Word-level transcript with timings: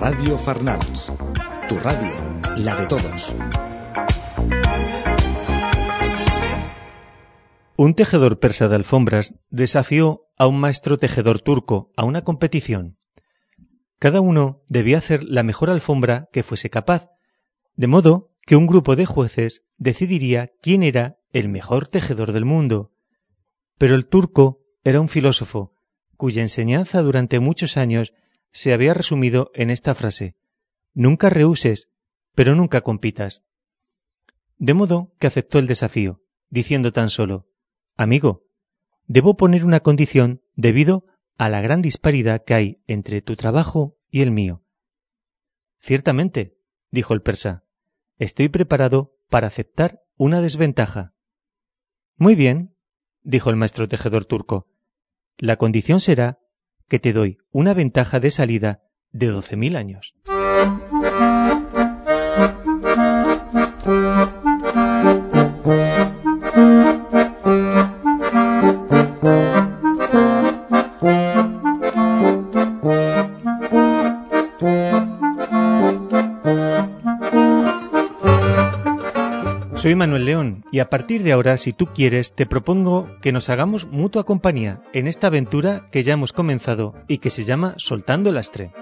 Radio 0.00 0.36
Farnals. 0.38 1.12
Tu 1.68 1.78
radio, 1.78 2.40
la 2.56 2.74
de 2.74 2.86
todos. 2.86 3.34
Un 7.76 7.94
tejedor 7.94 8.38
persa 8.38 8.68
de 8.68 8.76
alfombras 8.76 9.34
desafió 9.50 10.26
a 10.36 10.46
un 10.46 10.60
maestro 10.60 10.96
tejedor 10.96 11.40
turco 11.40 11.92
a 11.96 12.04
una 12.04 12.22
competición. 12.24 12.98
Cada 13.98 14.20
uno 14.20 14.62
debía 14.68 14.98
hacer 14.98 15.24
la 15.24 15.42
mejor 15.42 15.70
alfombra 15.70 16.28
que 16.32 16.42
fuese 16.42 16.68
capaz, 16.68 17.10
de 17.76 17.86
modo 17.86 18.32
que 18.42 18.56
un 18.56 18.66
grupo 18.66 18.96
de 18.96 19.06
jueces 19.06 19.62
decidiría 19.78 20.50
quién 20.62 20.82
era 20.82 21.18
el 21.32 21.48
mejor 21.48 21.88
tejedor 21.88 22.32
del 22.32 22.44
mundo. 22.44 22.92
Pero 23.78 23.94
el 23.94 24.06
turco 24.06 24.60
era 24.84 25.00
un 25.00 25.08
filósofo, 25.08 25.74
cuya 26.20 26.42
enseñanza 26.42 27.00
durante 27.00 27.40
muchos 27.40 27.78
años 27.78 28.12
se 28.52 28.74
había 28.74 28.92
resumido 28.92 29.50
en 29.54 29.70
esta 29.70 29.94
frase 29.94 30.36
Nunca 30.92 31.30
rehuses, 31.30 31.88
pero 32.34 32.54
nunca 32.54 32.82
compitas. 32.82 33.46
De 34.58 34.74
modo 34.74 35.14
que 35.18 35.28
aceptó 35.28 35.58
el 35.58 35.66
desafío, 35.66 36.20
diciendo 36.50 36.92
tan 36.92 37.08
solo 37.08 37.48
Amigo, 37.96 38.44
debo 39.06 39.38
poner 39.38 39.64
una 39.64 39.80
condición 39.80 40.42
debido 40.56 41.06
a 41.38 41.48
la 41.48 41.62
gran 41.62 41.80
disparidad 41.80 42.44
que 42.44 42.52
hay 42.52 42.82
entre 42.86 43.22
tu 43.22 43.34
trabajo 43.34 43.96
y 44.10 44.20
el 44.20 44.30
mío. 44.30 44.62
Ciertamente, 45.78 46.58
dijo 46.90 47.14
el 47.14 47.22
persa, 47.22 47.64
estoy 48.18 48.50
preparado 48.50 49.16
para 49.30 49.46
aceptar 49.46 50.02
una 50.18 50.42
desventaja. 50.42 51.14
Muy 52.16 52.34
bien, 52.34 52.76
dijo 53.22 53.48
el 53.48 53.56
maestro 53.56 53.88
tejedor 53.88 54.26
turco. 54.26 54.69
La 55.42 55.56
condición 55.56 56.00
será 56.00 56.38
que 56.86 56.98
te 56.98 57.14
doy 57.14 57.38
una 57.50 57.72
ventaja 57.72 58.20
de 58.20 58.30
salida 58.30 58.82
de 59.10 59.28
doce 59.28 59.56
mil 59.56 59.74
años. 59.74 60.14
Soy 79.74 79.94
Manuel 79.94 80.26
León 80.26 80.39
y 80.72 80.78
a 80.78 80.88
partir 80.88 81.22
de 81.22 81.32
ahora, 81.32 81.56
si 81.56 81.72
tú 81.72 81.86
quieres, 81.86 82.34
te 82.34 82.46
propongo 82.46 83.08
que 83.20 83.32
nos 83.32 83.48
hagamos 83.48 83.86
mutua 83.86 84.24
compañía 84.24 84.82
en 84.92 85.06
esta 85.08 85.26
aventura 85.26 85.86
que 85.90 86.02
ya 86.02 86.12
hemos 86.12 86.32
comenzado 86.32 86.94
y 87.08 87.18
que 87.18 87.30
se 87.30 87.44
llama 87.44 87.74
Soltando 87.76 88.30
el 88.30 88.38
Astre. 88.38 88.72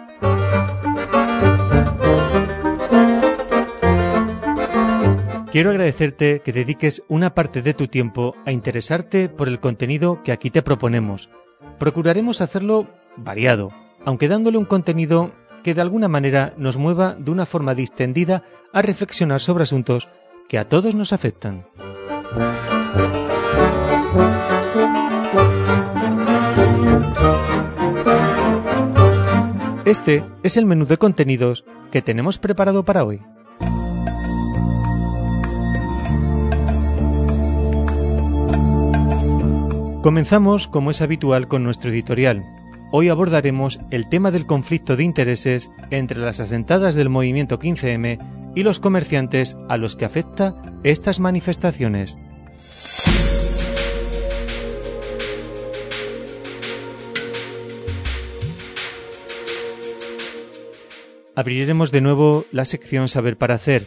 Quiero 5.50 5.70
agradecerte 5.70 6.40
que 6.44 6.52
dediques 6.52 7.02
una 7.08 7.34
parte 7.34 7.62
de 7.62 7.72
tu 7.72 7.88
tiempo 7.88 8.34
a 8.44 8.52
interesarte 8.52 9.30
por 9.30 9.48
el 9.48 9.60
contenido 9.60 10.22
que 10.22 10.32
aquí 10.32 10.50
te 10.50 10.62
proponemos. 10.62 11.30
Procuraremos 11.78 12.42
hacerlo 12.42 12.86
variado, 13.16 13.70
aunque 14.04 14.28
dándole 14.28 14.58
un 14.58 14.66
contenido 14.66 15.32
que 15.64 15.74
de 15.74 15.80
alguna 15.80 16.06
manera 16.06 16.52
nos 16.58 16.76
mueva 16.76 17.14
de 17.14 17.30
una 17.30 17.46
forma 17.46 17.74
distendida 17.74 18.42
a 18.74 18.82
reflexionar 18.82 19.40
sobre 19.40 19.62
asuntos 19.62 20.08
que 20.48 20.58
a 20.58 20.68
todos 20.68 20.94
nos 20.94 21.12
afectan. 21.12 21.64
Este 29.84 30.24
es 30.42 30.56
el 30.56 30.66
menú 30.66 30.86
de 30.86 30.98
contenidos 30.98 31.64
que 31.90 32.02
tenemos 32.02 32.38
preparado 32.38 32.84
para 32.84 33.04
hoy. 33.04 33.20
Comenzamos, 40.02 40.68
como 40.68 40.90
es 40.90 41.02
habitual, 41.02 41.48
con 41.48 41.64
nuestro 41.64 41.90
editorial. 41.90 42.44
Hoy 42.90 43.10
abordaremos 43.10 43.80
el 43.90 44.08
tema 44.08 44.30
del 44.30 44.46
conflicto 44.46 44.96
de 44.96 45.04
intereses 45.04 45.70
entre 45.90 46.18
las 46.18 46.40
asentadas 46.40 46.94
del 46.94 47.10
movimiento 47.10 47.58
15M 47.58 48.47
y 48.58 48.64
los 48.64 48.80
comerciantes 48.80 49.56
a 49.68 49.76
los 49.76 49.94
que 49.94 50.04
afecta 50.04 50.52
estas 50.82 51.20
manifestaciones. 51.20 52.18
Abriremos 61.36 61.92
de 61.92 62.00
nuevo 62.00 62.46
la 62.50 62.64
sección 62.64 63.08
Saber 63.08 63.38
para 63.38 63.54
hacer, 63.54 63.86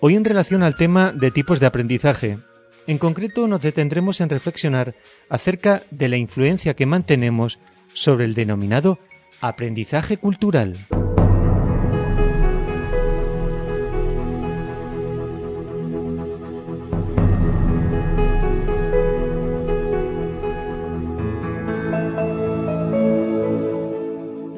hoy 0.00 0.16
en 0.16 0.24
relación 0.24 0.64
al 0.64 0.74
tema 0.74 1.12
de 1.12 1.30
tipos 1.30 1.60
de 1.60 1.66
aprendizaje. 1.66 2.40
En 2.88 2.98
concreto 2.98 3.46
nos 3.46 3.62
detendremos 3.62 4.20
en 4.20 4.28
reflexionar 4.28 4.96
acerca 5.28 5.84
de 5.92 6.08
la 6.08 6.16
influencia 6.16 6.74
que 6.74 6.84
mantenemos 6.84 7.60
sobre 7.92 8.24
el 8.24 8.34
denominado 8.34 8.98
aprendizaje 9.40 10.16
cultural. 10.16 10.88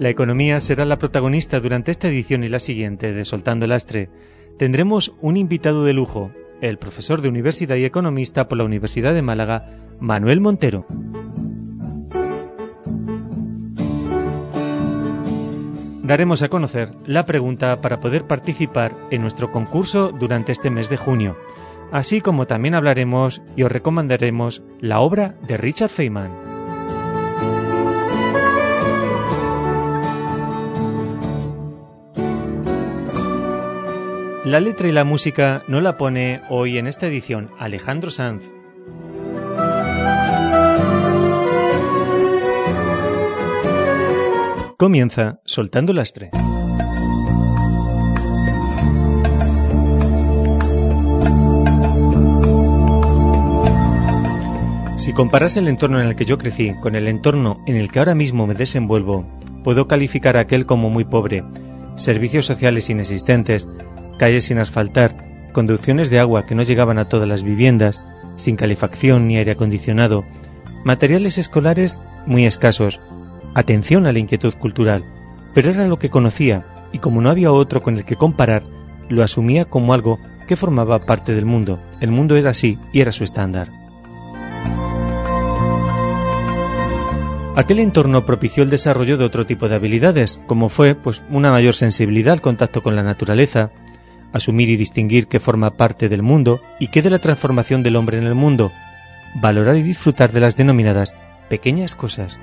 La 0.02 0.08
economía 0.08 0.60
será 0.60 0.84
la 0.84 0.98
protagonista 0.98 1.60
durante 1.60 1.92
esta 1.92 2.08
edición 2.08 2.42
y 2.42 2.48
la 2.48 2.58
siguiente 2.58 3.12
de 3.12 3.24
Soltando 3.24 3.66
el 3.66 3.70
Astre. 3.70 4.10
Tendremos 4.58 5.14
un 5.20 5.36
invitado 5.36 5.84
de 5.84 5.92
lujo, 5.92 6.32
el 6.60 6.76
profesor 6.76 7.22
de 7.22 7.28
universidad 7.28 7.76
y 7.76 7.84
economista 7.84 8.48
por 8.48 8.58
la 8.58 8.64
Universidad 8.64 9.14
de 9.14 9.22
Málaga, 9.22 9.76
Manuel 10.00 10.40
Montero. 10.40 10.86
Daremos 16.02 16.42
a 16.42 16.48
conocer 16.48 16.90
la 17.06 17.24
pregunta 17.24 17.80
para 17.80 18.00
poder 18.00 18.26
participar 18.26 18.96
en 19.12 19.22
nuestro 19.22 19.52
concurso 19.52 20.10
durante 20.10 20.50
este 20.50 20.70
mes 20.70 20.88
de 20.88 20.96
junio, 20.96 21.36
así 21.92 22.20
como 22.20 22.48
también 22.48 22.74
hablaremos 22.74 23.40
y 23.54 23.62
os 23.62 23.70
recomendaremos 23.70 24.64
la 24.80 24.98
obra 24.98 25.36
de 25.46 25.58
Richard 25.58 25.90
Feynman. 25.90 26.51
La 34.44 34.58
letra 34.58 34.88
y 34.88 34.92
la 34.92 35.04
música 35.04 35.62
no 35.68 35.80
la 35.80 35.96
pone 35.96 36.40
hoy 36.50 36.76
en 36.76 36.88
esta 36.88 37.06
edición 37.06 37.52
Alejandro 37.60 38.10
Sanz. 38.10 38.50
Comienza 44.76 45.38
soltando 45.44 45.92
lastre. 45.92 46.30
Si 54.98 55.12
comparas 55.12 55.56
el 55.56 55.68
entorno 55.68 56.00
en 56.00 56.08
el 56.08 56.16
que 56.16 56.24
yo 56.24 56.36
crecí 56.36 56.74
con 56.80 56.96
el 56.96 57.06
entorno 57.06 57.58
en 57.68 57.76
el 57.76 57.92
que 57.92 58.00
ahora 58.00 58.16
mismo 58.16 58.48
me 58.48 58.54
desenvuelvo, 58.54 59.24
puedo 59.62 59.86
calificar 59.86 60.36
a 60.36 60.40
aquel 60.40 60.66
como 60.66 60.90
muy 60.90 61.04
pobre, 61.04 61.44
servicios 61.94 62.46
sociales 62.46 62.90
inexistentes, 62.90 63.68
calles 64.18 64.44
sin 64.46 64.58
asfaltar, 64.58 65.16
conducciones 65.52 66.10
de 66.10 66.18
agua 66.18 66.46
que 66.46 66.54
no 66.54 66.62
llegaban 66.62 66.98
a 66.98 67.06
todas 67.06 67.28
las 67.28 67.42
viviendas, 67.42 68.00
sin 68.36 68.56
calefacción 68.56 69.28
ni 69.28 69.36
aire 69.36 69.52
acondicionado, 69.52 70.24
materiales 70.84 71.38
escolares 71.38 71.96
muy 72.26 72.46
escasos, 72.46 73.00
atención 73.54 74.06
a 74.06 74.12
la 74.12 74.18
inquietud 74.18 74.54
cultural, 74.54 75.04
pero 75.54 75.70
era 75.70 75.86
lo 75.86 75.98
que 75.98 76.10
conocía 76.10 76.64
y 76.92 76.98
como 76.98 77.20
no 77.20 77.30
había 77.30 77.52
otro 77.52 77.82
con 77.82 77.96
el 77.96 78.04
que 78.04 78.16
comparar, 78.16 78.62
lo 79.08 79.22
asumía 79.22 79.64
como 79.64 79.94
algo 79.94 80.18
que 80.46 80.56
formaba 80.56 81.00
parte 81.00 81.34
del 81.34 81.44
mundo. 81.44 81.78
El 82.00 82.10
mundo 82.10 82.36
era 82.36 82.50
así 82.50 82.78
y 82.92 83.00
era 83.00 83.12
su 83.12 83.24
estándar. 83.24 83.70
Aquel 87.54 87.80
entorno 87.80 88.24
propició 88.24 88.62
el 88.62 88.70
desarrollo 88.70 89.18
de 89.18 89.26
otro 89.26 89.44
tipo 89.44 89.68
de 89.68 89.74
habilidades, 89.74 90.40
como 90.46 90.70
fue 90.70 90.94
pues, 90.94 91.22
una 91.28 91.50
mayor 91.50 91.74
sensibilidad 91.74 92.32
al 92.32 92.40
contacto 92.40 92.82
con 92.82 92.96
la 92.96 93.02
naturaleza, 93.02 93.70
asumir 94.32 94.70
y 94.70 94.76
distinguir 94.76 95.26
qué 95.26 95.40
forma 95.40 95.76
parte 95.76 96.08
del 96.08 96.22
mundo 96.22 96.60
y 96.78 96.88
qué 96.88 97.02
de 97.02 97.10
la 97.10 97.18
transformación 97.18 97.82
del 97.82 97.96
hombre 97.96 98.18
en 98.18 98.24
el 98.24 98.34
mundo, 98.34 98.72
valorar 99.34 99.76
y 99.76 99.82
disfrutar 99.82 100.32
de 100.32 100.40
las 100.40 100.56
denominadas 100.56 101.14
pequeñas 101.48 101.94
cosas. 101.94 102.38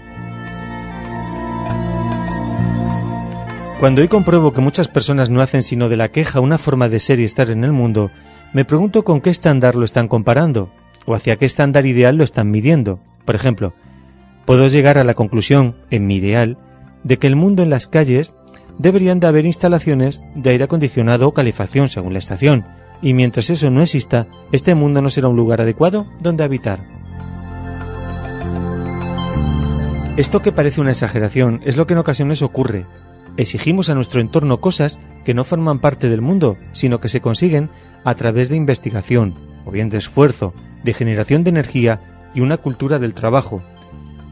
Cuando 3.79 4.01
hoy 4.01 4.09
compruebo 4.09 4.51
que 4.51 4.61
muchas 4.61 4.89
personas 4.89 5.29
no 5.29 5.41
hacen 5.41 5.61
sino 5.61 5.87
de 5.87 5.95
la 5.95 6.09
queja 6.09 6.41
una 6.41 6.57
forma 6.57 6.89
de 6.89 6.99
ser 6.99 7.19
y 7.19 7.23
estar 7.23 7.49
en 7.49 7.63
el 7.63 7.71
mundo, 7.71 8.11
me 8.51 8.65
pregunto 8.65 9.03
con 9.03 9.21
qué 9.21 9.29
estándar 9.29 9.75
lo 9.75 9.85
están 9.85 10.07
comparando 10.07 10.69
o 11.05 11.15
hacia 11.15 11.37
qué 11.37 11.45
estándar 11.45 11.85
ideal 11.85 12.17
lo 12.17 12.23
están 12.23 12.51
midiendo. 12.51 12.99
Por 13.23 13.35
ejemplo, 13.35 13.73
puedo 14.45 14.67
llegar 14.67 14.97
a 14.97 15.03
la 15.03 15.13
conclusión, 15.13 15.75
en 15.91 16.07
mi 16.07 16.17
ideal, 16.17 16.57
de 17.03 17.17
que 17.17 17.27
el 17.27 17.35
mundo 17.35 17.63
en 17.63 17.69
las 17.69 17.87
calles 17.87 18.33
deberían 18.79 19.19
de 19.19 19.27
haber 19.27 19.45
instalaciones 19.45 20.23
de 20.33 20.49
aire 20.49 20.63
acondicionado 20.63 21.27
o 21.27 21.33
calefacción 21.33 21.89
según 21.89 22.13
la 22.13 22.19
estación, 22.19 22.65
y 23.01 23.13
mientras 23.13 23.49
eso 23.51 23.69
no 23.69 23.81
exista, 23.81 24.25
este 24.51 24.73
mundo 24.73 25.01
no 25.01 25.11
será 25.11 25.27
un 25.27 25.35
lugar 25.35 25.61
adecuado 25.61 26.07
donde 26.21 26.43
habitar. 26.43 26.79
Esto 30.17 30.41
que 30.41 30.51
parece 30.51 30.81
una 30.81 30.91
exageración 30.91 31.61
es 31.63 31.77
lo 31.77 31.87
que 31.87 31.93
en 31.93 31.99
ocasiones 31.99 32.41
ocurre. 32.41 32.85
Exigimos 33.37 33.89
a 33.89 33.95
nuestro 33.95 34.19
entorno 34.19 34.59
cosas 34.59 34.99
que 35.23 35.33
no 35.33 35.43
forman 35.43 35.79
parte 35.79 36.09
del 36.09 36.21
mundo, 36.21 36.57
sino 36.73 36.99
que 36.99 37.07
se 37.07 37.21
consiguen 37.21 37.69
a 38.03 38.15
través 38.15 38.49
de 38.49 38.57
investigación, 38.57 39.35
o 39.65 39.71
bien 39.71 39.89
de 39.89 39.97
esfuerzo, 39.97 40.53
de 40.83 40.93
generación 40.93 41.43
de 41.43 41.51
energía 41.51 42.01
y 42.33 42.41
una 42.41 42.57
cultura 42.57 42.99
del 42.99 43.13
trabajo. 43.13 43.61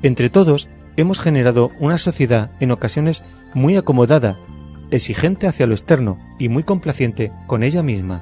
Entre 0.01 0.29
todos, 0.29 0.67
hemos 0.97 1.19
generado 1.19 1.71
una 1.79 1.97
sociedad 1.97 2.51
en 2.59 2.71
ocasiones 2.71 3.23
muy 3.53 3.75
acomodada, 3.75 4.38
exigente 4.91 5.47
hacia 5.47 5.67
lo 5.67 5.73
externo 5.73 6.19
y 6.39 6.49
muy 6.49 6.63
complaciente 6.63 7.31
con 7.47 7.63
ella 7.63 7.83
misma. 7.83 8.21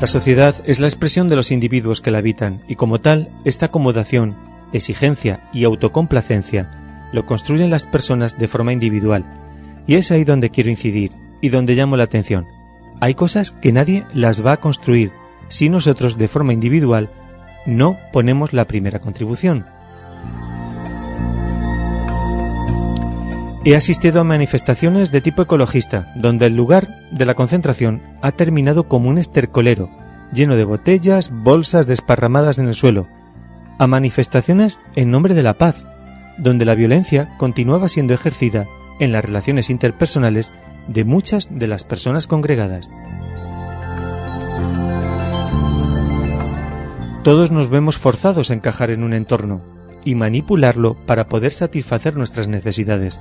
La 0.00 0.08
sociedad 0.08 0.56
es 0.66 0.80
la 0.80 0.88
expresión 0.88 1.28
de 1.28 1.36
los 1.36 1.52
individuos 1.52 2.00
que 2.00 2.10
la 2.10 2.18
habitan 2.18 2.60
y 2.66 2.74
como 2.74 3.00
tal, 3.00 3.30
esta 3.44 3.66
acomodación, 3.66 4.34
exigencia 4.72 5.48
y 5.52 5.62
autocomplacencia 5.64 6.68
lo 7.12 7.24
construyen 7.26 7.70
las 7.70 7.86
personas 7.86 8.38
de 8.38 8.48
forma 8.48 8.72
individual. 8.72 9.24
Y 9.86 9.94
es 9.94 10.10
ahí 10.10 10.24
donde 10.24 10.50
quiero 10.50 10.70
incidir 10.70 11.12
y 11.40 11.50
donde 11.50 11.74
llamo 11.74 11.96
la 11.96 12.04
atención. 12.04 12.46
Hay 13.00 13.14
cosas 13.14 13.52
que 13.52 13.72
nadie 13.72 14.04
las 14.14 14.44
va 14.44 14.52
a 14.52 14.56
construir 14.56 15.12
si 15.48 15.68
nosotros 15.68 16.18
de 16.18 16.28
forma 16.28 16.52
individual 16.52 17.10
no 17.66 17.98
ponemos 18.12 18.52
la 18.52 18.66
primera 18.66 18.98
contribución. 18.98 19.66
He 23.64 23.76
asistido 23.76 24.20
a 24.20 24.24
manifestaciones 24.24 25.12
de 25.12 25.20
tipo 25.20 25.42
ecologista, 25.42 26.12
donde 26.16 26.46
el 26.46 26.56
lugar 26.56 26.88
de 27.12 27.24
la 27.24 27.34
concentración 27.34 28.02
ha 28.20 28.32
terminado 28.32 28.88
como 28.88 29.08
un 29.08 29.18
estercolero, 29.18 29.88
lleno 30.32 30.56
de 30.56 30.64
botellas, 30.64 31.30
bolsas 31.32 31.86
desparramadas 31.86 32.58
en 32.58 32.66
el 32.66 32.74
suelo, 32.74 33.06
a 33.78 33.86
manifestaciones 33.86 34.80
en 34.96 35.12
nombre 35.12 35.34
de 35.34 35.44
la 35.44 35.58
paz, 35.58 35.86
donde 36.38 36.64
la 36.64 36.74
violencia 36.74 37.36
continuaba 37.38 37.88
siendo 37.88 38.14
ejercida 38.14 38.66
en 38.98 39.12
las 39.12 39.24
relaciones 39.24 39.70
interpersonales 39.70 40.52
de 40.88 41.04
muchas 41.04 41.46
de 41.48 41.68
las 41.68 41.84
personas 41.84 42.26
congregadas. 42.26 42.90
Todos 47.22 47.52
nos 47.52 47.68
vemos 47.68 47.96
forzados 47.96 48.50
a 48.50 48.54
encajar 48.54 48.90
en 48.90 49.04
un 49.04 49.14
entorno 49.14 49.60
y 50.04 50.16
manipularlo 50.16 50.96
para 51.06 51.28
poder 51.28 51.52
satisfacer 51.52 52.16
nuestras 52.16 52.48
necesidades. 52.48 53.20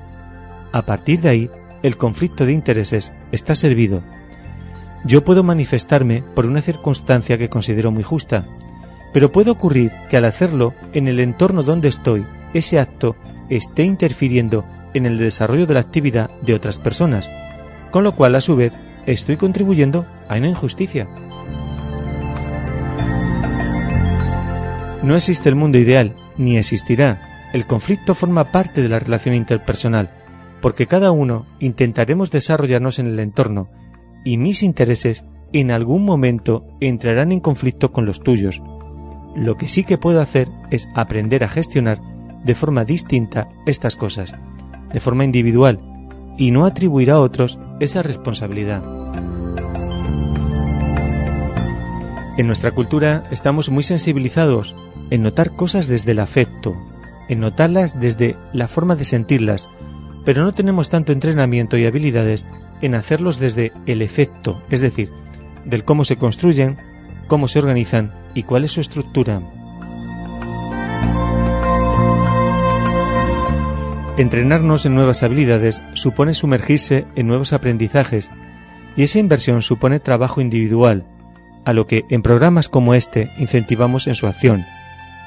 A 0.71 0.83
partir 0.83 1.21
de 1.21 1.29
ahí, 1.29 1.49
el 1.83 1.97
conflicto 1.97 2.45
de 2.45 2.53
intereses 2.53 3.11
está 3.31 3.55
servido. 3.55 4.01
Yo 5.03 5.23
puedo 5.23 5.43
manifestarme 5.43 6.23
por 6.35 6.45
una 6.45 6.61
circunstancia 6.61 7.37
que 7.37 7.49
considero 7.49 7.91
muy 7.91 8.03
justa, 8.03 8.45
pero 9.13 9.31
puede 9.31 9.51
ocurrir 9.51 9.91
que 10.09 10.17
al 10.17 10.25
hacerlo 10.25 10.73
en 10.93 11.07
el 11.07 11.19
entorno 11.19 11.63
donde 11.63 11.89
estoy, 11.89 12.25
ese 12.53 12.79
acto 12.79 13.15
esté 13.49 13.83
interfiriendo 13.83 14.63
en 14.93 15.05
el 15.05 15.17
desarrollo 15.17 15.65
de 15.65 15.73
la 15.73 15.79
actividad 15.79 16.29
de 16.41 16.53
otras 16.53 16.79
personas, 16.79 17.29
con 17.91 18.03
lo 18.03 18.15
cual 18.15 18.35
a 18.35 18.41
su 18.41 18.55
vez 18.55 18.73
estoy 19.05 19.37
contribuyendo 19.37 20.05
a 20.29 20.37
una 20.37 20.47
injusticia. 20.47 21.07
No 25.03 25.15
existe 25.15 25.49
el 25.49 25.55
mundo 25.55 25.79
ideal, 25.79 26.15
ni 26.37 26.57
existirá. 26.57 27.49
El 27.53 27.65
conflicto 27.65 28.13
forma 28.13 28.51
parte 28.51 28.81
de 28.81 28.89
la 28.89 28.99
relación 28.99 29.33
interpersonal, 29.33 30.11
porque 30.61 30.87
cada 30.87 31.11
uno 31.11 31.45
intentaremos 31.59 32.31
desarrollarnos 32.31 32.99
en 32.99 33.07
el 33.07 33.19
entorno, 33.19 33.69
y 34.23 34.37
mis 34.37 34.63
intereses 34.63 35.25
en 35.53 35.71
algún 35.71 36.05
momento 36.05 36.65
entrarán 36.79 37.31
en 37.31 37.39
conflicto 37.39 37.91
con 37.91 38.05
los 38.05 38.21
tuyos. 38.21 38.61
Lo 39.35 39.57
que 39.57 39.67
sí 39.67 39.83
que 39.83 39.97
puedo 39.97 40.21
hacer 40.21 40.49
es 40.69 40.87
aprender 40.95 41.43
a 41.43 41.49
gestionar 41.49 41.99
de 42.43 42.55
forma 42.55 42.85
distinta 42.85 43.49
estas 43.65 43.95
cosas, 43.95 44.33
de 44.93 44.99
forma 44.99 45.25
individual, 45.25 45.79
y 46.37 46.51
no 46.51 46.65
atribuir 46.65 47.11
a 47.11 47.19
otros 47.19 47.59
esa 47.79 48.01
responsabilidad. 48.03 48.83
En 52.37 52.47
nuestra 52.47 52.71
cultura 52.71 53.27
estamos 53.29 53.69
muy 53.69 53.83
sensibilizados 53.83 54.75
en 55.09 55.23
notar 55.23 55.55
cosas 55.55 55.87
desde 55.87 56.11
el 56.11 56.19
afecto, 56.19 56.73
en 57.27 57.41
notarlas 57.41 57.99
desde 57.99 58.37
la 58.53 58.67
forma 58.67 58.95
de 58.95 59.03
sentirlas, 59.03 59.67
pero 60.25 60.43
no 60.43 60.51
tenemos 60.51 60.89
tanto 60.89 61.11
entrenamiento 61.11 61.77
y 61.77 61.85
habilidades 61.85 62.47
en 62.81 62.95
hacerlos 62.95 63.39
desde 63.39 63.71
el 63.85 64.01
efecto, 64.01 64.61
es 64.69 64.81
decir, 64.81 65.11
del 65.65 65.83
cómo 65.83 66.05
se 66.05 66.17
construyen, 66.17 66.77
cómo 67.27 67.47
se 67.47 67.59
organizan 67.59 68.11
y 68.33 68.43
cuál 68.43 68.63
es 68.63 68.71
su 68.71 68.81
estructura. 68.81 69.41
Entrenarnos 74.17 74.85
en 74.85 74.93
nuevas 74.93 75.23
habilidades 75.23 75.81
supone 75.93 76.33
sumergirse 76.33 77.05
en 77.15 77.27
nuevos 77.27 77.53
aprendizajes 77.53 78.29
y 78.95 79.03
esa 79.03 79.19
inversión 79.19 79.61
supone 79.61 79.99
trabajo 79.99 80.41
individual, 80.41 81.05
a 81.65 81.73
lo 81.73 81.87
que 81.87 82.05
en 82.09 82.21
programas 82.21 82.69
como 82.69 82.93
este 82.93 83.31
incentivamos 83.37 84.07
en 84.07 84.15
su 84.15 84.27
acción. 84.27 84.65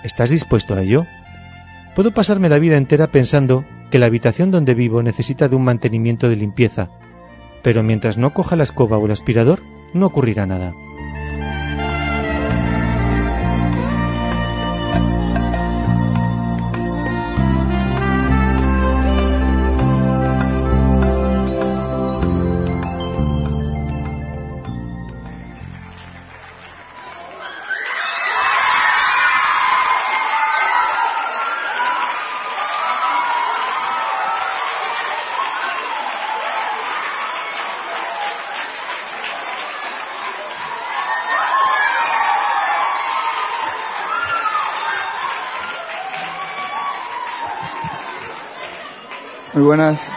¿Estás 0.04 0.30
dispuesto 0.30 0.74
a 0.74 0.82
ello? 0.82 1.06
Puedo 1.94 2.12
pasarme 2.12 2.48
la 2.48 2.58
vida 2.58 2.76
entera 2.76 3.06
pensando 3.06 3.64
que 3.94 4.00
la 4.00 4.06
habitación 4.06 4.50
donde 4.50 4.74
vivo 4.74 5.04
necesita 5.04 5.48
de 5.48 5.54
un 5.54 5.62
mantenimiento 5.62 6.28
de 6.28 6.34
limpieza, 6.34 6.88
pero 7.62 7.84
mientras 7.84 8.18
no 8.18 8.34
coja 8.34 8.56
la 8.56 8.64
escoba 8.64 8.98
o 8.98 9.06
el 9.06 9.12
aspirador, 9.12 9.62
no 9.92 10.06
ocurrirá 10.06 10.46
nada. 10.46 10.74
Buenas. 49.64 50.12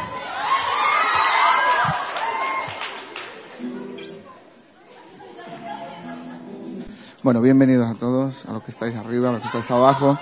Bueno, 7.23 7.41
bienvenidos 7.41 7.87
a 7.87 7.95
todos, 7.95 8.45
a 8.45 8.53
los 8.53 8.63
que 8.63 8.71
estáis 8.71 8.95
arriba, 8.95 9.29
a 9.29 9.31
los 9.33 9.41
que 9.41 9.47
estáis 9.47 9.69
abajo. 9.71 10.19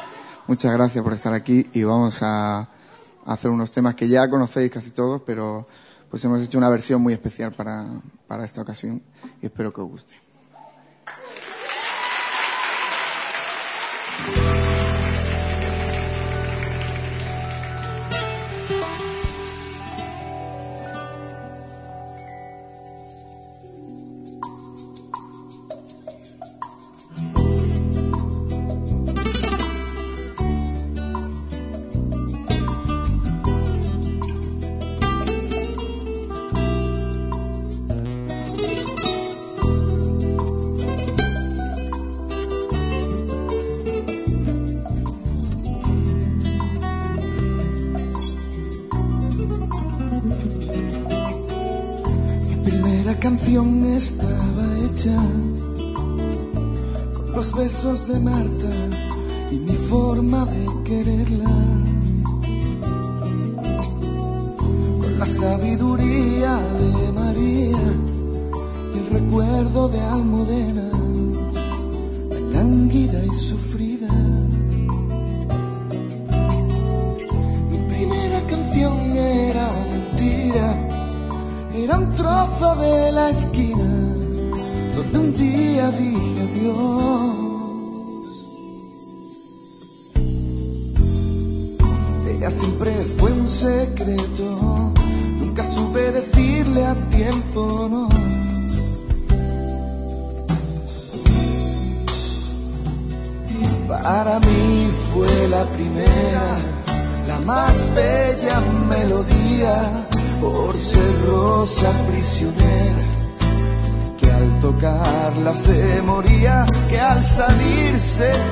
Muchas 0.48 0.72
gracias 0.74 1.04
por 1.04 1.14
estar 1.14 1.34
aquí 1.34 1.68
y 1.74 1.84
vamos 1.84 2.20
a 2.22 2.70
hacer 3.26 3.50
unos 3.50 3.72
temas 3.72 3.96
que 3.96 4.08
ya 4.08 4.30
conocéis 4.30 4.72
casi 4.72 4.92
todos, 4.92 5.22
pero 5.26 5.68
pues 6.10 6.24
hemos 6.24 6.42
hecho 6.42 6.58
una 6.58 6.70
versión 6.70 7.02
muy 7.02 7.14
especial 7.14 7.52
para, 7.52 7.88
para 8.28 8.46
esta 8.46 8.62
ocasión 8.62 9.02
y 9.42 9.48
espero 9.48 9.74
que 9.74 9.82
os 9.82 9.90
guste. 9.90 10.16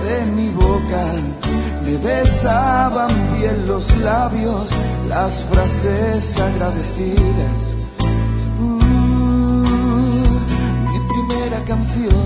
de 0.04 0.26
mi 0.36 0.50
boca, 0.50 1.04
me 1.86 1.98
besaban 1.98 3.12
bien 3.38 3.68
los 3.68 3.96
labios, 3.98 4.70
las 5.08 5.44
frases 5.44 6.40
agradecidas. 6.40 7.74
Uh, 8.60 9.64
mi 10.92 11.00
primera 11.12 11.60
canción. 11.66 12.26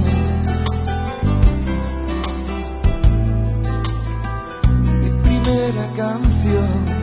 Mi 5.02 5.10
primera 5.22 5.86
canción. 5.96 6.97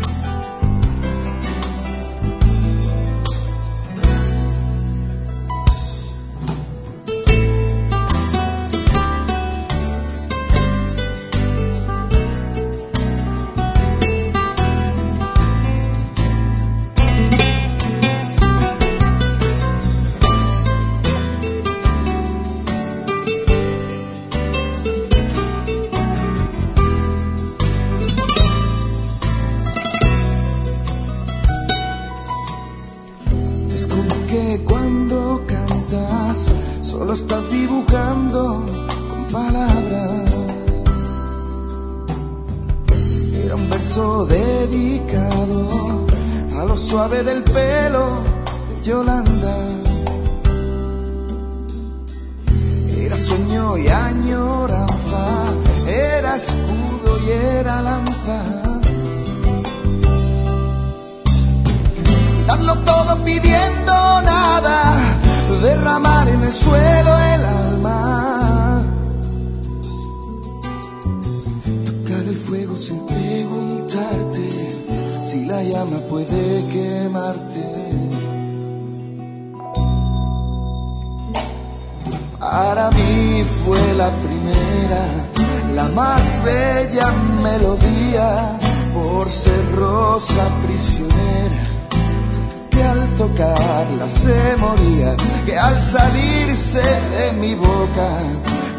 al 95.67 95.79
salirse 95.79 96.83
de 97.17 97.33
mi 97.41 97.55
boca 97.55 98.09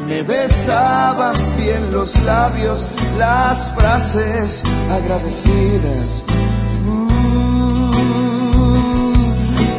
me 0.08 0.22
besaban 0.22 1.36
bien 1.58 1.92
los 1.92 2.16
labios 2.24 2.92
las 3.18 3.74
frases 3.76 4.64
agradecidas. 4.92 6.24
Uh, 6.88 7.92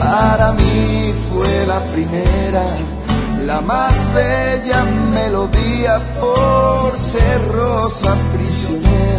para 0.00 0.52
mí 0.52 1.12
fue 1.28 1.66
la 1.66 1.80
primera, 1.92 2.64
la 3.44 3.60
más 3.60 3.96
bella 4.12 4.84
melodía 5.14 6.00
por 6.20 6.90
ser 6.90 7.48
rosa 7.52 8.16
prisionera. 8.34 9.15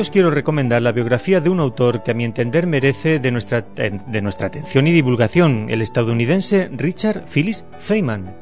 Os 0.00 0.10
quiero 0.10 0.30
recomendar 0.30 0.80
la 0.80 0.92
biografía 0.92 1.40
de 1.40 1.50
un 1.50 1.58
autor 1.58 2.04
que 2.04 2.12
a 2.12 2.14
mi 2.14 2.24
entender 2.24 2.68
merece 2.68 3.18
de 3.18 3.32
nuestra, 3.32 3.62
de 3.62 4.22
nuestra 4.22 4.46
atención 4.46 4.86
y 4.86 4.92
divulgación, 4.92 5.66
el 5.70 5.82
estadounidense 5.82 6.70
Richard 6.72 7.24
Phyllis 7.26 7.64
Feynman. 7.80 8.32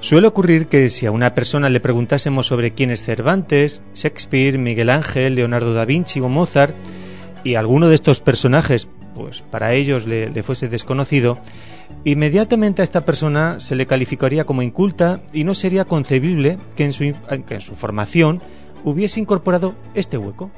Suele 0.00 0.26
ocurrir 0.26 0.66
que 0.66 0.88
si 0.88 1.06
a 1.06 1.12
una 1.12 1.36
persona 1.36 1.70
le 1.70 1.78
preguntásemos 1.78 2.48
sobre 2.48 2.74
quién 2.74 2.90
es 2.90 3.04
Cervantes, 3.04 3.80
Shakespeare, 3.94 4.58
Miguel 4.58 4.90
Ángel, 4.90 5.36
Leonardo 5.36 5.72
da 5.72 5.84
Vinci 5.84 6.18
o 6.18 6.28
Mozart, 6.28 6.74
y 7.44 7.54
alguno 7.54 7.88
de 7.88 7.94
estos 7.94 8.18
personajes 8.18 8.88
pues 9.16 9.40
para 9.40 9.72
ellos 9.72 10.06
le, 10.06 10.42
fuese 10.42 10.68
desconocido, 10.68 11.38
inmediatamente 12.04 12.82
a 12.82 12.84
esta 12.84 13.06
persona 13.06 13.60
se 13.60 13.74
le 13.74 13.86
calificaría 13.86 14.44
como 14.44 14.60
inculta 14.62 15.20
y 15.32 15.44
no 15.44 15.54
sería 15.54 15.86
concebible 15.86 16.58
que 16.76 16.84
en 16.84 16.92
su, 16.92 17.12
que 17.46 17.54
en 17.54 17.60
su 17.62 17.74
formación 17.74 18.42
hubiese 18.84 19.18
incorporado 19.20 19.74
este 19.94 20.18
hueco. 20.18 20.50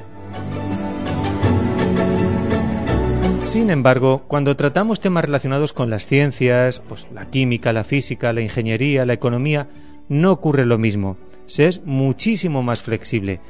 Sin 3.45 3.71
embargo, 3.71 4.25
cuando 4.27 4.57
tratamos 4.57 5.01
temas 5.01 5.25
relacionados 5.25 5.73
con 5.73 5.89
las 5.89 6.07
ciencias, 6.07 6.83
pues 6.87 7.09
la 7.15 7.31
química, 7.31 7.73
la 7.73 7.85
física, 7.85 8.33
la 8.33 8.43
ingeniería, 8.43 9.07
la 9.07 9.15
economía, 9.15 9.69
no 10.09 10.33
ocurre 10.33 10.67
lo 10.67 10.79
mismo. 10.79 11.17
Se 11.47 11.67
es 11.67 11.83
muchísimo 11.85 12.63
más 12.63 12.83
flexible, 12.83 13.41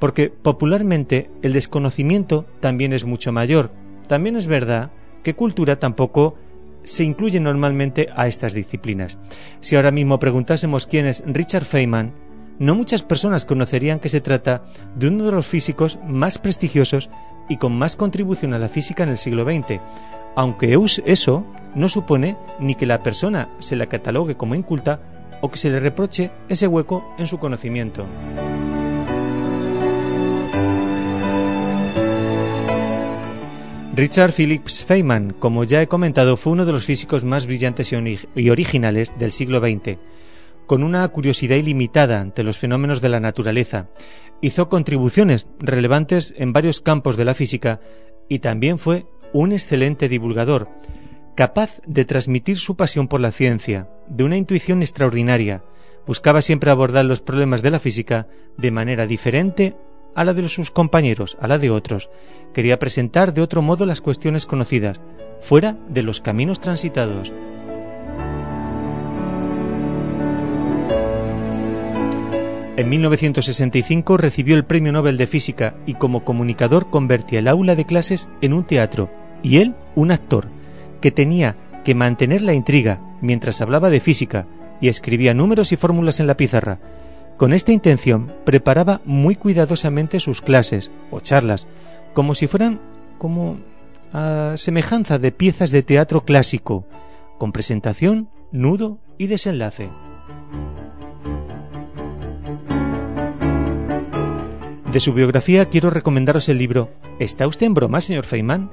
porque 0.00 0.30
popularmente 0.30 1.30
el 1.42 1.52
desconocimiento 1.52 2.46
también 2.60 2.92
es 2.92 3.04
mucho 3.04 3.30
mayor. 3.30 3.70
También 4.08 4.36
es 4.36 4.46
verdad 4.46 4.90
que 5.22 5.34
cultura 5.34 5.78
tampoco 5.78 6.36
se 6.84 7.04
incluye 7.04 7.40
normalmente 7.40 8.08
a 8.14 8.26
estas 8.26 8.52
disciplinas. 8.52 9.16
Si 9.60 9.74
ahora 9.74 9.90
mismo 9.90 10.18
preguntásemos 10.18 10.86
quién 10.86 11.06
es 11.06 11.22
Richard 11.26 11.64
Feynman, 11.64 12.12
no 12.58 12.74
muchas 12.74 13.02
personas 13.02 13.44
conocerían 13.44 13.98
que 13.98 14.08
se 14.08 14.20
trata 14.20 14.62
de 14.94 15.08
uno 15.08 15.24
de 15.24 15.32
los 15.32 15.46
físicos 15.46 15.98
más 16.06 16.38
prestigiosos 16.38 17.10
y 17.48 17.56
con 17.56 17.76
más 17.76 17.96
contribución 17.96 18.54
a 18.54 18.58
la 18.58 18.68
física 18.68 19.02
en 19.02 19.08
el 19.08 19.18
siglo 19.18 19.44
XX, 19.44 19.80
aunque 20.36 20.78
eso 21.06 21.46
no 21.74 21.88
supone 21.88 22.36
ni 22.60 22.74
que 22.74 22.86
la 22.86 23.02
persona 23.02 23.48
se 23.58 23.76
la 23.76 23.86
catalogue 23.86 24.36
como 24.36 24.54
inculta 24.54 25.00
o 25.40 25.50
que 25.50 25.58
se 25.58 25.70
le 25.70 25.80
reproche 25.80 26.30
ese 26.48 26.66
hueco 26.66 27.04
en 27.18 27.26
su 27.26 27.38
conocimiento. 27.38 28.06
Richard 33.96 34.32
Phillips 34.32 34.84
Feynman, 34.84 35.34
como 35.38 35.62
ya 35.64 35.80
he 35.80 35.86
comentado, 35.86 36.36
fue 36.36 36.52
uno 36.52 36.64
de 36.64 36.72
los 36.72 36.84
físicos 36.84 37.24
más 37.24 37.46
brillantes 37.46 37.92
y 38.34 38.50
originales 38.50 39.12
del 39.18 39.30
siglo 39.32 39.60
XX 39.60 39.98
con 40.66 40.82
una 40.82 41.06
curiosidad 41.08 41.56
ilimitada 41.56 42.20
ante 42.20 42.42
los 42.42 42.58
fenómenos 42.58 43.00
de 43.00 43.08
la 43.08 43.20
naturaleza. 43.20 43.88
Hizo 44.40 44.68
contribuciones 44.68 45.46
relevantes 45.58 46.34
en 46.36 46.52
varios 46.52 46.80
campos 46.80 47.16
de 47.16 47.24
la 47.24 47.34
física 47.34 47.80
y 48.28 48.38
también 48.38 48.78
fue 48.78 49.06
un 49.32 49.52
excelente 49.52 50.08
divulgador, 50.08 50.68
capaz 51.34 51.80
de 51.86 52.04
transmitir 52.04 52.58
su 52.58 52.76
pasión 52.76 53.08
por 53.08 53.20
la 53.20 53.32
ciencia, 53.32 53.88
de 54.08 54.24
una 54.24 54.36
intuición 54.36 54.82
extraordinaria. 54.82 55.62
Buscaba 56.06 56.42
siempre 56.42 56.70
abordar 56.70 57.04
los 57.04 57.20
problemas 57.20 57.62
de 57.62 57.70
la 57.70 57.80
física 57.80 58.28
de 58.56 58.70
manera 58.70 59.06
diferente 59.06 59.76
a 60.14 60.24
la 60.24 60.34
de 60.34 60.48
sus 60.48 60.70
compañeros, 60.70 61.36
a 61.40 61.48
la 61.48 61.58
de 61.58 61.70
otros. 61.70 62.10
Quería 62.52 62.78
presentar 62.78 63.34
de 63.34 63.42
otro 63.42 63.62
modo 63.62 63.86
las 63.86 64.00
cuestiones 64.00 64.46
conocidas, 64.46 65.00
fuera 65.40 65.76
de 65.88 66.02
los 66.02 66.20
caminos 66.20 66.60
transitados. 66.60 67.32
En 72.76 72.88
1965 72.88 74.16
recibió 74.16 74.56
el 74.56 74.64
Premio 74.64 74.90
Nobel 74.90 75.16
de 75.16 75.28
Física 75.28 75.76
y 75.86 75.94
como 75.94 76.24
comunicador 76.24 76.90
convertía 76.90 77.38
el 77.38 77.46
aula 77.46 77.76
de 77.76 77.84
clases 77.84 78.28
en 78.40 78.52
un 78.52 78.64
teatro 78.64 79.10
y 79.44 79.58
él 79.58 79.76
un 79.94 80.10
actor 80.10 80.48
que 81.00 81.12
tenía 81.12 81.54
que 81.84 81.94
mantener 81.94 82.42
la 82.42 82.54
intriga 82.54 83.00
mientras 83.20 83.60
hablaba 83.60 83.90
de 83.90 84.00
física 84.00 84.46
y 84.80 84.88
escribía 84.88 85.34
números 85.34 85.70
y 85.70 85.76
fórmulas 85.76 86.18
en 86.18 86.26
la 86.26 86.36
pizarra. 86.36 86.80
Con 87.36 87.52
esta 87.52 87.72
intención 87.72 88.32
preparaba 88.44 89.00
muy 89.04 89.34
cuidadosamente 89.34 90.20
sus 90.20 90.40
clases 90.40 90.90
o 91.10 91.20
charlas, 91.20 91.66
como 92.14 92.34
si 92.34 92.46
fueran 92.46 92.80
como 93.18 93.56
a 94.12 94.54
semejanza 94.56 95.18
de 95.18 95.32
piezas 95.32 95.70
de 95.72 95.82
teatro 95.82 96.24
clásico, 96.24 96.86
con 97.38 97.50
presentación, 97.50 98.28
nudo 98.52 98.98
y 99.18 99.26
desenlace. 99.26 99.90
De 104.92 105.00
su 105.00 105.12
biografía 105.12 105.68
quiero 105.68 105.90
recomendaros 105.90 106.48
el 106.48 106.58
libro 106.58 106.90
¿Está 107.18 107.48
usted 107.48 107.66
en 107.66 107.74
broma, 107.74 108.00
señor 108.00 108.26
Feynman? 108.26 108.70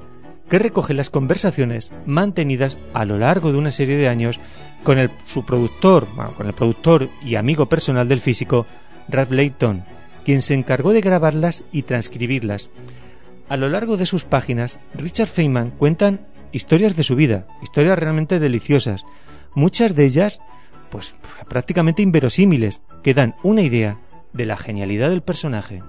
Que 0.52 0.58
recoge 0.58 0.92
las 0.92 1.08
conversaciones 1.08 1.92
mantenidas 2.04 2.78
a 2.92 3.06
lo 3.06 3.16
largo 3.16 3.52
de 3.52 3.56
una 3.56 3.70
serie 3.70 3.96
de 3.96 4.08
años 4.08 4.38
con 4.84 4.98
el, 4.98 5.10
su 5.24 5.46
productor, 5.46 6.06
con 6.36 6.46
el 6.46 6.52
productor 6.52 7.08
y 7.24 7.36
amigo 7.36 7.70
personal 7.70 8.06
del 8.06 8.20
físico, 8.20 8.66
Ralph 9.08 9.30
Layton, 9.30 9.82
quien 10.26 10.42
se 10.42 10.52
encargó 10.52 10.92
de 10.92 11.00
grabarlas 11.00 11.64
y 11.72 11.84
transcribirlas. 11.84 12.68
A 13.48 13.56
lo 13.56 13.70
largo 13.70 13.96
de 13.96 14.04
sus 14.04 14.24
páginas, 14.24 14.78
Richard 14.92 15.28
Feynman 15.28 15.70
cuentan 15.70 16.26
historias 16.52 16.96
de 16.96 17.02
su 17.02 17.16
vida, 17.16 17.46
historias 17.62 17.98
realmente 17.98 18.38
deliciosas, 18.38 19.06
muchas 19.54 19.94
de 19.94 20.04
ellas 20.04 20.42
pues 20.90 21.16
prácticamente 21.48 22.02
inverosímiles, 22.02 22.82
que 23.02 23.14
dan 23.14 23.36
una 23.42 23.62
idea 23.62 24.02
de 24.34 24.44
la 24.44 24.58
genialidad 24.58 25.08
del 25.08 25.22
personaje. 25.22 25.82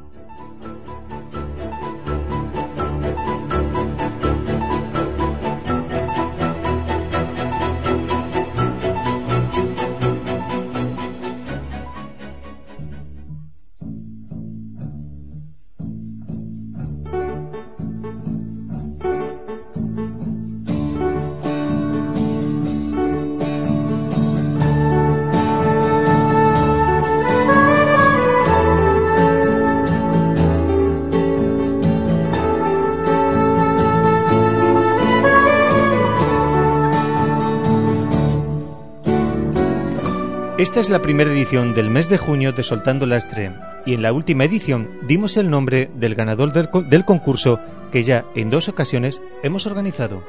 Esta 40.59 40.79
es 40.79 40.91
la 40.91 41.01
primera 41.01 41.31
edición 41.31 41.73
del 41.73 41.89
mes 41.89 42.09
de 42.09 42.19
junio 42.19 42.53
de 42.53 42.61
Soltando 42.61 43.07
Lastre 43.07 43.51
y 43.87 43.95
en 43.95 44.03
la 44.03 44.13
última 44.13 44.43
edición 44.43 44.87
dimos 45.07 45.35
el 45.37 45.49
nombre 45.49 45.89
del 45.95 46.13
ganador 46.13 46.53
del, 46.53 47.05
concurso 47.05 47.59
que 47.91 48.03
ya 48.03 48.25
en 48.35 48.51
dos 48.51 48.69
ocasiones 48.69 49.19
hemos 49.41 49.65
organizado. 49.65 50.23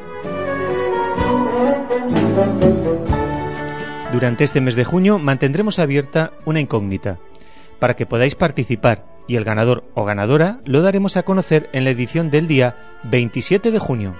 Durante 4.12 4.44
este 4.44 4.62
mes 4.62 4.76
de 4.76 4.84
junio 4.84 5.18
mantendremos 5.18 5.78
abierta 5.78 6.32
una 6.46 6.60
incógnita 6.60 7.18
para 7.78 7.94
que 7.94 8.06
podáis 8.06 8.34
participar 8.34 9.04
y 9.28 9.36
el 9.36 9.44
ganador 9.44 9.84
o 9.92 10.06
ganadora 10.06 10.60
lo 10.64 10.80
daremos 10.80 11.18
a 11.18 11.24
conocer 11.24 11.68
en 11.74 11.84
la 11.84 11.90
edición 11.90 12.30
del 12.30 12.48
día 12.48 12.76
27 13.04 13.70
de 13.70 13.78
junio. 13.78 14.14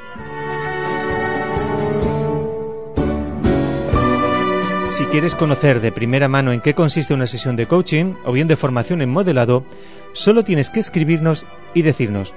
Si 4.97 5.07
quieres 5.07 5.35
conocer 5.35 5.81
de 5.81 5.91
primera 5.91 6.29
mano 6.29 6.53
en 6.53 6.61
qué 6.61 6.73
consiste 6.73 7.15
una 7.15 7.27
sesión 7.27 7.57
de 7.57 7.67
coaching 7.67 8.15
o 8.25 8.31
bien 8.31 8.47
de 8.47 8.55
formación 8.55 9.03
en 9.03 9.11
modelado, 9.11 9.65
solo 10.13 10.45
tienes 10.45 10.71
que 10.71 10.79
escribirnos 10.79 11.47
y 11.75 11.83
decirnos, 11.83 12.33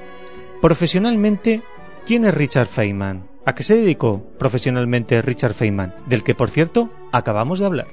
profesionalmente, 0.59 1.61
¿quién 2.07 2.25
es 2.25 2.33
Richard 2.33 2.65
Feynman? 2.65 3.27
¿A 3.45 3.53
qué 3.53 3.61
se 3.61 3.77
dedicó 3.77 4.23
profesionalmente 4.39 5.21
Richard 5.21 5.53
Feynman? 5.53 5.93
Del 6.07 6.23
que, 6.23 6.33
por 6.33 6.49
cierto, 6.49 6.89
acabamos 7.11 7.59
de 7.59 7.65
hablar. 7.67 7.87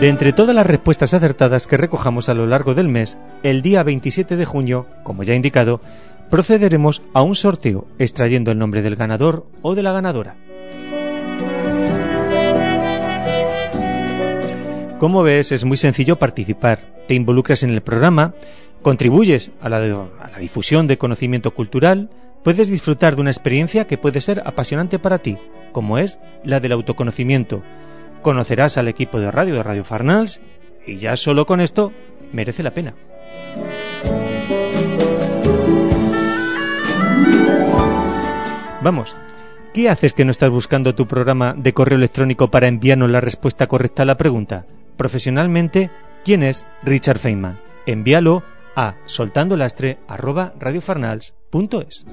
De 0.00 0.08
entre 0.08 0.32
todas 0.32 0.54
las 0.54 0.66
respuestas 0.66 1.12
acertadas 1.12 1.66
que 1.66 1.76
recojamos 1.76 2.30
a 2.30 2.34
lo 2.34 2.46
largo 2.46 2.74
del 2.74 2.88
mes, 2.88 3.18
el 3.42 3.62
día 3.62 3.82
27 3.82 4.36
de 4.36 4.46
junio, 4.46 4.86
como 5.02 5.24
ya 5.24 5.34
he 5.34 5.36
indicado, 5.36 5.82
procederemos 6.30 7.02
a 7.12 7.22
un 7.22 7.34
sorteo 7.34 7.86
extrayendo 7.98 8.52
el 8.52 8.58
nombre 8.58 8.82
del 8.82 8.96
ganador 8.96 9.46
o 9.62 9.74
de 9.74 9.82
la 9.82 9.92
ganadora. 9.92 10.36
Como 14.98 15.22
ves, 15.22 15.50
es 15.50 15.64
muy 15.64 15.76
sencillo 15.76 16.16
participar. 16.16 16.80
Te 17.08 17.14
involucras 17.14 17.62
en 17.62 17.70
el 17.70 17.80
programa, 17.80 18.34
contribuyes 18.82 19.50
a 19.60 19.68
la, 19.68 19.80
difusión 20.38 20.86
de 20.86 20.98
conocimiento 20.98 21.52
cultural, 21.52 22.10
puedes 22.44 22.68
disfrutar 22.68 23.14
de 23.14 23.22
una 23.22 23.30
experiencia 23.30 23.86
que 23.86 23.98
puede 23.98 24.20
ser 24.20 24.42
apasionante 24.44 24.98
para 24.98 25.18
ti, 25.18 25.36
como 25.72 25.98
es 25.98 26.18
la 26.44 26.60
del 26.60 26.72
autoconocimiento. 26.72 27.62
Conocerás 28.22 28.76
al 28.76 28.88
equipo 28.88 29.18
de 29.18 29.30
radio 29.30 29.54
de 29.54 29.62
Radio 29.62 29.84
Farnals 29.84 30.40
y 30.86 30.96
ya 30.96 31.16
solo 31.16 31.46
con 31.46 31.60
esto 31.60 31.92
merece 32.32 32.62
la 32.62 32.72
pena. 32.72 32.94
Vamos, 38.82 39.16
¿Qué 39.72 39.88
haces 39.88 40.14
que 40.14 40.24
no 40.24 40.32
estás 40.32 40.50
buscando 40.50 40.96
tu 40.96 41.06
programa 41.06 41.54
de 41.56 41.72
correo 41.72 41.96
electrónico 41.96 42.50
para 42.50 42.66
enviarnos 42.66 43.08
la 43.08 43.20
respuesta 43.20 43.68
correcta 43.68 44.02
a 44.02 44.06
la 44.06 44.16
pregunta? 44.16 44.66
Profesionalmente, 44.96 45.92
¿quién 46.24 46.42
es 46.42 46.66
Richard 46.82 47.20
Feynman? 47.20 47.56
Envíalo 47.86 48.42
a 48.74 48.96
soltandolastre@radiofarnals.es. 49.06 52.04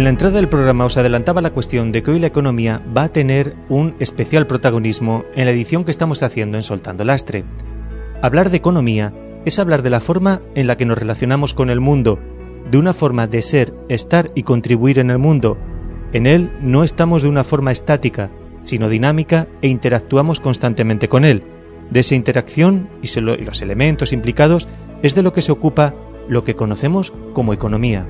En 0.00 0.04
la 0.04 0.10
entrada 0.10 0.36
del 0.36 0.48
programa 0.48 0.86
os 0.86 0.96
adelantaba 0.96 1.42
la 1.42 1.50
cuestión 1.50 1.92
de 1.92 2.02
que 2.02 2.12
hoy 2.12 2.20
la 2.20 2.28
economía 2.28 2.82
va 2.96 3.02
a 3.02 3.12
tener 3.12 3.54
un 3.68 3.96
especial 3.98 4.46
protagonismo 4.46 5.26
en 5.34 5.44
la 5.44 5.50
edición 5.50 5.84
que 5.84 5.90
estamos 5.90 6.22
haciendo 6.22 6.56
en 6.56 6.62
Soltando 6.62 7.04
Lastre. 7.04 7.44
Hablar 8.22 8.48
de 8.48 8.56
economía 8.56 9.12
es 9.44 9.58
hablar 9.58 9.82
de 9.82 9.90
la 9.90 10.00
forma 10.00 10.40
en 10.54 10.68
la 10.68 10.78
que 10.78 10.86
nos 10.86 10.96
relacionamos 10.96 11.52
con 11.52 11.68
el 11.68 11.80
mundo, 11.80 12.18
de 12.70 12.78
una 12.78 12.94
forma 12.94 13.26
de 13.26 13.42
ser, 13.42 13.74
estar 13.90 14.30
y 14.34 14.42
contribuir 14.44 14.98
en 15.00 15.10
el 15.10 15.18
mundo. 15.18 15.58
En 16.14 16.26
él 16.26 16.50
no 16.62 16.82
estamos 16.82 17.22
de 17.22 17.28
una 17.28 17.44
forma 17.44 17.70
estática, 17.70 18.30
sino 18.62 18.88
dinámica 18.88 19.48
e 19.60 19.68
interactuamos 19.68 20.40
constantemente 20.40 21.10
con 21.10 21.26
él. 21.26 21.44
De 21.90 22.00
esa 22.00 22.14
interacción 22.14 22.88
y, 23.02 23.20
los 23.20 23.60
elementos 23.60 24.14
implicados 24.14 24.66
es 25.02 25.14
de 25.14 25.22
lo 25.22 25.34
que 25.34 25.42
se 25.42 25.52
ocupa 25.52 25.94
lo 26.26 26.42
que 26.42 26.56
conocemos 26.56 27.12
como 27.34 27.52
economía. 27.52 28.06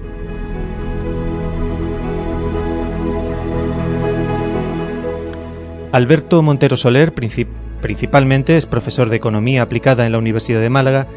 Alberto 5.92 6.40
Montero 6.40 6.76
Soler 6.76 7.12
principalmente 7.12 8.56
es 8.56 8.66
profesor 8.66 9.08
de 9.08 9.16
Economía 9.16 9.62
aplicada 9.62 10.06
en 10.06 10.12
la 10.12 10.18
Universidad 10.18 10.60
de 10.60 10.70
Málaga 10.70 11.08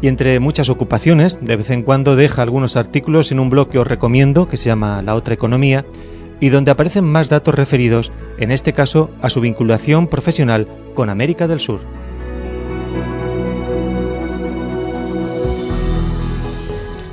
y 0.00 0.08
entre 0.08 0.40
muchas 0.40 0.70
ocupaciones, 0.70 1.38
de 1.42 1.56
vez 1.56 1.68
en 1.68 1.82
cuando 1.82 2.16
deja 2.16 2.40
algunos 2.40 2.76
artículos 2.76 3.30
en 3.30 3.40
un 3.40 3.50
blog 3.50 3.68
que 3.68 3.78
os 3.78 3.86
recomiendo, 3.86 4.48
que 4.48 4.56
se 4.56 4.70
llama 4.70 5.02
La 5.02 5.16
Otra 5.16 5.34
Economía, 5.34 5.84
y 6.40 6.48
donde 6.48 6.70
aparecen 6.70 7.04
más 7.04 7.28
datos 7.28 7.54
referidos, 7.54 8.10
en 8.38 8.50
este 8.50 8.72
caso, 8.72 9.10
a 9.20 9.28
su 9.28 9.40
vinculación 9.40 10.08
profesional 10.08 10.66
con 10.94 11.10
América 11.10 11.46
del 11.46 11.60
Sur. 11.60 11.80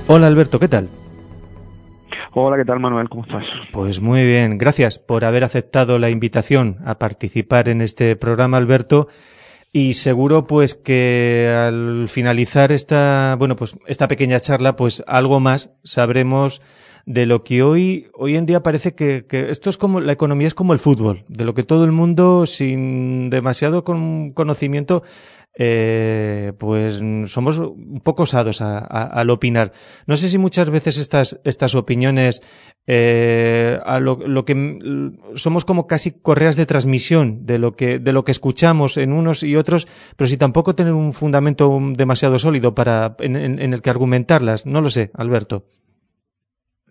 Hola 0.08 0.26
Alberto, 0.26 0.58
¿qué 0.58 0.68
tal? 0.68 0.90
Hola, 2.34 2.58
¿qué 2.58 2.65
tal 2.65 2.80
Manuel? 2.80 3.10
¿Cómo 3.10 3.24
estás? 3.24 3.44
Pues 3.74 4.02
muy 4.02 4.24
bien, 4.24 4.60
gracias 4.60 5.00
por 5.00 5.26
haber 5.26 5.44
aceptado 5.44 5.98
la 5.98 6.12
invitación 6.12 6.78
a 6.86 7.00
participar 7.00 7.70
en 7.70 7.82
este 7.82 8.15
programa, 8.15 8.58
Alberto. 8.58 9.08
Y 9.72 9.94
seguro 9.94 10.46
pues 10.46 10.76
que 10.76 11.50
al 11.50 12.08
finalizar 12.08 12.72
esta, 12.72 13.36
bueno, 13.38 13.56
pues 13.56 13.78
esta 13.88 14.08
pequeña 14.08 14.39
charla, 14.39 14.76
pues 14.76 15.04
algo 15.08 15.39
más 15.39 15.74
sabremos 15.84 16.62
de 17.06 17.26
lo 17.26 17.44
que 17.44 17.63
hoy, 17.63 18.08
hoy 18.13 18.36
en 18.36 18.46
día 18.46 18.62
parece 18.62 18.94
que, 18.94 19.26
que, 19.26 19.50
esto 19.50 19.72
es 19.72 19.78
como, 19.78 20.00
la 20.00 20.12
economía 20.12 20.48
es 20.48 20.54
como 20.54 20.74
el 20.74 20.80
fútbol, 20.80 21.24
de 21.28 21.46
lo 21.46 21.56
que 21.56 21.63
todo 21.63 21.84
el 21.84 21.92
mundo, 21.92 22.46
sin 22.46 23.32
demasiado 23.32 23.84
conocimiento, 23.84 25.02
eh, 25.62 26.54
pues 26.58 27.04
somos 27.26 27.60
un 27.60 28.00
poco 28.02 28.24
osados 28.24 28.62
a, 28.62 28.80
al 28.80 29.30
opinar. 29.30 29.74
No 30.08 30.15
sé 30.15 30.30
si 30.30 30.38
muchas 30.38 30.69
veces 30.69 30.98
estas, 30.98 31.39
estas 31.43 31.76
opiniones, 31.76 32.41
eh, 32.88 33.78
a 33.86 34.00
lo, 34.00 34.45
que 34.45 35.12
somos 35.36 35.65
como 35.65 35.86
casi 35.86 36.22
correas 36.22 36.56
de 36.56 36.65
transmisión 36.65 37.45
de 37.45 37.60
lo 37.60 37.74
que, 37.74 38.00
de 38.00 38.13
lo 38.13 38.24
que 38.24 38.32
escuchamos 38.32 38.98
en 38.98 39.12
unos 39.12 39.43
y 39.43 39.58
otros, 39.58 39.86
pero 40.15 40.30
si 40.30 40.38
tampoco 40.38 40.76
tener 40.76 40.93
un 40.93 41.12
fundamento 41.12 41.78
demasiado 41.93 42.39
sólido 42.39 42.74
para, 42.74 43.17
en, 43.19 43.36
en, 43.36 43.74
el 43.74 43.82
que 43.82 43.89
argumentarlas. 43.89 44.65
No 44.65 44.80
lo 44.80 44.89
sé, 44.89 45.12
Alberto. 45.13 45.63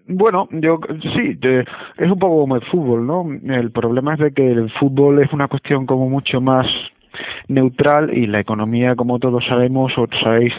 Bueno, 0.07 0.46
yo 0.52 0.78
sí, 1.14 1.38
es 1.42 2.11
un 2.11 2.18
poco 2.18 2.40
como 2.40 2.57
el 2.57 2.64
fútbol, 2.70 3.07
¿no? 3.07 3.26
El 3.54 3.72
problema 3.72 4.14
es 4.14 4.20
de 4.20 4.33
que 4.33 4.46
el 4.50 4.70
fútbol 4.78 5.22
es 5.22 5.33
una 5.33 5.48
cuestión 5.48 5.87
como 5.87 6.09
mucho 6.09 6.40
más 6.40 6.66
neutral 7.49 8.16
y 8.16 8.27
la 8.27 8.40
economía, 8.40 8.97
como 8.97 9.18
todos 9.18 9.44
sabemos 9.47 9.92
o 9.97 10.07
sabéis, 10.23 10.53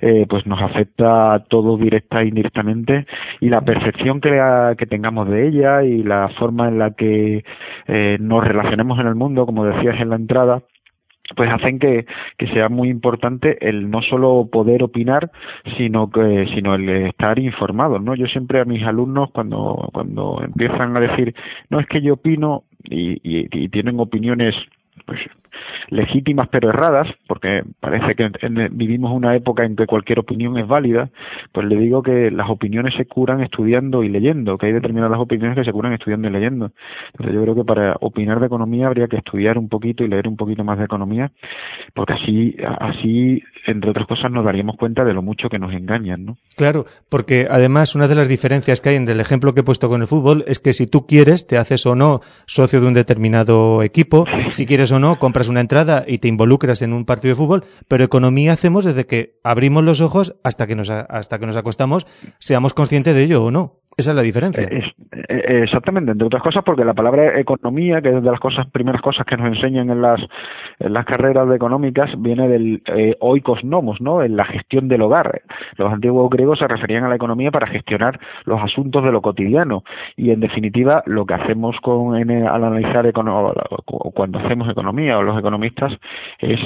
eh, 0.00 0.26
pues 0.28 0.46
nos 0.46 0.60
afecta 0.60 1.34
a 1.34 1.44
todos 1.44 1.80
directa 1.80 2.22
e 2.22 2.28
indirectamente 2.28 3.06
y 3.40 3.48
la 3.48 3.62
percepción 3.62 4.20
que, 4.20 4.30
que 4.78 4.86
tengamos 4.86 5.28
de 5.28 5.48
ella 5.48 5.82
y 5.82 6.02
la 6.02 6.28
forma 6.38 6.68
en 6.68 6.78
la 6.78 6.92
que 6.92 7.44
eh, 7.86 8.16
nos 8.20 8.44
relacionemos 8.44 8.98
en 8.98 9.06
el 9.06 9.14
mundo, 9.14 9.46
como 9.46 9.64
decías 9.64 10.00
en 10.00 10.10
la 10.10 10.16
entrada, 10.16 10.62
pues 11.34 11.50
hacen 11.52 11.78
que, 11.78 12.06
que, 12.38 12.46
sea 12.48 12.68
muy 12.68 12.88
importante 12.88 13.58
el 13.68 13.90
no 13.90 14.02
solo 14.02 14.48
poder 14.50 14.84
opinar 14.84 15.30
sino 15.76 16.10
que 16.10 16.46
sino 16.54 16.74
el 16.76 16.88
estar 16.88 17.38
informado 17.38 17.98
no 17.98 18.14
yo 18.14 18.26
siempre 18.26 18.60
a 18.60 18.64
mis 18.64 18.84
alumnos 18.84 19.30
cuando 19.32 19.90
cuando 19.92 20.40
empiezan 20.44 20.96
a 20.96 21.00
decir 21.00 21.34
no 21.68 21.80
es 21.80 21.86
que 21.88 22.00
yo 22.00 22.14
opino 22.14 22.64
y, 22.84 23.18
y 23.24 23.68
tienen 23.70 23.98
opiniones 23.98 24.54
pues 25.04 25.18
legítimas 25.88 26.48
pero 26.50 26.70
erradas, 26.70 27.08
porque 27.28 27.62
parece 27.80 28.14
que 28.14 28.30
vivimos 28.70 29.12
una 29.12 29.34
época 29.36 29.64
en 29.64 29.76
que 29.76 29.86
cualquier 29.86 30.18
opinión 30.18 30.58
es 30.58 30.66
válida, 30.66 31.10
pues 31.52 31.66
le 31.66 31.76
digo 31.76 32.02
que 32.02 32.30
las 32.30 32.50
opiniones 32.50 32.94
se 32.96 33.06
curan 33.06 33.40
estudiando 33.40 34.02
y 34.02 34.08
leyendo, 34.08 34.58
que 34.58 34.66
hay 34.66 34.72
determinadas 34.72 35.18
opiniones 35.18 35.56
que 35.56 35.64
se 35.64 35.72
curan 35.72 35.92
estudiando 35.92 36.28
y 36.28 36.32
leyendo. 36.32 36.70
Entonces 37.12 37.34
yo 37.34 37.42
creo 37.42 37.54
que 37.54 37.64
para 37.64 37.96
opinar 38.00 38.40
de 38.40 38.46
economía 38.46 38.86
habría 38.86 39.08
que 39.08 39.16
estudiar 39.16 39.58
un 39.58 39.68
poquito 39.68 40.04
y 40.04 40.08
leer 40.08 40.28
un 40.28 40.36
poquito 40.36 40.64
más 40.64 40.78
de 40.78 40.84
economía, 40.84 41.30
porque 41.94 42.14
así, 42.14 42.56
así 42.80 43.42
entre 43.66 43.90
otras 43.90 44.06
cosas, 44.06 44.30
nos 44.30 44.44
daríamos 44.44 44.76
cuenta 44.76 45.04
de 45.04 45.12
lo 45.12 45.22
mucho 45.22 45.48
que 45.48 45.58
nos 45.58 45.72
engañan, 45.72 46.24
¿no? 46.24 46.36
Claro, 46.56 46.84
porque 47.08 47.46
además 47.50 47.94
una 47.94 48.08
de 48.08 48.14
las 48.14 48.28
diferencias 48.28 48.80
que 48.80 48.90
hay 48.90 48.96
en 48.96 49.08
el 49.08 49.20
ejemplo 49.20 49.54
que 49.54 49.60
he 49.60 49.64
puesto 49.64 49.88
con 49.88 50.00
el 50.00 50.06
fútbol 50.06 50.44
es 50.46 50.58
que 50.58 50.72
si 50.72 50.86
tú 50.86 51.06
quieres, 51.06 51.46
te 51.46 51.58
haces 51.58 51.84
o 51.86 51.94
no 51.94 52.20
socio 52.46 52.80
de 52.80 52.86
un 52.86 52.94
determinado 52.94 53.82
equipo, 53.82 54.24
si 54.50 54.66
quieres 54.66 54.92
o 54.92 54.98
no, 54.98 55.16
compras 55.16 55.45
una 55.48 55.60
entrada 55.60 56.04
y 56.06 56.18
te 56.18 56.28
involucras 56.28 56.82
en 56.82 56.92
un 56.92 57.04
partido 57.04 57.32
de 57.32 57.36
fútbol, 57.36 57.64
pero 57.88 58.04
economía 58.04 58.52
hacemos 58.52 58.84
desde 58.84 59.06
que 59.06 59.38
abrimos 59.42 59.84
los 59.84 60.00
ojos 60.00 60.36
hasta 60.42 60.66
que 60.66 60.76
nos, 60.76 60.90
hasta 60.90 61.38
que 61.38 61.46
nos 61.46 61.56
acostamos, 61.56 62.06
seamos 62.38 62.74
conscientes 62.74 63.14
de 63.14 63.22
ello 63.22 63.44
o 63.44 63.50
no. 63.50 63.80
Esa 63.96 64.10
es 64.10 64.16
la 64.16 64.22
diferencia. 64.22 64.64
Eh, 64.64 64.82
eh, 65.12 65.15
exactamente, 65.28 66.12
entre 66.12 66.26
otras 66.26 66.42
cosas 66.42 66.62
porque 66.64 66.84
la 66.84 66.94
palabra 66.94 67.38
economía, 67.38 68.00
que 68.00 68.08
es 68.08 68.22
de 68.22 68.30
las 68.30 68.40
cosas 68.40 68.66
primeras 68.70 69.00
cosas 69.00 69.26
que 69.26 69.36
nos 69.36 69.48
enseñan 69.48 69.90
en 69.90 70.02
las, 70.02 70.20
en 70.78 70.94
carreras 71.04 71.48
de 71.48 71.56
económicas, 71.56 72.10
viene 72.18 72.48
del 72.48 72.82
eh, 72.86 73.16
oikos 73.20 73.64
nomos, 73.64 74.00
¿no? 74.00 74.22
En 74.22 74.36
la 74.36 74.44
gestión 74.44 74.88
del 74.88 75.02
hogar. 75.02 75.42
Los 75.76 75.92
antiguos 75.92 76.28
griegos 76.30 76.58
se 76.58 76.68
referían 76.68 77.04
a 77.04 77.08
la 77.08 77.16
economía 77.16 77.50
para 77.50 77.66
gestionar 77.66 78.18
los 78.44 78.60
asuntos 78.60 79.04
de 79.04 79.12
lo 79.12 79.22
cotidiano 79.22 79.84
y 80.16 80.30
en 80.30 80.40
definitiva 80.40 81.02
lo 81.06 81.26
que 81.26 81.34
hacemos 81.34 81.76
con 81.80 82.16
al 82.16 82.64
analizar 82.64 83.06
cuando 84.14 84.38
hacemos 84.38 84.68
economía 84.68 85.18
o 85.18 85.22
los 85.22 85.38
economistas 85.38 85.92
es 86.38 86.58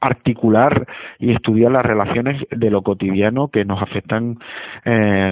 articular 0.00 0.86
y 1.18 1.32
estudiar 1.32 1.72
las 1.72 1.84
relaciones 1.84 2.40
de 2.50 2.70
lo 2.70 2.82
cotidiano 2.82 3.48
que 3.48 3.64
nos 3.64 3.82
afectan 3.82 4.38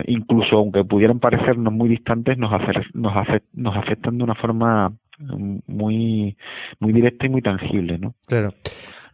incluso 0.07 0.57
aunque 0.57 0.85
pudieran 0.85 1.20
parecernos 1.20 1.72
muy 1.72 1.88
distantes 1.88 2.38
nos, 2.38 2.51
nos, 2.94 3.12
nos 3.52 3.76
afectan 3.76 4.18
de 4.18 4.24
una 4.24 4.34
forma 4.34 4.92
muy, 5.66 6.36
muy 6.80 6.92
directa 6.92 7.26
y 7.26 7.28
muy 7.28 7.42
tangible, 7.42 7.98
¿no? 7.98 8.14
Claro. 8.26 8.54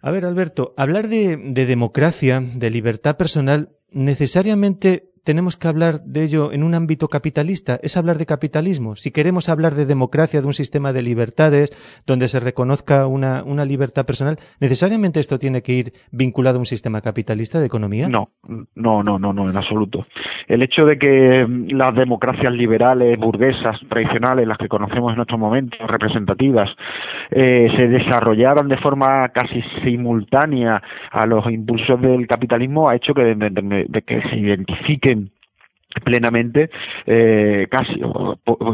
A 0.01 0.11
ver, 0.11 0.25
Alberto, 0.25 0.75
hablar 0.77 1.09
de, 1.09 1.37
de 1.37 1.67
democracia, 1.67 2.41
de 2.41 2.71
libertad 2.71 3.17
personal, 3.17 3.71
necesariamente 3.91 5.11
tenemos 5.29 5.59
que 5.59 5.69
hablar 5.69 6.01
de 6.07 6.25
ello 6.25 6.53
en 6.53 6.63
un 6.63 6.73
ámbito 6.73 7.09
capitalista, 7.09 7.79
es 7.83 7.99
hablar 7.99 8.17
de 8.17 8.25
capitalismo. 8.25 8.97
Si 8.97 9.13
queremos 9.13 9.51
hablar 9.51 9.75
de 9.75 9.85
democracia, 9.85 10.41
de 10.41 10.47
un 10.47 10.55
sistema 10.55 10.95
de 10.95 11.03
libertades, 11.03 11.69
donde 12.07 12.29
se 12.29 12.41
reconozca 12.41 13.07
una, 13.07 13.43
libertad 13.67 14.07
personal, 14.07 14.39
¿necesariamente 14.59 15.21
esto 15.21 15.39
tiene 15.39 15.61
que 15.61 15.73
ir 15.75 15.93
vinculado 16.13 16.57
a 16.57 16.61
un 16.61 16.65
sistema 16.65 17.03
capitalista 17.03 17.61
de 17.61 17.67
economía? 17.67 18.09
No, 18.09 18.31
no, 18.75 19.03
no, 19.03 19.19
no, 19.19 19.35
no, 19.35 19.51
en 19.51 19.57
absoluto. 19.59 20.07
El 20.47 20.63
hecho 20.63 20.87
de 20.87 20.97
que 20.97 21.47
las 21.75 21.95
democracias 21.95 22.51
liberales, 22.55 23.19
burguesas, 23.19 23.79
tradicionales, 23.91 24.49
las 24.49 24.57
que 24.57 24.69
conocemos 24.69 25.13
en 25.13 25.21
estos 25.21 25.39
momentos, 25.39 25.79
representativas, 25.87 26.71
eh, 27.33 27.69
se 27.77 27.89
desarrollaran 27.89 28.67
de 28.69 28.79
forma 28.79 29.29
casi 29.29 29.63
simultánea 29.85 30.83
a 31.11 31.27
los 31.27 31.45
impulsos 31.53 32.01
del 32.01 32.27
capitalismo 32.27 32.89
ha 32.89 32.97
hecho 32.97 33.13
que 33.13 33.37
se 34.31 34.37
identifiquen 34.37 35.18
plenamente 36.05 36.71
eh, 37.07 37.67
casi 37.71 38.01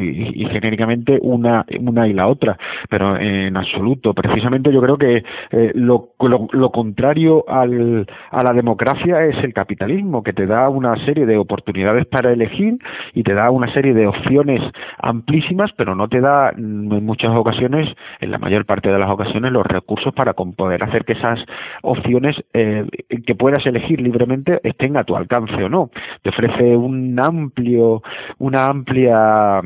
y, 0.00 0.44
genéricamente 0.46 1.18
una 1.22 1.64
una 1.80 2.08
y 2.08 2.12
la 2.12 2.26
otra 2.26 2.56
pero 2.88 3.16
en 3.16 3.56
absoluto. 3.56 4.14
Precisamente 4.14 4.72
yo 4.72 4.80
creo 4.82 4.98
que 4.98 5.22
eh, 5.50 5.72
lo, 5.74 6.10
lo, 6.20 6.70
contrario 6.70 7.44
al, 7.48 8.06
a 8.30 8.42
la 8.42 8.52
democracia 8.52 9.24
es 9.24 9.42
el 9.44 9.54
capitalismo 9.54 10.22
que 10.22 10.32
te 10.32 10.46
da 10.46 10.68
una 10.68 10.96
serie 11.04 11.26
de 11.26 11.36
oportunidades 11.36 12.06
para 12.06 12.32
elegir 12.32 12.78
y 13.14 13.22
te 13.22 13.34
da 13.34 13.50
una 13.50 13.72
serie 13.72 13.94
de 13.94 14.06
opciones 14.06 14.60
amplísimas 14.98 15.70
pero 15.76 15.94
no 15.94 16.08
te 16.08 16.20
da 16.20 16.52
mm, 16.52 16.92
en 16.92 17.06
muchas 17.06 17.30
ocasiones 17.30 17.88
en 18.20 18.30
la 18.30 18.38
mayor 18.38 18.66
parte 18.66 18.90
de 18.90 18.98
las 18.98 19.10
ocasiones 19.10 19.52
los 19.52 19.66
recursos 19.66 20.12
para 20.14 20.34
poder 20.34 20.82
hacer 20.82 21.04
que 21.04 21.12
esas 21.12 21.38
opciones 21.82 22.36
eh, 22.52 22.86
que 23.26 23.34
puedas 23.34 23.64
elegir 23.66 24.00
libremente 24.00 24.60
estén 24.62 24.96
a 24.96 25.04
tu 25.04 25.16
alcance 25.16 25.54
o 25.62 25.68
no. 25.68 25.90
Te 26.22 26.30
ofrece 26.30 26.76
un 26.76 27.03
amplio, 27.18 28.02
una 28.38 28.66
amplia 28.66 29.60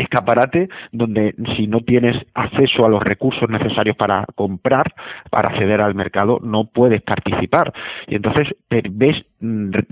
escaparate 0.00 0.68
donde 0.92 1.34
si 1.56 1.66
no 1.66 1.80
tienes 1.80 2.16
acceso 2.34 2.84
a 2.84 2.88
los 2.88 3.02
recursos 3.02 3.48
necesarios 3.48 3.96
para 3.96 4.24
comprar, 4.34 4.94
para 5.30 5.48
acceder 5.48 5.80
al 5.80 5.94
mercado, 5.94 6.38
no 6.42 6.64
puedes 6.64 7.02
participar. 7.02 7.72
Y 8.06 8.16
entonces 8.16 8.48
te 8.68 8.82
ves, 8.90 9.24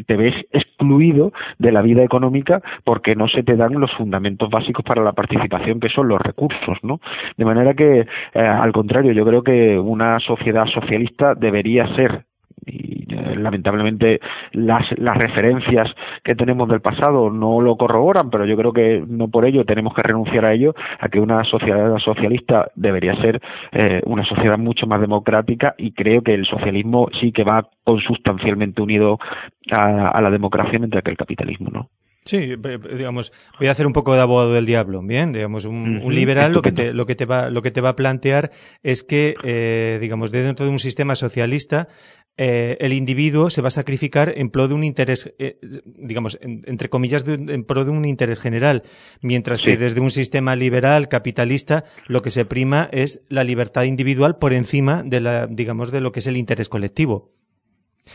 te 0.06 0.16
ves 0.16 0.34
excluido 0.52 1.32
de 1.58 1.72
la 1.72 1.82
vida 1.82 2.02
económica 2.02 2.62
porque 2.84 3.16
no 3.16 3.28
se 3.28 3.42
te 3.42 3.56
dan 3.56 3.80
los 3.80 3.92
fundamentos 3.92 4.50
básicos 4.50 4.84
para 4.84 5.02
la 5.02 5.12
participación, 5.12 5.80
que 5.80 5.88
son 5.88 6.08
los 6.08 6.20
recursos, 6.20 6.78
¿no? 6.82 7.00
De 7.36 7.44
manera 7.44 7.74
que, 7.74 8.00
eh, 8.00 8.40
al 8.40 8.72
contrario, 8.72 9.12
yo 9.12 9.24
creo 9.24 9.42
que 9.42 9.78
una 9.78 10.20
sociedad 10.20 10.66
socialista 10.66 11.34
debería 11.34 11.86
ser 11.94 12.24
y 12.66 13.06
eh, 13.14 13.36
lamentablemente 13.36 14.20
las, 14.52 14.86
las 14.98 15.16
referencias 15.16 15.90
que 16.22 16.34
tenemos 16.34 16.68
del 16.68 16.80
pasado 16.80 17.30
no 17.30 17.60
lo 17.60 17.76
corroboran, 17.76 18.30
pero 18.30 18.46
yo 18.46 18.56
creo 18.56 18.72
que 18.72 19.04
no 19.06 19.28
por 19.28 19.44
ello 19.44 19.64
tenemos 19.64 19.94
que 19.94 20.02
renunciar 20.02 20.44
a 20.44 20.52
ello, 20.52 20.74
a 21.00 21.08
que 21.08 21.20
una 21.20 21.44
sociedad 21.44 21.96
socialista 21.98 22.70
debería 22.74 23.14
ser 23.16 23.40
eh, 23.72 24.00
una 24.06 24.24
sociedad 24.24 24.58
mucho 24.58 24.86
más 24.86 25.00
democrática 25.00 25.74
y 25.78 25.92
creo 25.92 26.22
que 26.22 26.34
el 26.34 26.46
socialismo 26.46 27.08
sí 27.20 27.32
que 27.32 27.44
va 27.44 27.68
consustancialmente 27.84 28.82
unido 28.82 29.18
a, 29.70 30.08
a 30.08 30.20
la 30.20 30.30
democracia 30.30 30.78
mientras 30.78 31.02
que 31.02 31.10
el 31.10 31.16
capitalismo 31.16 31.70
no. 31.70 31.88
Sí, 32.24 32.54
digamos, 32.96 33.32
voy 33.58 33.68
a 33.68 33.72
hacer 33.72 33.86
un 33.86 33.92
poco 33.92 34.14
de 34.14 34.22
abogado 34.22 34.54
del 34.54 34.64
diablo, 34.64 35.02
bien, 35.02 35.34
digamos, 35.34 35.66
un, 35.66 36.02
liberal 36.08 36.54
lo 36.54 36.62
que 36.62 36.72
te, 36.72 36.94
lo 36.94 37.04
que 37.04 37.14
te 37.14 37.26
va, 37.26 37.50
lo 37.50 37.60
que 37.60 37.70
te 37.70 37.82
va 37.82 37.90
a 37.90 37.96
plantear 37.96 38.50
es 38.82 39.02
que, 39.02 39.34
eh, 39.44 39.98
digamos, 40.00 40.32
dentro 40.32 40.64
de 40.64 40.72
un 40.72 40.78
sistema 40.78 41.16
socialista, 41.16 41.88
eh, 42.36 42.76
el 42.80 42.92
individuo 42.92 43.48
se 43.50 43.62
va 43.62 43.68
a 43.68 43.70
sacrificar 43.70 44.32
en 44.36 44.50
pro 44.50 44.66
de 44.66 44.74
un 44.74 44.82
interés, 44.82 45.32
eh, 45.38 45.58
digamos, 45.84 46.38
entre 46.42 46.88
comillas, 46.88 47.24
en 47.26 47.64
pro 47.64 47.84
de 47.84 47.90
un 47.90 48.04
interés 48.04 48.40
general, 48.40 48.82
mientras 49.20 49.62
que 49.62 49.76
desde 49.76 50.00
un 50.00 50.10
sistema 50.10 50.56
liberal, 50.56 51.08
capitalista, 51.08 51.84
lo 52.06 52.22
que 52.22 52.30
se 52.30 52.44
prima 52.44 52.88
es 52.92 53.22
la 53.28 53.44
libertad 53.44 53.84
individual 53.84 54.36
por 54.38 54.52
encima 54.52 55.02
de 55.04 55.20
la, 55.20 55.46
digamos, 55.46 55.92
de 55.92 56.00
lo 56.00 56.12
que 56.12 56.20
es 56.20 56.26
el 56.26 56.36
interés 56.36 56.68
colectivo. 56.68 57.33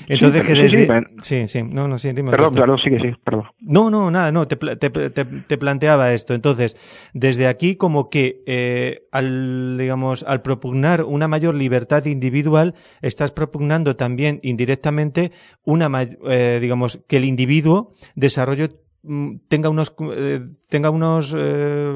Entonces, 0.07 0.43
que 0.43 0.53
desde... 0.53 0.87
Sí, 1.21 1.47
sí, 1.47 1.63
no, 1.63 1.87
no, 1.87 1.97
sí, 1.97 2.11
dime. 2.13 2.31
Perdón, 2.31 2.53
claro, 2.53 2.77
sí 2.77 2.89
que 2.89 2.99
sí, 2.99 3.15
perdón. 3.23 3.45
No, 3.59 3.89
no, 3.89 4.11
nada, 4.11 4.31
no, 4.31 4.47
te, 4.47 4.55
te, 4.55 4.89
te, 4.89 5.57
planteaba 5.57 6.13
esto. 6.13 6.33
Entonces, 6.33 6.77
desde 7.13 7.47
aquí 7.47 7.75
como 7.75 8.09
que 8.09 8.43
eh, 8.45 9.07
al, 9.11 9.77
digamos, 9.77 10.23
al 10.23 10.41
propugnar 10.41 11.03
una 11.03 11.27
mayor 11.27 11.55
libertad 11.55 12.05
individual, 12.05 12.75
estás 13.01 13.31
propugnando 13.31 13.95
también 13.95 14.39
indirectamente 14.43 15.31
una, 15.63 15.89
eh, 16.29 16.59
digamos, 16.61 17.03
que 17.07 17.17
el 17.17 17.25
individuo 17.25 17.93
desarrolle 18.15 18.69
mm, 19.03 19.37
tenga 19.47 19.69
unos 19.69 19.93
eh, 20.15 20.41
tenga 20.69 20.91
unos 20.91 21.35
eh, 21.37 21.91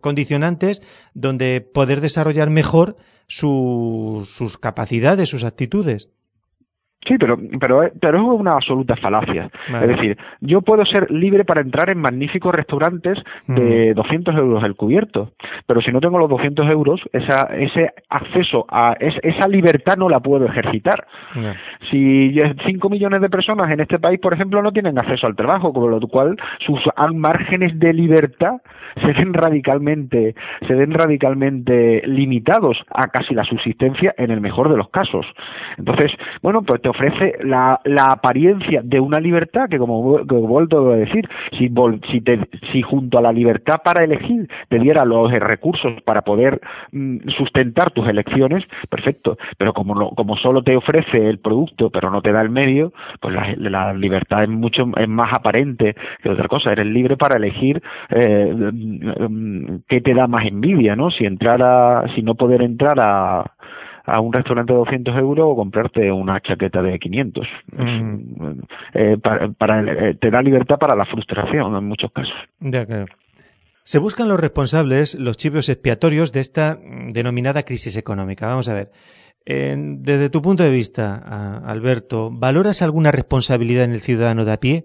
condicionantes 0.00 0.80
donde 1.12 1.60
poder 1.60 2.00
desarrollar 2.00 2.50
mejor 2.50 2.96
su, 3.26 4.28
sus 4.30 4.58
capacidades, 4.58 5.28
sus 5.28 5.44
actitudes. 5.44 6.08
Sí, 7.06 7.16
pero, 7.18 7.36
pero, 7.58 7.90
pero 8.00 8.18
es 8.18 8.40
una 8.40 8.54
absoluta 8.54 8.94
falacia. 8.94 9.50
Es 9.68 9.88
decir, 9.88 10.16
yo 10.40 10.62
puedo 10.62 10.84
ser 10.86 11.10
libre 11.10 11.44
para 11.44 11.60
entrar 11.60 11.90
en 11.90 11.98
magníficos 11.98 12.54
restaurantes 12.54 13.18
de 13.48 13.92
200 13.94 14.36
euros 14.36 14.62
el 14.62 14.76
cubierto, 14.76 15.32
pero 15.66 15.80
si 15.80 15.90
no 15.90 16.00
tengo 16.00 16.18
los 16.18 16.30
200 16.30 16.70
euros, 16.70 17.00
esa, 17.12 17.48
ese 17.56 17.90
acceso 18.08 18.66
a 18.68 18.94
esa 19.00 19.48
libertad 19.48 19.96
no 19.96 20.08
la 20.08 20.20
puedo 20.20 20.46
ejercitar. 20.46 21.06
Si 21.90 22.34
5 22.66 22.88
millones 22.88 23.20
de 23.20 23.28
personas 23.28 23.70
en 23.70 23.80
este 23.80 23.98
país, 23.98 24.20
por 24.20 24.32
ejemplo, 24.32 24.62
no 24.62 24.70
tienen 24.70 24.96
acceso 24.96 25.26
al 25.26 25.34
trabajo, 25.34 25.72
con 25.72 25.90
lo 25.90 26.00
cual 26.06 26.36
sus 26.64 26.80
márgenes 27.14 27.78
de 27.80 27.92
libertad 27.92 28.60
se 29.00 29.12
ven 29.12 29.34
radicalmente, 29.34 30.34
se 30.68 30.74
ven 30.74 30.92
radicalmente 30.92 32.02
limitados 32.06 32.78
a 32.90 33.08
casi 33.08 33.34
la 33.34 33.44
subsistencia 33.44 34.14
en 34.18 34.30
el 34.30 34.40
mejor 34.40 34.70
de 34.70 34.76
los 34.76 34.88
casos. 34.90 35.26
Entonces, 35.78 36.12
bueno, 36.42 36.62
pues 36.62 36.80
te 36.80 36.91
ofrece 36.92 37.38
la, 37.42 37.80
la 37.84 38.12
apariencia 38.12 38.80
de 38.84 39.00
una 39.00 39.18
libertad 39.20 39.68
que, 39.68 39.78
como, 39.78 40.18
he 40.18 40.24
vuelto 40.24 40.92
a 40.92 40.96
decir, 40.96 41.28
si, 41.58 41.72
si, 42.10 42.20
te, 42.20 42.38
si 42.72 42.82
junto 42.82 43.18
a 43.18 43.22
la 43.22 43.32
libertad 43.32 43.80
para 43.84 44.04
elegir 44.04 44.48
te 44.68 44.78
diera 44.78 45.04
los 45.04 45.30
recursos 45.32 46.00
para 46.02 46.22
poder 46.22 46.60
mm, 46.92 47.28
sustentar 47.36 47.90
tus 47.90 48.08
elecciones, 48.08 48.64
perfecto. 48.88 49.36
Pero 49.58 49.72
como, 49.72 50.10
como 50.14 50.36
solo 50.36 50.62
te 50.62 50.76
ofrece 50.76 51.28
el 51.28 51.38
producto, 51.38 51.90
pero 51.90 52.10
no 52.10 52.22
te 52.22 52.32
da 52.32 52.42
el 52.42 52.50
medio, 52.50 52.92
pues 53.20 53.34
la, 53.58 53.92
libertad 53.94 54.44
es 54.44 54.48
mucho 54.48 54.88
es 54.96 55.08
más 55.08 55.32
aparente 55.32 55.94
que 56.22 56.28
otra 56.28 56.48
cosa. 56.48 56.72
Eres 56.72 56.86
libre 56.86 57.16
para 57.16 57.36
elegir 57.36 57.82
eh, 58.10 58.52
mm, 58.54 59.76
qué 59.88 60.00
te 60.00 60.14
da 60.14 60.26
más 60.26 60.46
envidia, 60.46 60.96
¿no? 60.96 61.10
Si 61.10 61.24
entrar 61.24 61.62
a, 61.62 62.04
si 62.14 62.22
no 62.22 62.34
poder 62.34 62.62
entrar 62.62 62.98
a 63.00 63.44
a 64.04 64.20
un 64.20 64.32
restaurante 64.32 64.72
de 64.72 64.78
200 64.78 65.16
euros 65.16 65.46
o 65.48 65.56
comprarte 65.56 66.10
una 66.10 66.40
chaqueta 66.40 66.82
de 66.82 66.98
500. 66.98 67.46
Mm. 67.72 68.60
Eh, 68.94 69.18
para, 69.58 69.82
eh, 69.82 70.14
te 70.14 70.30
da 70.30 70.42
libertad 70.42 70.78
para 70.78 70.96
la 70.96 71.04
frustración 71.06 71.76
en 71.76 71.84
muchos 71.84 72.10
casos. 72.12 72.34
Se 73.84 73.98
buscan 73.98 74.28
los 74.28 74.40
responsables, 74.40 75.14
los 75.16 75.36
chivos 75.36 75.68
expiatorios 75.68 76.32
de 76.32 76.40
esta 76.40 76.78
denominada 77.12 77.64
crisis 77.64 77.96
económica. 77.96 78.46
Vamos 78.46 78.68
a 78.68 78.74
ver. 78.74 78.90
desde 79.44 80.30
tu 80.30 80.40
punto 80.40 80.62
de 80.62 80.70
vista, 80.70 81.58
Alberto, 81.64 82.30
¿valoras 82.30 82.82
alguna 82.82 83.10
responsabilidad 83.10 83.84
en 83.84 83.92
el 83.92 84.00
ciudadano 84.00 84.44
de 84.44 84.52
a 84.52 84.60
pie? 84.60 84.84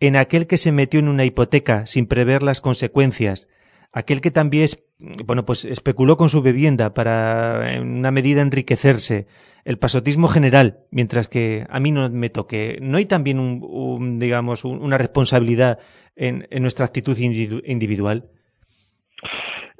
¿En 0.00 0.16
aquel 0.16 0.48
que 0.48 0.56
se 0.56 0.72
metió 0.72 0.98
en 0.98 1.08
una 1.08 1.24
hipoteca 1.24 1.86
sin 1.86 2.06
prever 2.06 2.42
las 2.42 2.60
consecuencias? 2.60 3.48
aquel 3.94 4.20
que 4.20 4.30
también 4.30 4.68
bueno, 4.98 5.44
pues 5.44 5.64
especuló 5.64 6.16
con 6.16 6.28
su 6.28 6.42
vivienda 6.42 6.94
para 6.94 7.74
en 7.74 7.98
una 7.98 8.10
medida 8.10 8.42
enriquecerse, 8.42 9.26
el 9.64 9.78
pasotismo 9.78 10.28
general, 10.28 10.78
mientras 10.90 11.28
que 11.28 11.64
a 11.68 11.80
mí 11.80 11.90
no 11.90 12.08
me 12.10 12.28
toque. 12.28 12.78
¿No 12.82 12.98
hay 12.98 13.06
también 13.06 13.38
un, 13.38 14.18
digamos, 14.18 14.64
una 14.64 14.98
responsabilidad 14.98 15.78
en, 16.16 16.46
nuestra 16.60 16.86
actitud 16.86 17.16
individual? 17.18 18.24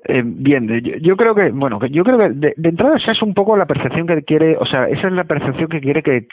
Eh, 0.07 0.23
bien, 0.25 0.69
yo, 1.01 1.17
creo 1.17 1.35
que, 1.35 1.51
bueno, 1.51 1.79
yo 1.87 2.05
creo 2.05 2.19
que 2.19 2.29
de, 2.31 2.69
entrada 2.69 2.97
esa 2.97 3.13
es 3.13 3.23
un 3.23 3.35
poco 3.35 3.57
la 3.57 3.67
percepción 3.67 4.07
que 4.07 4.23
quiere, 4.23 4.57
o 4.57 4.67
sea, 4.67 4.89
esa 4.89 5.09
es 5.09 5.13
la 5.13 5.25
percepción 5.25 5.69
que 5.69 5.81
quiere 5.81 6.03
que 6.03 6.27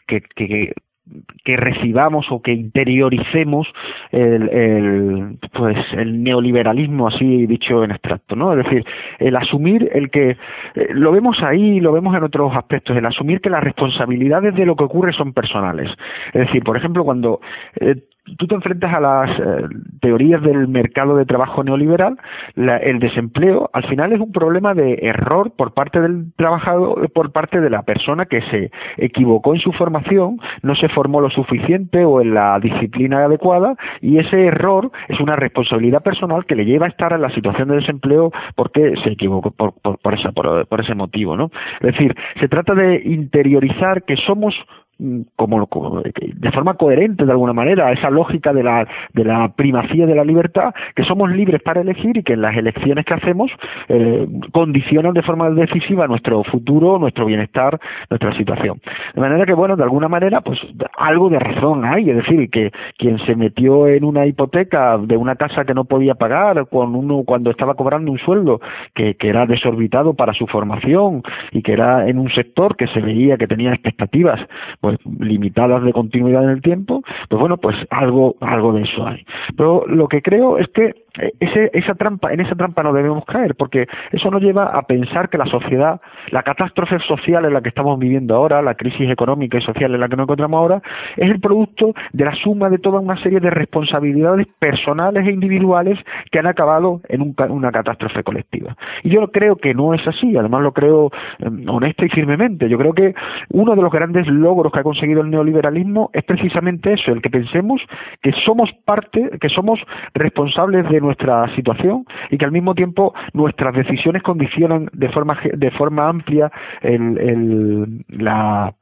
recibamos 1.45 2.25
o 2.31 2.41
que 2.41 2.53
interioricemos 2.53 3.67
el, 4.11 4.49
el, 4.49 5.37
pues 5.53 5.77
el 5.93 6.23
neoliberalismo 6.23 7.07
así 7.07 7.45
dicho 7.45 7.83
en 7.83 7.91
extracto 7.91 8.35
no 8.35 8.53
es 8.53 8.63
decir 8.63 8.85
el 9.19 9.35
asumir 9.35 9.89
el 9.93 10.09
que 10.09 10.31
eh, 10.75 10.87
lo 10.91 11.11
vemos 11.11 11.37
ahí 11.41 11.79
lo 11.79 11.91
vemos 11.91 12.15
en 12.15 12.23
otros 12.23 12.55
aspectos 12.55 12.95
el 12.95 13.05
asumir 13.05 13.41
que 13.41 13.49
las 13.49 13.63
responsabilidades 13.63 14.55
de 14.55 14.65
lo 14.65 14.75
que 14.75 14.83
ocurre 14.83 15.13
son 15.13 15.33
personales. 15.33 15.89
Es 16.33 16.47
decir 16.47 16.63
por 16.63 16.77
ejemplo 16.77 17.03
cuando 17.03 17.41
eh, 17.79 17.95
tú 18.37 18.47
te 18.47 18.55
enfrentas 18.55 18.93
a 18.93 18.99
las 18.99 19.39
eh, 19.39 19.67
teorías 19.99 20.41
del 20.41 20.67
mercado 20.67 21.15
de 21.15 21.25
trabajo 21.25 21.63
neoliberal, 21.63 22.17
el 22.55 22.99
desempleo 22.99 23.69
al 23.73 23.83
final 23.87 24.13
es 24.13 24.19
un 24.19 24.31
problema 24.31 24.73
de 24.73 24.99
error 25.01 25.51
por 25.55 25.73
parte 25.73 25.99
del 25.99 26.33
trabajador, 26.35 27.11
por 27.11 27.31
parte 27.31 27.59
de 27.59 27.69
la 27.69 27.83
persona 27.83 28.25
que 28.25 28.41
se 28.49 28.71
equivocó 28.97 29.53
en 29.53 29.61
su 29.61 29.71
formación, 29.73 30.39
no 30.61 30.75
se 30.75 30.89
formó 30.89 31.21
lo 31.21 31.29
suficiente 31.29 32.05
o 32.05 32.21
en 32.21 32.33
la 32.33 32.59
disciplina 32.59 33.25
adecuada 33.25 33.75
y 34.01 34.17
ese 34.17 34.45
error 34.45 34.91
es 35.07 35.19
una 35.19 35.35
responsabilidad 35.35 36.03
personal 36.03 36.45
que 36.45 36.55
le 36.55 36.65
lleva 36.65 36.85
a 36.85 36.89
estar 36.89 37.13
en 37.13 37.21
la 37.21 37.33
situación 37.33 37.69
de 37.69 37.75
desempleo 37.75 38.31
porque 38.55 38.93
se 39.03 39.11
equivocó 39.11 39.51
por, 39.51 39.73
por, 39.81 39.97
por, 39.99 40.13
esa, 40.13 40.31
por 40.31 40.81
ese 40.81 40.95
motivo, 40.95 41.35
¿no? 41.35 41.51
Es 41.81 41.93
decir, 41.93 42.15
se 42.39 42.47
trata 42.47 42.73
de 42.75 43.01
interiorizar 43.03 44.03
que 44.03 44.15
somos 44.17 44.55
mm, 45.01 45.21
como, 45.35 45.67
de 46.03 46.51
forma 46.51 46.75
coherente 46.75 47.25
de 47.25 47.31
alguna 47.31 47.53
manera 47.53 47.91
esa 47.91 48.09
lógica 48.09 48.53
de 48.53 48.63
la, 48.63 48.87
de 49.13 49.23
la 49.23 49.49
primacía 49.49 50.05
de 50.05 50.15
la 50.15 50.23
libertad, 50.23 50.73
que 50.95 51.03
somos 51.03 51.31
libres 51.31 51.61
para 51.61 51.81
elegir 51.81 52.17
y 52.17 52.23
que 52.23 52.33
en 52.33 52.41
las 52.41 52.55
elecciones 52.55 53.05
que 53.05 53.13
hacemos 53.13 53.51
eh, 53.89 54.27
condicionan 54.51 55.13
de 55.13 55.23
forma 55.23 55.49
decisiva 55.49 56.07
nuestro 56.07 56.43
futuro, 56.43 56.99
nuestro 56.99 57.25
bienestar, 57.25 57.79
nuestra 58.09 58.35
situación. 58.37 58.79
De 59.13 59.21
manera 59.21 59.45
que, 59.45 59.53
bueno, 59.53 59.75
de 59.75 59.83
alguna 59.83 60.07
manera, 60.07 60.41
pues 60.41 60.59
algo 60.97 61.29
de 61.29 61.39
razón 61.39 61.85
hay, 61.85 62.09
es 62.09 62.15
decir, 62.17 62.49
que 62.49 62.71
quien 62.97 63.17
se 63.25 63.35
metió 63.35 63.87
en 63.87 64.03
una 64.03 64.25
hipoteca 64.25 64.97
de 64.97 65.17
una 65.17 65.35
casa 65.35 65.65
que 65.65 65.73
no 65.73 65.85
podía 65.85 66.15
pagar 66.15 66.67
con 66.69 66.95
uno 66.95 67.23
cuando 67.25 67.51
estaba 67.51 67.75
cobrando 67.75 68.11
un 68.11 68.19
sueldo 68.19 68.61
que, 68.93 69.15
que 69.15 69.29
era 69.29 69.45
desorbitado 69.45 70.13
para 70.13 70.33
su 70.33 70.47
formación 70.47 71.23
y 71.51 71.61
que 71.61 71.73
era 71.73 72.07
en 72.07 72.19
un 72.19 72.29
sector 72.31 72.75
que 72.75 72.87
se 72.87 73.01
veía 73.01 73.37
que 73.37 73.47
tenía 73.47 73.71
expectativas 73.71 74.39
pues 74.79 74.90
limitadas 75.19 75.83
de 75.83 75.93
continuidad 75.93 76.43
en 76.43 76.49
el 76.49 76.61
tiempo, 76.61 77.01
pues 77.29 77.39
bueno, 77.39 77.57
pues 77.57 77.75
algo 77.89 78.35
algo 78.41 78.73
de 78.73 78.83
eso 78.83 79.05
hay. 79.05 79.25
Pero 79.55 79.85
lo 79.87 80.07
que 80.07 80.21
creo 80.21 80.57
es 80.57 80.67
que 80.69 81.00
ese, 81.39 81.69
esa 81.73 81.95
trampa, 81.95 82.31
en 82.31 82.39
esa 82.39 82.55
trampa 82.55 82.83
no 82.83 82.93
debemos 82.93 83.25
caer, 83.25 83.55
porque 83.55 83.87
eso 84.11 84.31
nos 84.31 84.41
lleva 84.41 84.65
a 84.65 84.83
pensar 84.83 85.29
que 85.29 85.37
la 85.37 85.45
sociedad, 85.45 85.99
la 86.29 86.43
catástrofe 86.43 86.99
social 86.99 87.45
en 87.45 87.53
la 87.53 87.61
que 87.61 87.69
estamos 87.69 87.99
viviendo 87.99 88.35
ahora, 88.35 88.61
la 88.61 88.75
crisis 88.75 89.09
económica 89.09 89.57
y 89.57 89.61
social 89.61 89.93
en 89.93 89.99
la 89.99 90.07
que 90.07 90.15
nos 90.15 90.25
encontramos 90.25 90.57
ahora, 90.57 90.81
es 91.17 91.29
el 91.29 91.39
producto 91.39 91.93
de 92.13 92.25
la 92.25 92.35
suma 92.35 92.69
de 92.69 92.77
toda 92.77 92.99
una 92.99 93.21
serie 93.21 93.39
de 93.39 93.49
responsabilidades 93.49 94.47
personales 94.59 95.27
e 95.27 95.31
individuales 95.31 95.99
que 96.31 96.39
han 96.39 96.47
acabado 96.47 97.01
en 97.09 97.33
una 97.49 97.71
catástrofe 97.71 98.23
colectiva. 98.23 98.75
Y 99.03 99.09
yo 99.09 99.31
creo 99.31 99.57
que 99.57 99.73
no 99.73 99.93
es 99.93 100.05
así, 100.07 100.37
además 100.37 100.61
lo 100.61 100.71
creo 100.71 101.11
em, 101.39 101.67
honesta 101.67 102.05
y 102.05 102.09
firmemente. 102.09 102.69
Yo 102.69 102.77
creo 102.77 102.93
que 102.93 103.13
uno 103.49 103.75
de 103.75 103.81
los 103.81 103.91
grandes 103.91 104.27
logros 104.27 104.71
que 104.71 104.79
ha 104.79 104.83
conseguido 104.83 105.21
el 105.21 105.29
neoliberalismo 105.29 106.09
es 106.13 106.23
precisamente 106.23 106.93
eso, 106.93 107.11
el 107.11 107.21
que 107.21 107.29
pensemos 107.29 107.81
que 108.21 108.31
somos 108.45 108.69
parte, 108.85 109.29
que 109.39 109.49
somos 109.49 109.79
responsables 110.13 110.89
de 110.89 111.00
nuestra 111.01 111.53
situación 111.55 112.05
y 112.29 112.37
que 112.37 112.45
al 112.45 112.51
mismo 112.51 112.75
tiempo 112.75 113.13
nuestras 113.33 113.75
decisiones 113.75 114.23
condicionan 114.23 114.89
de 114.93 115.09
forma 115.09 115.37
de 115.53 115.71
forma 115.71 116.07
amplia 116.07 116.51
el, 116.81 117.17
el, 117.17 118.05
la 118.09 118.73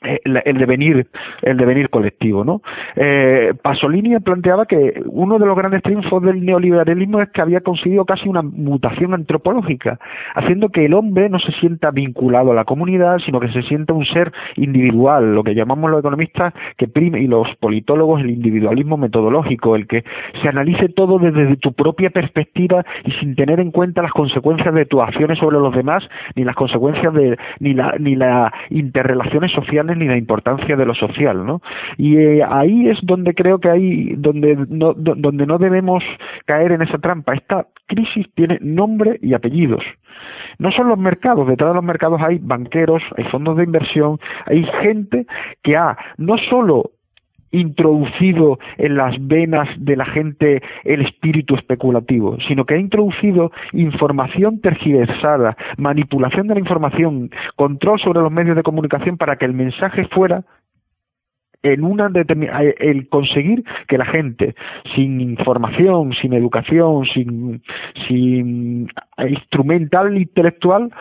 eh, 0.00 0.20
el 0.22 0.58
devenir 0.58 1.08
el 1.42 1.56
devenir 1.56 1.90
colectivo 1.90 2.44
no 2.44 2.62
eh, 2.94 3.52
Pasolini 3.60 4.16
planteaba 4.20 4.64
que 4.64 5.02
uno 5.06 5.40
de 5.40 5.46
los 5.46 5.56
grandes 5.56 5.82
triunfos 5.82 6.22
del 6.22 6.44
neoliberalismo 6.46 7.20
es 7.20 7.30
que 7.30 7.40
había 7.40 7.62
conseguido 7.62 8.04
casi 8.04 8.28
una 8.28 8.42
mutación 8.42 9.12
antropológica 9.12 9.98
haciendo 10.36 10.68
que 10.68 10.84
el 10.84 10.94
hombre 10.94 11.28
no 11.28 11.40
se 11.40 11.50
sienta 11.58 11.90
vinculado 11.90 12.52
a 12.52 12.54
la 12.54 12.64
comunidad 12.64 13.18
sino 13.26 13.40
que 13.40 13.48
se 13.48 13.62
sienta 13.62 13.92
un 13.92 14.06
ser 14.06 14.30
individual 14.54 15.34
lo 15.34 15.42
que 15.42 15.56
llamamos 15.56 15.90
los 15.90 15.98
economistas 15.98 16.54
que 16.76 16.86
prime, 16.86 17.20
y 17.20 17.26
los 17.26 17.48
politólogos 17.56 18.20
el 18.20 18.30
individualismo 18.30 18.98
metodológico 18.98 19.74
el 19.74 19.88
que 19.88 20.04
se 20.40 20.48
analice 20.48 20.90
todo 20.90 21.18
desde 21.18 21.56
tu 21.56 21.72
propia 21.72 22.10
perspectiva 22.10 22.84
y 23.04 23.10
sin 23.14 23.34
tener 23.34 23.58
en 23.58 23.72
cuenta 23.72 24.02
las 24.02 24.12
consecuencias 24.12 24.72
de 24.72 24.86
tus 24.86 25.02
acciones 25.02 25.40
sobre 25.40 25.58
los 25.58 25.74
demás 25.74 26.04
ni 26.36 26.44
las 26.44 26.54
consecuencias 26.54 27.12
de 27.12 27.36
ni 27.58 27.74
la 27.74 27.96
ni 27.98 28.14
las 28.14 28.52
interrelaciones 28.70 29.50
sociales 29.50 29.87
ni 29.94 30.06
la 30.06 30.16
importancia 30.16 30.76
de 30.76 30.86
lo 30.86 30.94
social, 30.94 31.44
¿no? 31.44 31.60
Y 31.96 32.16
eh, 32.16 32.42
ahí 32.48 32.88
es 32.88 32.98
donde 33.02 33.34
creo 33.34 33.58
que 33.58 33.70
hay, 33.70 34.14
donde 34.16 34.56
no, 34.68 34.94
donde 34.94 35.46
no 35.46 35.58
debemos 35.58 36.02
caer 36.46 36.72
en 36.72 36.82
esa 36.82 36.98
trampa. 36.98 37.34
Esta 37.34 37.66
crisis 37.86 38.26
tiene 38.34 38.58
nombre 38.60 39.18
y 39.22 39.34
apellidos. 39.34 39.84
No 40.58 40.72
son 40.72 40.88
los 40.88 40.98
mercados, 40.98 41.46
detrás 41.46 41.70
de 41.70 41.74
los 41.76 41.84
mercados 41.84 42.20
hay 42.20 42.38
banqueros, 42.38 43.02
hay 43.16 43.24
fondos 43.24 43.56
de 43.56 43.64
inversión, 43.64 44.18
hay 44.46 44.64
gente 44.82 45.26
que 45.62 45.76
ha 45.76 45.96
no 46.16 46.36
solo 46.50 46.90
introducido 47.50 48.58
en 48.76 48.96
las 48.96 49.14
venas 49.26 49.68
de 49.78 49.96
la 49.96 50.04
gente 50.04 50.62
el 50.84 51.02
espíritu 51.02 51.54
especulativo, 51.54 52.36
sino 52.46 52.64
que 52.64 52.74
ha 52.74 52.78
introducido 52.78 53.52
información 53.72 54.60
tergiversada, 54.60 55.56
manipulación 55.76 56.48
de 56.48 56.54
la 56.54 56.60
información, 56.60 57.30
control 57.56 58.00
sobre 58.00 58.20
los 58.20 58.32
medios 58.32 58.56
de 58.56 58.62
comunicación 58.62 59.16
para 59.16 59.36
que 59.36 59.44
el 59.44 59.54
mensaje 59.54 60.06
fuera 60.06 60.44
en 61.62 61.84
una 61.84 62.10
el 62.78 63.08
conseguir 63.08 63.64
que 63.88 63.98
la 63.98 64.04
gente 64.04 64.54
sin 64.94 65.20
información, 65.20 66.12
sin 66.20 66.32
educación, 66.32 67.04
sin, 67.12 67.62
sin 68.06 68.88
instrumental 69.18 70.16
intelectual 70.16 70.92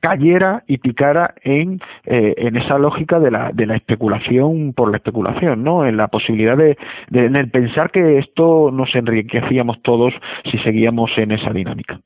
cayera 0.00 0.64
y 0.66 0.78
picara 0.78 1.34
en, 1.42 1.80
eh, 2.04 2.34
en 2.36 2.56
esa 2.56 2.78
lógica 2.78 3.18
de 3.18 3.30
la, 3.30 3.50
de 3.52 3.66
la 3.66 3.76
especulación 3.76 4.72
por 4.72 4.90
la 4.90 4.98
especulación, 4.98 5.64
¿no? 5.64 5.86
En 5.86 5.96
la 5.96 6.08
posibilidad 6.08 6.56
de, 6.56 6.76
de, 7.10 7.26
en 7.26 7.36
el 7.36 7.50
pensar 7.50 7.90
que 7.90 8.18
esto 8.18 8.70
nos 8.70 8.94
enriquecíamos 8.94 9.82
todos 9.82 10.14
si 10.50 10.58
seguíamos 10.58 11.10
en 11.16 11.32
esa 11.32 11.50
dinámica. 11.50 12.00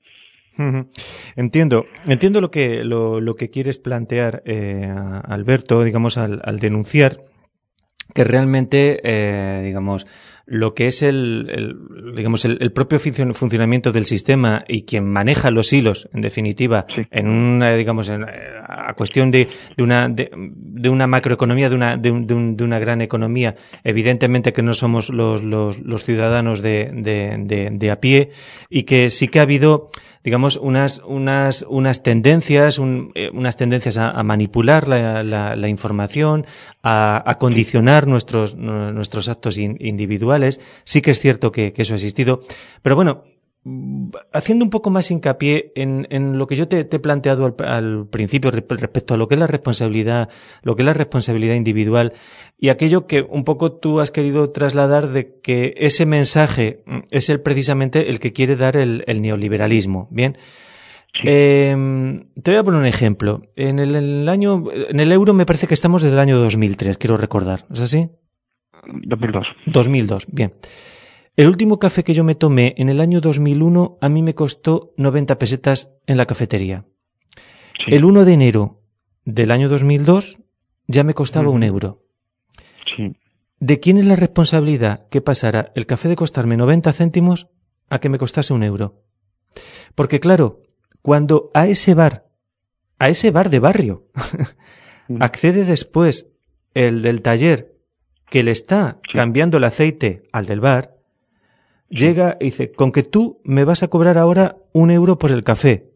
Entiendo, 1.35 1.87
entiendo 2.07 2.41
lo 2.41 2.51
que, 2.51 2.85
lo, 2.85 3.21
lo 3.21 3.35
que 3.35 3.51
quieres 3.51 3.79
plantear, 3.79 4.43
eh, 4.45 4.93
Alberto, 5.27 5.83
digamos, 5.83 6.19
al, 6.19 6.41
al 6.45 6.61
denunciar 6.61 7.13
que 8.15 8.25
realmente, 8.25 9.01
eh, 9.03 9.63
digamos, 9.65 10.07
lo 10.47 10.75
que 10.75 10.87
es 10.87 11.03
el, 11.03 11.77
digamos, 12.17 12.45
el, 12.45 12.73
propio 12.73 12.99
funcionamiento 12.99 13.93
del 13.93 14.07
sistema 14.07 14.65
y 14.67 14.83
quien 14.83 15.05
maneja 15.05 15.51
los 15.51 15.73
hilos, 15.73 16.09
en 16.13 16.21
definitiva, 16.21 16.87
en 17.11 17.29
una, 17.29 17.75
digamos, 17.75 18.09
en, 18.09 18.25
a 18.25 18.95
cuestión 18.95 19.31
de, 19.31 19.49
de 19.77 19.83
una, 19.83 20.09
de, 20.09 20.89
una 20.89 21.07
macroeconomía, 21.07 21.69
de 21.69 21.77
una, 21.77 21.97
de, 21.97 22.13
de, 22.13 22.65
una 22.65 22.79
gran 22.79 23.01
economía, 23.01 23.55
evidentemente 23.85 24.53
que 24.53 24.63
no 24.63 24.75
somos 24.75 25.11
los, 25.11 25.43
los, 25.43 25.79
los 25.79 26.05
ciudadanos 26.05 26.63
de, 26.63 26.91
de, 26.93 27.71
de, 27.73 27.91
a 27.91 28.01
pie 28.01 28.31
y 28.69 28.83
que 28.83 29.11
sí 29.11 29.29
que 29.29 29.39
ha 29.39 29.43
habido, 29.43 29.91
digamos, 30.25 30.57
unas, 30.57 31.01
unas, 31.05 31.65
unas 31.69 32.03
tendencias, 32.03 32.81
eh, 33.15 33.31
unas 33.33 33.57
tendencias 33.57 33.97
a, 33.97 34.23
manipular 34.23 34.89
la, 34.89 35.23
la, 35.23 35.57
la, 35.57 35.69
información, 35.69 36.47
a, 36.83 37.23
a 37.29 37.39
condicionar 37.39 38.07
nuestros, 38.07 38.55
nuestros 38.57 39.29
actos 39.29 39.59
individuales. 39.59 40.61
Sí 40.85 41.03
que 41.03 41.11
es 41.11 41.21
cierto 41.21 41.51
que, 41.51 41.73
que 41.73 41.83
eso 41.83 41.95
ha 41.95 41.97
existido. 41.97 42.45
Pero 42.83 42.95
bueno, 42.97 43.25
haciendo 44.33 44.65
un 44.65 44.71
poco 44.71 44.91
más 44.91 45.11
hincapié 45.11 45.73
en, 45.77 46.09
en 46.11 46.37
lo 46.37 46.49
que 46.49 46.57
yo 46.57 46.67
te, 46.67 46.81
he 46.81 46.99
planteado 46.99 47.45
al, 47.45 47.55
al, 47.65 48.07
principio 48.09 48.51
respecto 48.51 49.15
a 49.15 49.17
lo 49.17 49.29
que 49.29 49.37
es 49.37 49.39
la 49.39 49.47
responsabilidad, 49.47 50.29
lo 50.63 50.75
que 50.75 50.83
es 50.83 50.87
la 50.87 50.95
responsabilidad 50.95 51.55
individual 51.55 52.13
y 52.59 52.71
aquello 52.71 53.07
que 53.07 53.23
un 53.23 53.45
poco 53.45 53.73
tú 53.73 54.01
has 54.01 54.11
querido 54.11 54.49
trasladar 54.49 55.09
de 55.09 55.39
que 55.41 55.75
ese 55.77 56.07
mensaje 56.07 56.83
es 57.11 57.29
el 57.29 57.41
precisamente 57.41 58.11
el 58.11 58.19
que 58.19 58.33
quiere 58.33 58.57
dar 58.57 58.77
el, 58.77 59.05
el 59.07 59.23
neoliberalismo. 59.23 60.09
Bien. 60.11 60.37
Eh, 61.25 61.77
te 62.43 62.51
voy 62.51 62.59
a 62.59 62.65
poner 62.65 62.81
un 62.81 62.87
ejemplo. 62.87 63.43
En 63.55 63.79
el, 63.79 63.95
en 63.95 64.23
el, 64.23 64.29
año, 64.29 64.65
en 64.73 64.99
el 64.99 65.13
euro 65.13 65.35
me 65.35 65.47
parece 65.47 65.67
que 65.67 65.75
estamos 65.75 66.03
desde 66.03 66.15
el 66.15 66.21
año 66.21 66.39
2003, 66.39 66.99
quiero 66.99 67.17
recordar. 67.17 67.65
¿Es 67.71 67.81
así? 67.81 68.09
2002. 68.87 69.47
2002, 69.67 70.27
bien. 70.29 70.55
El 71.35 71.49
último 71.49 71.79
café 71.79 72.05
que 72.05 72.13
yo 72.13 72.25
me 72.25 72.35
tomé 72.35 72.75
en 72.77 72.91
el 72.91 73.01
año 73.01 73.23
2001 73.23 73.97
a 74.03 74.09
mí 74.11 74.23
me 74.23 74.35
costó 74.35 74.93
90 74.99 75.39
pesetas 75.39 75.91
en 76.07 76.19
la 76.19 76.27
cafetería. 76.27 76.85
El 77.87 78.05
1 78.05 78.27
de 78.27 78.33
enero 78.35 78.83
del 79.25 79.51
año 79.51 79.71
2002 79.71 80.39
ya 80.89 81.05
me 81.05 81.15
costaba 81.15 81.49
un 81.49 81.63
euro. 81.63 82.05
¿De 83.61 83.81
quién 83.81 83.97
es 83.97 84.05
la 84.05 84.17
responsabilidad 84.17 85.09
que 85.09 85.23
pasara 85.23 85.73
el 85.75 85.87
café 85.87 86.09
de 86.09 86.17
costarme 86.17 86.59
90 86.59 86.93
céntimos 86.93 87.49
a 87.89 87.99
que 87.99 88.11
me 88.11 88.19
costase 88.19 88.53
un 88.53 88.63
euro? 88.63 89.03
Porque 89.95 90.21
claro, 90.21 90.61
cuando 91.01 91.49
a 91.55 91.67
ese 91.67 91.95
bar, 91.95 92.27
a 92.99 93.09
ese 93.09 93.31
bar 93.31 93.49
de 93.49 93.59
barrio, 93.59 94.07
accede 95.19 95.65
después 95.65 96.27
el 96.75 97.01
del 97.01 97.23
taller 97.23 97.75
que 98.29 98.43
le 98.43 98.51
está 98.51 99.01
cambiando 99.15 99.57
el 99.57 99.65
aceite 99.65 100.25
al 100.33 100.45
del 100.45 100.61
bar, 100.61 101.02
llega 101.93 102.37
y 102.41 102.47
dice, 102.47 102.73
con 102.73 102.91
que 102.91 103.03
tú 103.03 103.41
me 103.45 103.65
vas 103.65 103.83
a 103.83 103.89
cobrar 103.89 104.19
ahora 104.19 104.57
un 104.73 104.91
euro 104.91 105.19
por 105.19 105.31
el 105.31 105.45
café. 105.45 105.91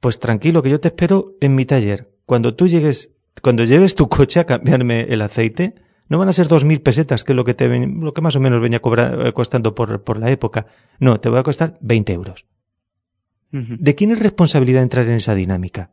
Pues 0.00 0.18
tranquilo, 0.18 0.62
que 0.62 0.70
yo 0.70 0.80
te 0.80 0.88
espero 0.88 1.34
en 1.40 1.54
mi 1.54 1.64
taller. 1.64 2.10
Cuando 2.26 2.54
tú 2.54 2.66
llegues, 2.66 3.12
cuando 3.40 3.64
lleves 3.64 3.94
tu 3.94 4.08
coche 4.08 4.40
a 4.40 4.46
cambiarme 4.46 5.02
el 5.02 5.22
aceite, 5.22 5.76
no 6.08 6.18
van 6.18 6.28
a 6.28 6.32
ser 6.32 6.48
dos 6.48 6.64
mil 6.64 6.82
pesetas, 6.82 7.24
que 7.24 7.32
es 7.32 7.36
lo 7.36 7.44
que 7.44 7.54
te 7.54 7.68
lo 7.86 8.12
que 8.12 8.20
más 8.20 8.36
o 8.36 8.40
menos 8.40 8.60
venía 8.60 8.80
cobrar, 8.80 9.26
eh, 9.26 9.32
costando 9.32 9.74
por, 9.74 10.02
por 10.02 10.18
la 10.18 10.30
época. 10.30 10.66
No, 10.98 11.20
te 11.20 11.30
va 11.30 11.40
a 11.40 11.44
costar 11.44 11.78
20 11.80 12.12
euros. 12.12 12.46
¿De 13.50 13.94
quién 13.94 14.10
es 14.12 14.18
responsabilidad 14.18 14.82
entrar 14.82 15.04
en 15.06 15.12
esa 15.12 15.34
dinámica? 15.34 15.90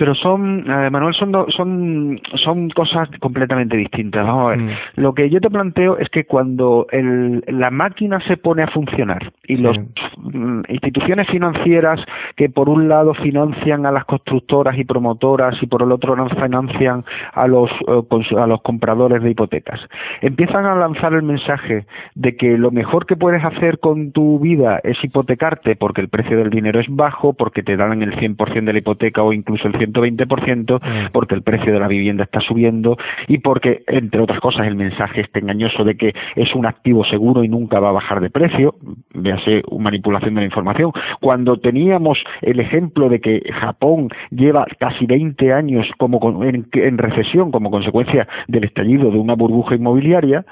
Pero 0.00 0.14
son, 0.14 0.64
eh, 0.66 0.88
Manuel, 0.88 1.12
son, 1.12 1.30
son, 1.50 2.18
son 2.42 2.70
cosas 2.70 3.06
completamente 3.20 3.76
distintas. 3.76 4.26
Vamos 4.26 4.46
a 4.46 4.56
ver. 4.56 4.58
Mm. 4.58 4.70
Lo 4.96 5.12
que 5.12 5.28
yo 5.28 5.42
te 5.42 5.50
planteo 5.50 5.98
es 5.98 6.08
que 6.08 6.24
cuando 6.24 6.86
el, 6.90 7.44
la 7.46 7.70
máquina 7.70 8.18
se 8.26 8.38
pone 8.38 8.62
a 8.62 8.68
funcionar 8.68 9.30
y 9.46 9.62
las 9.62 9.78
mm, 10.16 10.62
instituciones 10.68 11.28
financieras 11.28 12.00
que 12.34 12.48
por 12.48 12.70
un 12.70 12.88
lado 12.88 13.12
financian 13.12 13.84
a 13.84 13.92
las 13.92 14.06
constructoras 14.06 14.78
y 14.78 14.84
promotoras 14.84 15.62
y 15.62 15.66
por 15.66 15.82
el 15.82 15.92
otro 15.92 16.16
financian 16.40 17.04
a 17.34 17.46
los, 17.46 17.70
eh, 17.86 18.36
a 18.38 18.46
los 18.46 18.62
compradores 18.62 19.22
de 19.22 19.32
hipotecas, 19.32 19.80
empiezan 20.22 20.64
a 20.64 20.76
lanzar 20.76 21.12
el 21.12 21.24
mensaje 21.24 21.84
de 22.14 22.36
que 22.36 22.56
lo 22.56 22.70
mejor 22.70 23.04
que 23.04 23.16
puedes 23.16 23.44
hacer 23.44 23.80
con 23.80 24.12
tu 24.12 24.38
vida 24.38 24.80
es 24.82 24.96
hipotecarte 25.04 25.76
porque 25.76 26.00
el 26.00 26.08
precio 26.08 26.38
del 26.38 26.48
dinero 26.48 26.80
es 26.80 26.86
bajo, 26.88 27.34
porque 27.34 27.62
te 27.62 27.76
dan 27.76 28.02
el 28.02 28.16
100% 28.16 28.64
de 28.64 28.72
la 28.72 28.78
hipoteca 28.78 29.22
o 29.22 29.34
incluso 29.34 29.68
el 29.68 29.74
120%, 29.92 30.80
mm. 30.80 31.12
porque 31.12 31.34
el 31.34 31.42
precio 31.42 31.72
de 31.72 31.80
la 31.80 31.88
vivienda 31.88 32.24
está 32.24 32.40
subiendo 32.40 32.96
y 33.28 33.38
porque, 33.38 33.82
entre 33.86 34.20
otras 34.20 34.40
cosas, 34.40 34.66
el 34.66 34.76
mensaje 34.76 35.22
este 35.22 35.40
engañoso 35.40 35.84
de 35.84 35.96
que 35.96 36.14
es 36.36 36.54
un 36.54 36.66
activo 36.66 37.04
seguro 37.04 37.44
y 37.44 37.48
nunca 37.48 37.80
va 37.80 37.90
a 37.90 37.92
bajar 37.92 38.20
de 38.20 38.30
precio, 38.30 38.76
véase 39.14 39.62
manipulación 39.78 40.34
de 40.34 40.40
la 40.42 40.46
información. 40.46 40.92
Cuando 41.20 41.58
teníamos 41.58 42.18
el 42.42 42.60
ejemplo 42.60 43.08
de 43.08 43.20
que 43.20 43.42
Japón 43.52 44.08
lleva 44.30 44.66
casi 44.78 45.06
20 45.06 45.52
años 45.52 45.86
como 45.98 46.20
en 46.44 46.98
recesión 46.98 47.50
como 47.50 47.70
consecuencia 47.70 48.28
del 48.48 48.64
estallido 48.64 49.10
de 49.10 49.18
una 49.18 49.34
burbuja 49.34 49.74
inmobiliaria, 49.74 50.44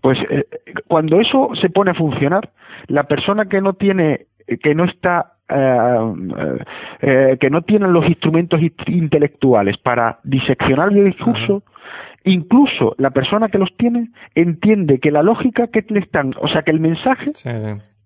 pues 0.00 0.18
eh, 0.30 0.44
cuando 0.88 1.20
eso 1.20 1.50
se 1.60 1.70
pone 1.70 1.90
a 1.90 1.94
funcionar, 1.94 2.50
la 2.86 3.04
persona 3.04 3.46
que 3.46 3.60
no 3.60 3.74
tiene, 3.74 4.26
que 4.62 4.74
no 4.74 4.84
está 4.84 5.34
eh, 5.54 6.58
eh, 7.00 7.36
que 7.40 7.50
no 7.50 7.62
tiene 7.62 7.88
los 7.88 8.06
instrumentos 8.06 8.60
intelectuales 8.86 9.76
para 9.78 10.18
diseccionar 10.24 10.92
el 10.92 11.04
discurso, 11.04 11.62
incluso 12.24 12.94
la 12.98 13.10
persona 13.10 13.48
que 13.48 13.58
los 13.58 13.74
tiene 13.76 14.10
entiende 14.34 14.98
que 14.98 15.10
la 15.10 15.22
lógica 15.22 15.68
que 15.68 15.84
le 15.88 16.00
están, 16.00 16.34
o 16.40 16.48
sea, 16.48 16.62
que 16.62 16.70
el 16.70 16.80
mensaje 16.80 17.26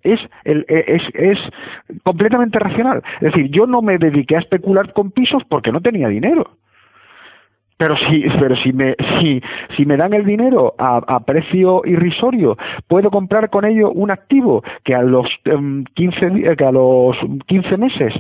es, 0.03 0.21
el, 0.45 0.65
es, 0.69 1.03
es 1.15 1.39
completamente 2.03 2.59
racional. 2.59 3.03
Es 3.21 3.33
decir, 3.33 3.51
yo 3.51 3.67
no 3.67 3.83
me 3.83 3.99
dediqué 3.99 4.37
a 4.37 4.41
especular 4.41 4.93
con 4.93 5.11
pisos 5.11 5.43
porque 5.49 5.73
no 5.73 5.81
tenía 5.81 6.09
dinero 6.09 6.57
pero 7.77 7.97
si 7.97 8.25
pero 8.39 8.57
si 8.57 8.73
me 8.73 8.97
si 9.21 9.43
si 9.77 9.87
me 9.87 9.97
dan 9.97 10.15
el 10.15 10.25
dinero 10.25 10.75
a, 10.79 10.97
a 11.07 11.21
precio 11.21 11.83
irrisorio 11.85 12.57
puedo 12.89 13.11
comprar 13.11 13.51
con 13.51 13.65
ello 13.65 13.91
un 13.91 14.11
activo 14.11 14.63
que 14.85 14.95
a 14.95 15.03
los 15.03 15.27
15 15.45 16.27
em, 16.27 16.57
que 16.57 16.65
a 16.65 16.73
los 16.73 17.17
15 17.47 17.77
meses 17.77 18.15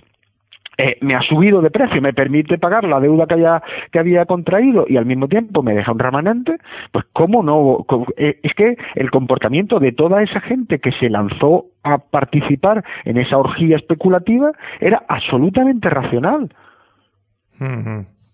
eh, 0.78 0.98
me 1.00 1.14
ha 1.14 1.22
subido 1.22 1.62
de 1.62 1.70
precio, 1.70 2.02
me 2.02 2.12
permite 2.12 2.58
pagar 2.58 2.84
la 2.84 3.00
deuda 3.00 3.26
que 3.26 3.32
había, 3.32 3.62
que 3.90 3.98
había 3.98 4.26
contraído 4.26 4.84
y 4.86 4.98
al 4.98 5.06
mismo 5.06 5.26
tiempo 5.26 5.62
me 5.62 5.74
deja 5.74 5.90
un 5.90 5.98
remanente, 5.98 6.58
pues 6.92 7.06
cómo 7.14 7.42
no, 7.42 7.86
eh, 8.18 8.40
es 8.42 8.52
que 8.52 8.76
el 8.94 9.10
comportamiento 9.10 9.80
de 9.80 9.92
toda 9.92 10.22
esa 10.22 10.40
gente 10.42 10.78
que 10.78 10.92
se 10.92 11.08
lanzó 11.08 11.66
a 11.82 11.96
participar 11.96 12.84
en 13.06 13.16
esa 13.16 13.38
orgía 13.38 13.76
especulativa 13.76 14.52
era 14.78 15.02
absolutamente 15.08 15.88
racional. 15.88 16.50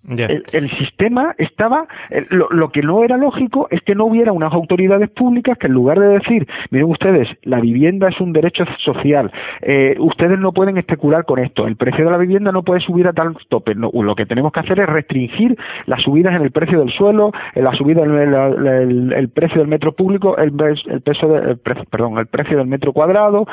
El, 0.09 0.68
sistema 0.70 1.34
estaba, 1.38 1.86
lo, 2.30 2.70
que 2.70 2.82
no 2.82 3.05
era 3.05 3.16
lógico 3.16 3.68
es 3.70 3.80
que 3.82 3.94
no 3.94 4.07
hubiera 4.07 4.32
unas 4.32 4.53
autoridades 4.53 5.09
públicas 5.11 5.57
que 5.59 5.68
en 5.68 5.74
lugar 5.74 6.00
de 6.00 6.09
decir, 6.09 6.48
miren 6.70 6.90
ustedes, 6.90 7.28
la 7.42 7.61
vivienda 7.61 8.09
es 8.09 8.20
un 8.20 8.32
derecho 8.32 8.64
social, 8.84 9.30
eh, 9.61 9.94
ustedes 10.00 10.40
no 10.40 10.53
pueden 10.53 10.76
especular 10.76 11.24
con 11.24 11.38
esto, 11.38 11.68
el 11.68 11.76
precio 11.76 12.05
de 12.05 12.11
la 12.11 12.16
vivienda 12.16 12.50
no 12.50 12.64
puede 12.64 12.80
subir 12.80 13.07
a 13.07 13.12
tal 13.12 13.36
tope, 13.48 13.74
lo 13.76 14.14
que 14.16 14.26
tenemos 14.26 14.53
que 14.53 14.61
hacer 14.61 14.80
es 14.80 14.86
restringir 14.86 15.57
las 15.86 16.03
subidas 16.03 16.34
en 16.34 16.42
el 16.42 16.50
precio 16.50 16.80
del 16.80 16.90
suelo, 16.90 17.30
la 17.55 17.72
subida 17.72 18.03
en 18.03 19.12
el, 19.12 19.28
precio 19.28 19.61
del 19.61 19.68
metro 19.68 19.92
público, 19.92 20.36
el, 20.36 20.53
peso 21.05 21.28
de, 21.28 21.57
perdón, 21.90 22.18
el 22.18 22.26
precio 22.26 22.59
del 22.59 22.66
metro 22.66 22.92
cuadrado, 22.92 23.46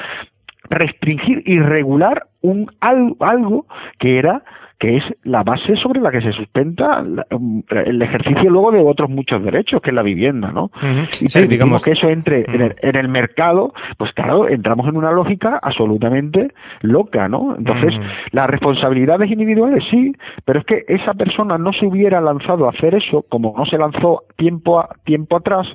restringir 0.70 1.44
y 1.46 1.60
regular 1.60 2.28
un 2.42 2.72
algo 2.80 3.66
que 4.00 4.18
era 4.18 4.44
que 4.80 4.96
es 4.96 5.04
la 5.24 5.44
base 5.44 5.76
sobre 5.76 6.00
la 6.00 6.10
que 6.10 6.22
se 6.22 6.32
sustenta 6.32 7.04
um, 7.32 7.62
el 7.70 8.02
ejercicio 8.02 8.50
luego 8.50 8.72
de 8.72 8.80
otros 8.80 9.10
muchos 9.10 9.44
derechos, 9.44 9.82
que 9.82 9.90
es 9.90 9.96
la 9.96 10.02
vivienda, 10.04 10.52
¿no? 10.54 10.72
Y 11.20 11.28
sí, 11.28 11.48
digamos 11.48 11.84
que 11.84 11.92
eso 11.92 12.08
entre 12.08 12.46
en, 12.48 12.96
el, 12.96 13.10
mercado, 13.10 13.74
pues 13.98 14.14
claro, 14.14 14.48
entramos 14.48 14.88
en 14.88 14.96
una 14.96 15.12
lógica 15.12 15.60
absolutamente 15.62 16.54
loca, 16.82 17.28
¿no? 17.28 17.56
Entonces, 17.58 17.94
las 18.32 18.48
responsabilidades 18.48 19.30
individuales 19.30 19.84
sí, 19.92 20.14
pero 20.46 20.60
es 20.60 20.66
que 20.66 20.86
esa 20.88 21.14
persona 21.14 21.58
no 21.58 21.74
se 21.74 21.86
hubiera 21.86 22.22
lanzado 22.22 22.66
a 22.66 22.70
hacer 22.70 22.96
eso, 22.96 23.26
como 23.28 23.54
no 23.58 23.66
se 23.66 23.78
lanzó 23.78 24.24
tiempo, 24.38 24.80
a, 24.80 24.96
tiempo 25.04 25.36
atrás, 25.36 25.68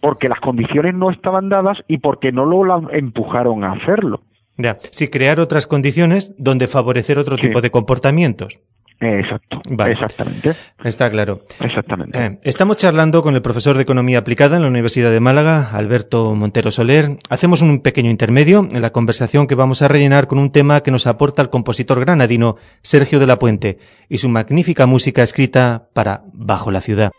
porque 0.00 0.28
las 0.28 0.40
condiciones 0.40 0.94
no 0.94 1.10
estaban 1.10 1.50
dadas 1.50 1.78
y 1.86 1.98
porque 1.98 2.32
no 2.32 2.46
lo 2.46 2.90
empujaron 2.92 3.64
a 3.64 3.72
hacerlo. 3.72 4.20
Ya, 4.58 4.78
sí, 4.90 5.08
crear 5.08 5.40
otras 5.40 5.66
condiciones 5.66 6.34
donde 6.36 6.66
favorecer 6.66 7.18
otro 7.18 7.36
tipo 7.36 7.60
de 7.60 7.70
comportamientos. 7.70 8.58
Exacto, 9.00 9.60
exactamente. 9.86 10.54
Está 10.82 11.08
claro. 11.08 11.42
Exactamente. 11.60 12.18
Eh, 12.18 12.38
estamos 12.42 12.76
charlando 12.76 13.22
con 13.22 13.36
el 13.36 13.42
profesor 13.42 13.76
de 13.76 13.82
Economía 13.82 14.18
Aplicada 14.18 14.56
en 14.56 14.62
la 14.62 14.68
Universidad 14.68 15.12
de 15.12 15.20
Málaga, 15.20 15.70
Alberto 15.70 16.34
Montero 16.34 16.72
Soler. 16.72 17.16
Hacemos 17.30 17.62
un 17.62 17.80
pequeño 17.80 18.10
intermedio 18.10 18.66
en 18.68 18.82
la 18.82 18.90
conversación 18.90 19.46
que 19.46 19.54
vamos 19.54 19.82
a 19.82 19.88
rellenar 19.88 20.26
con 20.26 20.40
un 20.40 20.50
tema 20.50 20.80
que 20.80 20.90
nos 20.90 21.06
aporta 21.06 21.42
el 21.42 21.50
compositor 21.50 22.00
granadino 22.00 22.56
Sergio 22.82 23.20
de 23.20 23.28
la 23.28 23.38
Puente 23.38 23.78
y 24.08 24.18
su 24.18 24.28
magnífica 24.28 24.86
música 24.86 25.22
escrita 25.22 25.90
para 25.94 26.24
Bajo 26.32 26.72
la 26.72 26.80
Ciudad. 26.80 27.12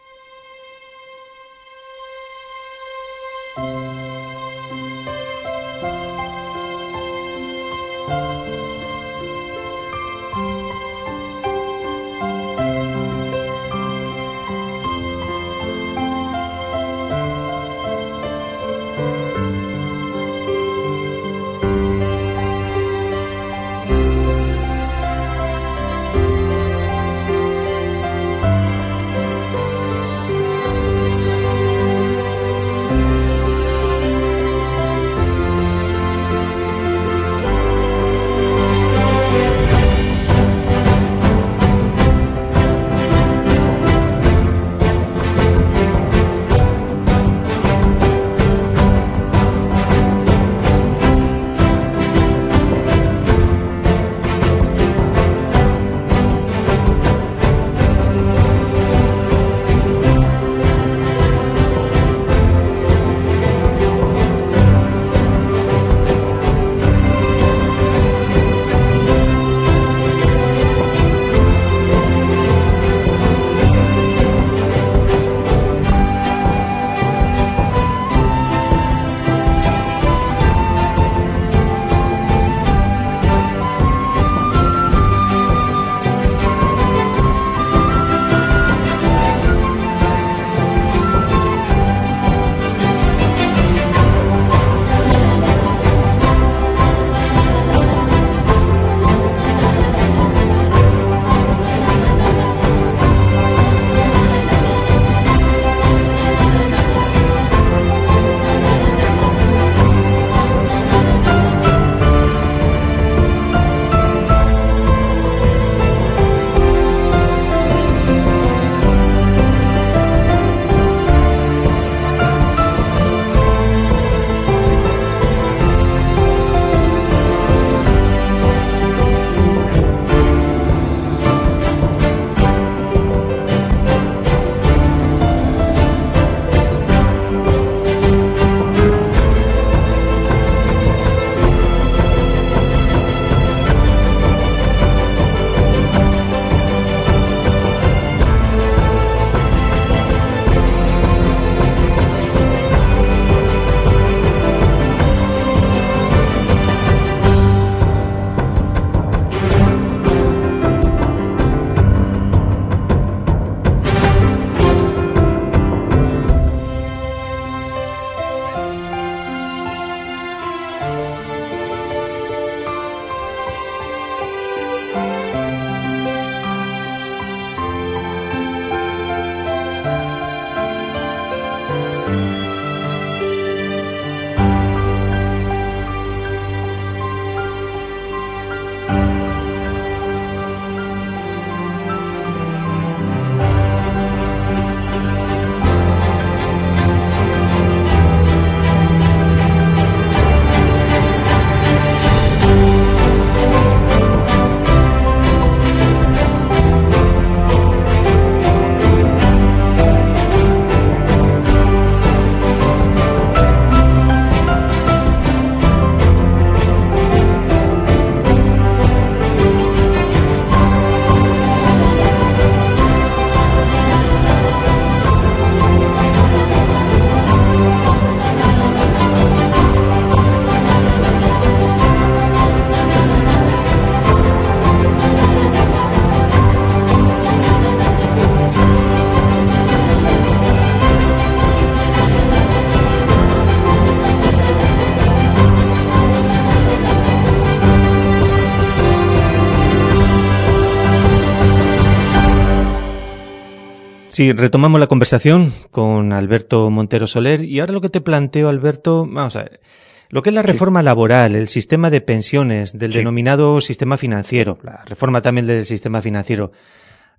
Sí, 254.09 254.33
retomamos 254.33 254.79
la 254.79 254.87
conversación 254.87 255.53
con 255.69 256.13
Alberto 256.13 256.69
Montero 256.71 257.05
Soler 257.05 257.43
y 257.43 257.59
ahora 257.59 257.73
lo 257.73 257.81
que 257.81 257.89
te 257.89 258.01
planteo, 258.01 258.49
Alberto, 258.49 259.05
vamos 259.07 259.35
a 259.35 259.43
ver. 259.43 259.61
Lo 260.09 260.23
que 260.23 260.29
es 260.29 260.33
la 260.33 260.41
reforma 260.41 260.81
laboral, 260.81 261.35
el 261.35 261.47
sistema 261.47 261.91
de 261.91 262.01
pensiones, 262.01 262.77
del 262.77 262.93
denominado 262.93 263.61
sistema 263.61 263.97
financiero, 263.97 264.57
la 264.63 264.83
reforma 264.85 265.21
también 265.21 265.45
del 265.45 265.67
sistema 265.67 266.01
financiero, 266.01 266.51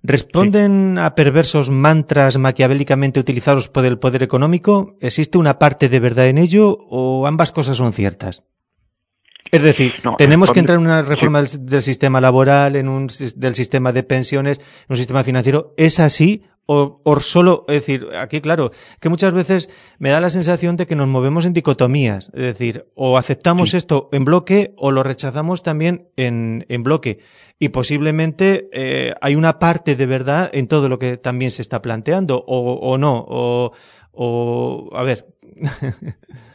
¿responden 0.03 0.97
a 0.97 1.15
perversos 1.15 1.69
mantras 1.69 2.37
maquiavélicamente 2.37 3.21
utilizados 3.21 3.69
por 3.69 3.85
el 3.85 3.97
poder 3.97 4.23
económico? 4.23 4.97
¿Existe 4.99 5.37
una 5.37 5.57
parte 5.57 5.87
de 5.87 6.01
verdad 6.01 6.27
en 6.27 6.37
ello 6.37 6.77
o 6.89 7.25
ambas 7.25 7.53
cosas 7.53 7.77
son 7.77 7.93
ciertas? 7.93 8.43
Es 9.51 9.63
decir, 9.63 9.93
tenemos 10.17 10.51
que 10.51 10.59
entrar 10.59 10.77
en 10.77 10.85
una 10.85 11.01
reforma 11.01 11.41
del, 11.41 11.81
sistema 11.81 12.21
laboral, 12.21 12.75
en 12.75 12.87
un 12.87 13.07
del 13.35 13.55
sistema 13.55 13.91
de 13.91 14.03
pensiones, 14.03 14.59
en 14.59 14.65
un 14.89 14.97
sistema 14.97 15.23
financiero. 15.23 15.73
¿Es 15.77 15.99
así 15.99 16.43
o, 16.65 17.01
o, 17.03 17.19
solo, 17.19 17.65
es 17.67 17.75
decir, 17.75 18.07
aquí 18.17 18.39
claro, 18.39 18.71
que 18.99 19.09
muchas 19.09 19.33
veces 19.33 19.69
me 19.99 20.09
da 20.09 20.21
la 20.21 20.29
sensación 20.29 20.77
de 20.77 20.87
que 20.87 20.95
nos 20.95 21.07
movemos 21.07 21.45
en 21.45 21.53
dicotomías, 21.53 22.31
es 22.33 22.41
decir, 22.41 22.87
o 22.95 23.17
aceptamos 23.17 23.73
esto 23.73 24.09
en 24.11 24.25
bloque 24.25 24.73
o 24.77 24.91
lo 24.91 25.03
rechazamos 25.03 25.63
también 25.63 26.09
en, 26.15 26.65
en 26.69 26.83
bloque. 26.83 27.19
Y 27.59 27.69
posiblemente 27.69 28.69
eh, 28.71 29.13
hay 29.21 29.35
una 29.35 29.59
parte 29.59 29.95
de 29.95 30.05
verdad 30.05 30.49
en 30.53 30.67
todo 30.67 30.89
lo 30.89 30.97
que 30.97 31.17
también 31.17 31.51
se 31.51 31.61
está 31.61 31.81
planteando, 31.81 32.43
o, 32.47 32.73
o 32.73 32.97
no, 32.97 33.25
o, 33.27 33.71
o, 34.11 34.89
a 34.93 35.03
ver. 35.03 35.27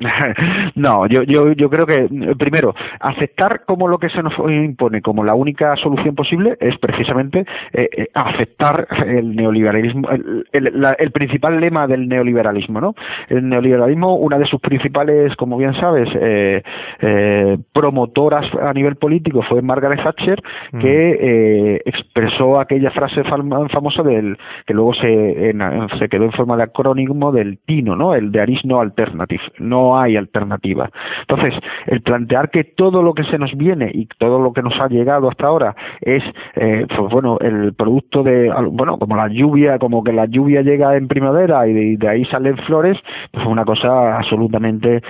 no, 0.74 1.06
yo, 1.06 1.22
yo, 1.24 1.52
yo 1.52 1.68
creo 1.68 1.86
que, 1.86 2.08
primero, 2.38 2.74
aceptar 3.00 3.64
como 3.66 3.88
lo 3.88 3.98
que 3.98 4.08
se 4.08 4.22
nos 4.22 4.32
impone 4.38 5.02
como 5.02 5.24
la 5.24 5.34
única 5.34 5.76
solución 5.76 6.14
posible 6.14 6.56
es 6.60 6.78
precisamente 6.78 7.44
eh, 7.72 7.88
eh, 7.96 8.06
aceptar 8.14 8.86
el 9.06 9.36
neoliberalismo, 9.36 10.08
el, 10.10 11.10
principal 11.12 11.60
lema 11.60 11.86
del 11.86 12.08
neoliberalismo, 12.08 12.80
¿no? 12.80 12.94
El 13.28 13.48
neoliberalismo, 13.48 14.16
una 14.16 14.38
de 14.38 14.46
sus 14.46 14.60
principales, 14.60 15.34
como 15.36 15.58
bien 15.58 15.74
sabes, 15.74 16.08
eh, 16.14 17.58
promotoras 17.72 18.46
a 18.62 18.72
nivel 18.72 18.96
político 18.96 19.42
fue 19.42 19.60
Margaret 19.62 20.02
Thatcher, 20.02 20.42
mm. 20.72 20.78
que 20.78 21.82
expresó 21.84 22.58
aquella 22.58 22.90
frase 22.90 23.22
famosa 23.24 24.02
del 24.02 24.38
que 24.66 24.74
luego 24.74 24.94
se, 24.94 25.54
se 25.98 26.08
quedó 26.08 26.24
en 26.24 26.32
forma 26.32 26.56
de 26.56 26.64
acrónimo 26.64 27.32
del 27.32 27.58
TINO, 27.58 27.96
¿no? 27.96 28.14
El 28.14 28.32
de 28.32 28.40
Aris 28.40 28.64
No 28.64 28.80
Alternative, 28.80 29.42
no 29.58 29.89
hay 29.98 30.16
alternativa. 30.16 30.90
Entonces, 31.22 31.54
el 31.86 32.02
plantear 32.02 32.50
que 32.50 32.64
todo 32.64 33.02
lo 33.02 33.14
que 33.14 33.24
se 33.24 33.38
nos 33.38 33.56
viene 33.56 33.90
y 33.92 34.06
todo 34.18 34.40
lo 34.40 34.52
que 34.52 34.62
nos 34.62 34.78
ha 34.80 34.88
llegado 34.88 35.28
hasta 35.28 35.46
ahora 35.46 35.74
es, 36.00 36.22
eh, 36.56 36.86
pues 36.88 37.12
bueno, 37.12 37.38
el 37.40 37.74
producto 37.74 38.22
de, 38.22 38.52
bueno, 38.70 38.98
como 38.98 39.16
la 39.16 39.28
lluvia, 39.28 39.78
como 39.78 40.02
que 40.04 40.12
la 40.12 40.26
lluvia 40.26 40.62
llega 40.62 40.96
en 40.96 41.08
primavera 41.08 41.66
y 41.66 41.96
de, 41.96 42.08
ahí 42.08 42.24
salen 42.26 42.56
flores, 42.58 42.98
pues 43.30 43.44
es 43.44 43.50
una 43.50 43.64
cosa 43.64 44.18
absolutamente, 44.18 45.02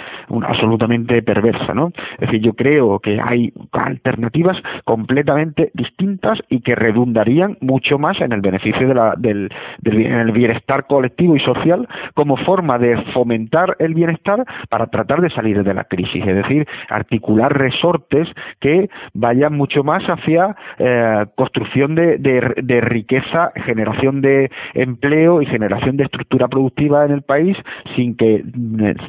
absolutamente 0.42 1.22
perversa, 1.22 1.74
¿no? 1.74 1.92
Es 2.14 2.20
decir, 2.20 2.40
yo 2.40 2.52
creo 2.54 2.98
que 2.98 3.20
hay 3.20 3.52
alternativas 3.72 4.56
completamente 4.84 5.70
distintas 5.74 6.38
y 6.48 6.60
que 6.60 6.74
redundarían 6.74 7.56
mucho 7.60 7.98
más 7.98 8.20
en 8.20 8.32
el 8.32 8.40
beneficio 8.40 8.88
de 8.88 8.94
la, 8.94 9.14
del, 9.16 9.50
del 9.80 10.06
en 10.06 10.20
el 10.20 10.32
bienestar 10.32 10.86
colectivo 10.86 11.36
y 11.36 11.40
social 11.40 11.88
como 12.14 12.36
forma 12.36 12.78
de 12.78 12.96
fomentar 13.12 13.76
el 13.78 13.94
bienestar 13.94 14.44
para 14.70 14.86
tratar 14.86 15.20
de 15.20 15.28
salir 15.30 15.62
de 15.62 15.74
la 15.74 15.84
crisis, 15.84 16.24
es 16.26 16.36
decir, 16.36 16.66
articular 16.88 17.52
resortes 17.52 18.28
que 18.60 18.88
vayan 19.12 19.54
mucho 19.54 19.84
más 19.84 20.02
hacia 20.04 20.56
eh, 20.78 21.26
construcción 21.34 21.94
de, 21.94 22.18
de, 22.18 22.80
riqueza, 22.80 23.52
generación 23.66 24.20
de 24.20 24.50
empleo 24.74 25.42
y 25.42 25.46
generación 25.46 25.96
de 25.96 26.04
estructura 26.04 26.48
productiva 26.48 27.04
en 27.04 27.10
el 27.10 27.22
país 27.22 27.56
sin 27.96 28.16
que 28.16 28.42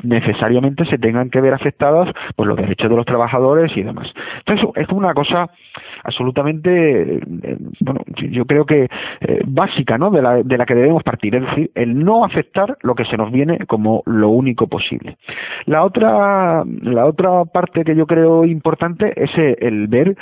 necesariamente 0.03 0.85
se 0.85 0.97
tengan 0.97 1.29
que 1.29 1.41
ver 1.41 1.53
afectados 1.53 2.09
por 2.35 2.47
los 2.47 2.57
derechos 2.57 2.89
de 2.89 2.95
los 2.95 3.05
trabajadores 3.05 3.71
y 3.75 3.83
demás. 3.83 4.11
Entonces, 4.39 4.67
es 4.75 4.89
una 4.89 5.13
cosa 5.13 5.49
absolutamente, 6.03 7.17
eh, 7.17 7.57
bueno, 7.79 8.01
yo 8.29 8.45
creo 8.45 8.65
que 8.65 8.87
eh, 9.21 9.41
básica, 9.45 9.97
¿no? 9.97 10.09
De 10.11 10.21
la, 10.21 10.43
de 10.43 10.57
la 10.57 10.65
que 10.65 10.75
debemos 10.75 11.03
partir, 11.03 11.35
es 11.35 11.41
decir, 11.41 11.71
el 11.75 12.03
no 12.03 12.25
aceptar 12.25 12.77
lo 12.81 12.95
que 12.95 13.05
se 13.05 13.17
nos 13.17 13.31
viene 13.31 13.65
como 13.67 14.03
lo 14.05 14.29
único 14.29 14.67
posible. 14.67 15.17
La 15.65 15.83
otra, 15.83 16.63
la 16.81 17.05
otra 17.05 17.45
parte 17.45 17.83
que 17.83 17.95
yo 17.95 18.05
creo 18.07 18.45
importante 18.45 19.13
es 19.15 19.31
el 19.37 19.87
ver 19.87 20.15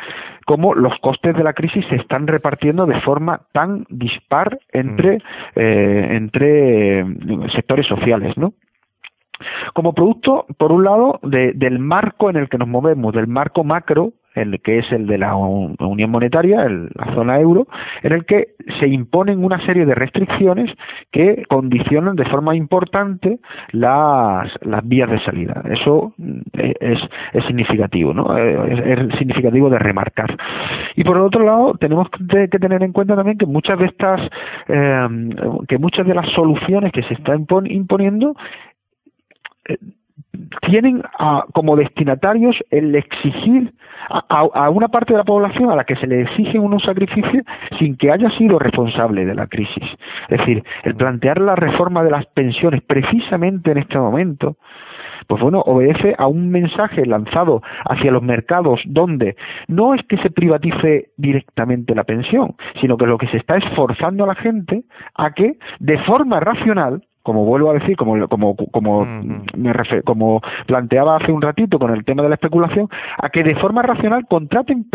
cómo 0.46 0.74
los 0.74 0.98
costes 1.00 1.36
de 1.36 1.44
la 1.44 1.54
crisis 1.54 1.86
se 1.90 1.96
están 1.96 2.28
repartiendo 2.28 2.86
de 2.86 3.00
forma 3.02 3.42
tan 3.52 3.86
dispar 3.90 4.60
entre, 4.72 5.18
mm. 5.18 5.22
eh, 5.56 6.08
entre 6.12 7.06
sectores 7.54 7.86
sociales, 7.88 8.38
¿no? 8.38 8.54
Como 9.74 9.94
producto, 9.94 10.46
por 10.58 10.72
un 10.72 10.84
lado, 10.84 11.20
del 11.24 11.80
marco 11.80 12.30
en 12.30 12.38
el 12.38 12.50
que 12.50 12.58
nos 12.58 12.68
movemos, 12.68 13.14
del 13.14 13.28
marco 13.28 13.64
macro 13.64 14.14
el 14.36 14.62
que 14.62 14.80
es 14.80 14.92
el 14.92 15.08
de 15.08 15.18
la 15.18 15.36
Unión 15.36 16.12
Monetaria, 16.12 16.68
la 16.68 17.14
zona 17.14 17.40
euro, 17.40 17.68
en 18.04 18.14
el 18.14 18.26
que 18.26 18.50
se 18.80 18.88
imponen 18.88 19.44
una 19.44 19.64
serie 19.66 19.86
de 19.86 19.96
restricciones 19.96 20.72
que 21.12 21.44
condicionan 21.50 22.16
de 22.16 22.26
forma 22.26 22.56
importante 22.56 23.40
las, 23.72 24.50
las 24.62 24.88
vías 24.88 25.10
de 25.10 25.20
salida. 25.22 25.62
Eso 25.70 26.14
mm, 26.18 26.40
es, 26.54 27.00
significativo, 27.48 28.14
¿no? 28.14 28.38
Es, 28.38 29.18
significativo 29.18 29.70
de 29.70 29.80
remarcar. 29.80 30.36
Y 30.96 31.04
por 31.04 31.18
el 31.18 31.24
otro 31.24 31.44
lado, 31.44 31.76
tenemos 31.80 32.08
que, 32.10 32.48
tener 32.48 32.84
en 32.84 32.94
cuenta 32.94 33.16
también 33.16 33.38
que 33.38 33.46
muchas 33.46 33.80
de 33.80 33.86
estas, 33.86 34.22
eh, 34.68 35.08
que 35.68 35.78
muchas 35.78 36.06
de 36.06 36.14
las 36.14 36.30
soluciones 36.34 36.92
que 36.92 37.04
se 37.04 37.14
están 37.16 37.48
imponiendo 37.66 38.36
tienen 40.62 41.04
como 41.54 41.76
destinatarios 41.76 42.56
el 42.70 42.96
exigir 42.96 43.74
a, 44.10 44.70
una 44.70 44.88
parte 44.88 45.14
de 45.14 45.18
la 45.18 45.24
población 45.24 45.70
a 45.70 45.76
la 45.76 45.84
que 45.84 45.96
se 45.96 46.08
le 46.08 46.22
exigen 46.22 46.62
unos 46.62 46.84
sacrificios 46.84 47.44
sin 47.78 47.96
que 47.98 48.12
haya 48.12 48.30
sido 48.38 48.60
responsable 48.60 49.26
de 49.26 49.36
la 49.36 49.48
crisis. 49.48 49.84
Es 50.30 50.40
decir, 50.40 50.64
el 50.84 50.96
plantear 50.96 51.40
la 51.40 51.56
reforma 51.56 52.04
de 52.04 52.12
las 52.12 52.26
pensiones 52.28 52.82
precisamente 52.84 53.72
en 53.72 53.80
este 53.80 53.98
momento, 53.98 54.58
pues 55.28 55.42
bueno, 55.42 55.60
obedece 55.60 56.16
a 56.18 56.28
un 56.28 56.50
mensaje 56.50 57.06
lanzado 57.06 57.62
hacia 57.86 58.12
los 58.12 58.24
mercados 58.24 58.82
donde 58.86 59.36
no 59.68 59.94
es 59.94 60.02
que 60.08 60.18
se 60.18 60.32
privatice 60.32 61.10
directamente 61.18 61.94
la 61.94 62.04
pensión, 62.04 62.56
sino 62.82 62.98
que 62.98 63.06
lo 63.06 63.18
que 63.18 63.28
se 63.28 63.38
está 63.38 63.58
esforzando 63.58 64.24
a 64.24 64.28
la 64.28 64.36
gente 64.36 64.84
a 65.16 65.32
que 65.32 65.58
de 65.80 66.00
forma 66.00 66.40
racional 66.40 67.04
como 67.30 67.46
vuelvo 67.46 67.70
a 67.70 67.76
decir, 67.76 67.96
como, 67.96 68.28
como, 68.28 68.56
como, 68.56 69.06
me 69.56 69.72
como 70.04 70.42
planteaba 70.66 71.18
hace 71.18 71.32
un 71.32 71.44
ratito 71.44 71.78
con 71.78 71.94
el 71.94 72.04
tema 72.04 72.24
de 72.24 72.30
la 72.30 72.34
especulación, 72.34 72.90
a 73.20 73.30
que 73.30 73.44
de 73.44 73.54
forma 73.54 73.84
racional 73.84 74.26
contraten 74.28 74.88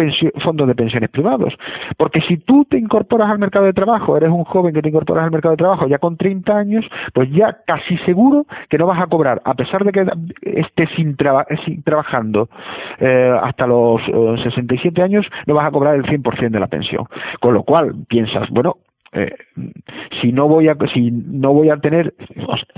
fondos 0.42 0.66
de 0.66 0.74
pensiones 0.74 1.10
privados. 1.10 1.54
Porque 1.96 2.20
si 2.22 2.38
tú 2.38 2.64
te 2.64 2.76
incorporas 2.76 3.30
al 3.30 3.38
mercado 3.38 3.66
de 3.66 3.72
trabajo, 3.72 4.16
eres 4.16 4.30
un 4.30 4.42
joven 4.42 4.74
que 4.74 4.82
te 4.82 4.88
incorporas 4.88 5.22
al 5.22 5.30
mercado 5.30 5.52
de 5.52 5.58
trabajo 5.58 5.86
ya 5.86 5.98
con 5.98 6.16
30 6.16 6.56
años, 6.56 6.84
pues 7.12 7.30
ya 7.30 7.56
casi 7.64 7.98
seguro 7.98 8.46
que 8.68 8.78
no 8.78 8.88
vas 8.88 9.00
a 9.00 9.06
cobrar, 9.06 9.40
a 9.44 9.54
pesar 9.54 9.84
de 9.84 9.92
que 9.92 10.04
estés 10.42 10.88
sin, 10.96 11.16
trabajando 11.84 12.48
eh, 12.98 13.38
hasta 13.44 13.68
los 13.68 14.02
67 14.42 15.00
eh, 15.00 15.04
años, 15.04 15.24
no 15.46 15.54
vas 15.54 15.68
a 15.68 15.70
cobrar 15.70 15.94
el 15.94 16.02
100% 16.02 16.50
de 16.50 16.58
la 16.58 16.66
pensión. 16.66 17.06
Con 17.40 17.54
lo 17.54 17.62
cual 17.62 17.94
piensas, 18.08 18.50
bueno, 18.50 18.78
eh, 19.14 19.32
si 20.20 20.32
no 20.32 20.48
voy 20.48 20.68
a 20.68 20.76
si 20.92 21.10
no 21.10 21.52
voy 21.52 21.70
a 21.70 21.76
tener 21.76 22.14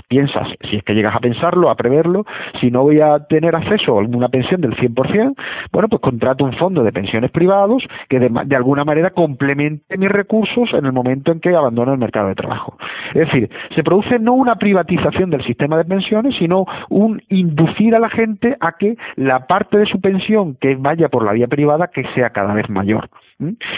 piensas 0.07 0.47
si 0.69 0.77
es 0.77 0.83
que 0.83 0.93
llegas 0.93 1.15
a 1.15 1.19
pensarlo 1.19 1.69
a 1.69 1.75
preverlo 1.75 2.25
si 2.61 2.69
no 2.69 2.83
voy 2.83 3.01
a 3.01 3.19
tener 3.27 3.55
acceso 3.55 3.97
a 3.97 4.01
alguna 4.01 4.29
pensión 4.29 4.61
del 4.61 4.75
100% 4.75 5.35
bueno 5.71 5.87
pues 5.89 6.01
contrato 6.01 6.45
un 6.45 6.53
fondo 6.53 6.83
de 6.83 6.91
pensiones 6.91 7.31
privados 7.31 7.83
que 8.07 8.19
de, 8.19 8.29
de 8.45 8.55
alguna 8.55 8.85
manera 8.85 9.09
complemente 9.11 9.97
mis 9.97 10.09
recursos 10.09 10.69
en 10.73 10.85
el 10.85 10.93
momento 10.93 11.31
en 11.31 11.39
que 11.39 11.55
abandono 11.55 11.93
el 11.93 11.99
mercado 11.99 12.27
de 12.27 12.35
trabajo. 12.35 12.77
Es 13.09 13.27
decir 13.27 13.49
se 13.75 13.83
produce 13.83 14.19
no 14.19 14.33
una 14.33 14.55
privatización 14.55 15.29
del 15.29 15.43
sistema 15.43 15.77
de 15.77 15.85
pensiones 15.85 16.35
sino 16.37 16.65
un 16.89 17.21
inducir 17.29 17.95
a 17.95 17.99
la 17.99 18.09
gente 18.09 18.55
a 18.59 18.73
que 18.73 18.95
la 19.15 19.47
parte 19.47 19.77
de 19.77 19.85
su 19.85 19.99
pensión 19.99 20.55
que 20.55 20.75
vaya 20.75 21.09
por 21.09 21.25
la 21.25 21.33
vía 21.33 21.47
privada 21.47 21.87
que 21.87 22.03
sea 22.13 22.29
cada 22.29 22.53
vez 22.53 22.69
mayor 22.69 23.09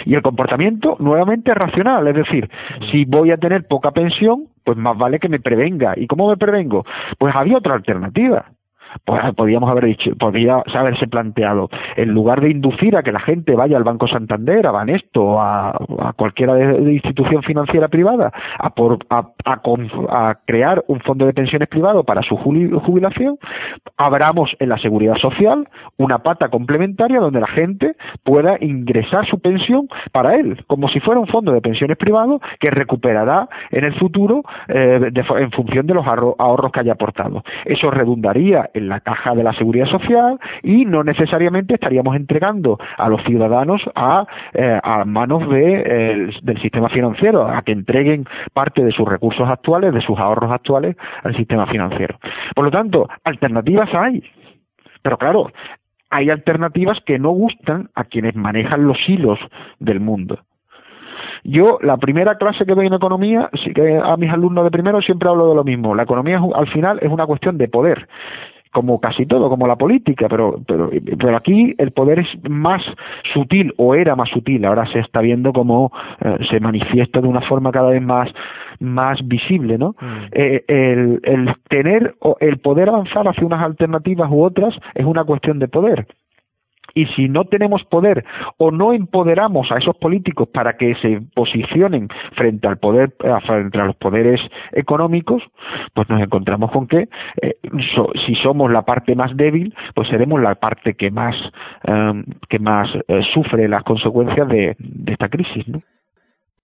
y 0.05 0.16
el 0.16 0.22
comportamiento 0.22 0.95
nuevamente 0.99 1.51
es 1.51 1.57
racional, 1.57 2.07
es 2.07 2.16
decir, 2.16 2.49
si 2.91 3.05
voy 3.05 3.32
a 3.32 3.38
tener 3.38 3.68
poca 3.68 3.91
pensión, 3.91 4.47
pues 4.64 4.78
más 4.78 4.97
vale 4.97 5.20
que 5.20 5.30
me 5.30 5.39
prevenga. 5.39 5.93
¿Y 5.97 6.07
cómo 6.07 6.30
me 6.30 6.38
prevengo? 6.38 6.86
Pues 7.18 7.36
había 7.36 7.57
otra 7.57 7.76
alternativa. 7.76 8.45
Pues 9.05 9.21
podríamos 9.35 9.69
haber 9.69 9.85
dicho, 9.85 10.15
podría 10.17 10.63
haberse 10.73 11.07
planteado, 11.07 11.69
en 11.95 12.09
lugar 12.09 12.41
de 12.41 12.51
inducir 12.51 12.95
a 12.95 13.03
que 13.03 13.11
la 13.11 13.19
gente 13.19 13.55
vaya 13.55 13.77
al 13.77 13.83
Banco 13.83 14.07
Santander, 14.07 14.65
a 14.67 14.71
Banesto, 14.71 15.39
a, 15.39 15.69
a 15.69 16.13
cualquiera 16.13 16.53
de, 16.55 16.93
institución 16.93 17.43
financiera 17.43 17.87
privada, 17.87 18.31
a, 18.57 18.69
por, 18.71 18.99
a, 19.09 19.29
a, 19.45 20.35
crear 20.45 20.83
un 20.87 20.99
fondo 21.01 21.25
de 21.25 21.33
pensiones 21.33 21.67
privado 21.67 22.03
para 22.03 22.21
su 22.21 22.35
jubilación, 22.37 23.37
abramos 23.97 24.51
en 24.59 24.69
la 24.69 24.77
seguridad 24.77 25.15
social 25.17 25.67
una 25.97 26.19
pata 26.19 26.49
complementaria 26.49 27.19
donde 27.19 27.39
la 27.39 27.47
gente 27.47 27.95
pueda 28.23 28.57
ingresar 28.59 29.25
su 29.27 29.39
pensión 29.39 29.87
para 30.11 30.35
él, 30.35 30.63
como 30.67 30.89
si 30.89 30.99
fuera 30.99 31.19
un 31.19 31.27
fondo 31.27 31.51
de 31.51 31.61
pensiones 31.61 31.97
privado 31.97 32.39
que 32.59 32.69
recuperará 32.69 33.47
en 33.71 33.83
el 33.83 33.93
futuro 33.95 34.43
eh, 34.67 35.11
en 35.13 35.51
función 35.51 35.87
de 35.87 35.93
los 35.93 36.05
ahorros 36.05 36.71
que 36.71 36.79
haya 36.79 36.93
aportado. 36.93 37.43
Eso 37.65 37.91
redundaría 37.91 38.69
en 38.80 38.89
la 38.89 38.99
caja 39.01 39.36
de 39.36 39.43
la 39.43 39.53
seguridad 39.53 39.88
social 39.88 40.39
y 40.63 40.86
no 40.86 41.03
necesariamente 41.03 41.75
estaríamos 41.75 42.15
entregando 42.15 42.80
a 42.97 43.07
los 43.09 43.23
ciudadanos 43.23 43.82
a, 43.95 44.25
eh, 44.53 44.80
manos 45.05 45.47
de, 45.49 46.34
del 46.41 46.61
sistema 46.61 46.89
financiero, 46.89 47.47
a 47.47 47.61
que 47.61 47.71
entreguen 47.71 48.25
parte 48.53 48.84
de 48.84 48.91
sus 48.91 49.07
recursos 49.07 49.47
actuales, 49.47 49.93
de 49.93 50.01
sus 50.01 50.17
ahorros 50.17 50.51
actuales 50.51 50.95
al 51.23 51.36
sistema 51.36 51.67
financiero. 51.67 52.17
Por 52.55 52.65
lo 52.65 52.71
tanto, 52.71 53.07
alternativas 53.23 53.89
hay. 53.93 54.23
Pero 55.01 55.17
claro, 55.17 55.51
hay 56.09 56.30
alternativas 56.30 56.97
que 57.05 57.19
no 57.19 57.30
gustan 57.30 57.89
a 57.95 58.05
quienes 58.05 58.36
manejan 58.36 58.86
los 58.86 58.97
hilos 59.07 59.39
del 59.80 59.99
mundo. 59.99 60.39
Yo, 61.43 61.77
la 61.82 61.97
primera 61.97 62.36
clase 62.36 62.65
que 62.65 62.75
doy 62.75 62.88
en 62.88 62.93
economía, 62.93 63.49
sí 63.63 63.73
que 63.73 63.97
a 63.97 64.17
mis 64.17 64.32
alumnos 64.32 64.65
de 64.65 64.71
primero 64.71 65.01
siempre 65.01 65.30
hablo 65.30 65.49
de 65.49 65.55
lo 65.55 65.63
mismo. 65.63 65.95
La 65.95 66.03
economía 66.03 66.41
al 66.53 66.67
final 66.67 66.99
es 67.01 67.09
una 67.09 67.25
cuestión 67.25 67.57
de 67.57 67.67
poder 67.67 68.07
como 68.72 68.99
casi 68.99 69.26
todo, 69.26 69.49
como 69.49 69.67
la 69.67 69.76
política, 69.76 70.28
pero, 70.30 70.59
pero, 70.67 70.89
pero 71.17 71.36
aquí 71.36 71.74
el 71.78 71.91
poder 71.91 72.20
es 72.20 72.28
más 72.49 72.82
sutil 73.34 73.74
o 73.78 73.95
era 73.95 74.15
más 74.15 74.30
sutil, 74.30 74.65
ahora 74.65 74.86
se 74.91 74.99
está 74.99 75.22
viendo 75.22 75.53
cómo 75.53 75.91
eh, 76.22 76.38
se 76.49 76.59
manifiesta 76.59 77.22
de 77.22 77.28
una 77.28 77.41
forma 77.41 77.72
cada 77.72 77.89
vez 77.89 78.01
más 78.01 78.30
más 78.80 79.20
visible, 79.28 79.78
¿no? 79.78 79.95
Mm. 79.99 80.26
Eh, 80.32 80.63
el, 80.67 81.20
el 81.24 81.53
tener 81.67 82.15
o 82.20 82.38
el 82.39 82.59
poder 82.59 82.88
avanzar 82.88 83.28
hacia 83.28 83.45
unas 83.45 83.61
alternativas 83.61 84.30
u 84.32 84.41
otras 84.41 84.74
es 84.95 85.05
una 85.05 85.26
cuestión 85.26 85.59
de 85.59 85.67
poder 85.67 86.07
y 86.93 87.05
si 87.07 87.29
no 87.29 87.45
tenemos 87.45 87.83
poder 87.85 88.25
o 88.57 88.71
no 88.71 88.93
empoderamos 88.93 89.71
a 89.71 89.77
esos 89.77 89.95
políticos 89.97 90.49
para 90.53 90.77
que 90.77 90.95
se 90.95 91.21
posicionen 91.33 92.09
frente 92.35 92.67
al 92.67 92.77
poder 92.77 93.13
eh, 93.23 93.33
frente 93.45 93.79
a 93.79 93.85
los 93.85 93.95
poderes 93.95 94.39
económicos 94.71 95.43
pues 95.93 96.09
nos 96.09 96.21
encontramos 96.21 96.71
con 96.71 96.87
que 96.87 97.09
eh, 97.41 97.57
si 98.25 98.35
somos 98.35 98.71
la 98.71 98.83
parte 98.83 99.15
más 99.15 99.35
débil 99.35 99.73
pues 99.95 100.07
seremos 100.09 100.41
la 100.41 100.55
parte 100.55 100.95
que 100.95 101.11
más 101.11 101.35
em, 101.83 102.23
que 102.49 102.59
más 102.59 102.89
eh, 103.07 103.21
sufre 103.33 103.67
las 103.67 103.83
consecuencias 103.83 104.47
de, 104.47 104.75
esta 105.07 105.29
crisis. 105.29 105.65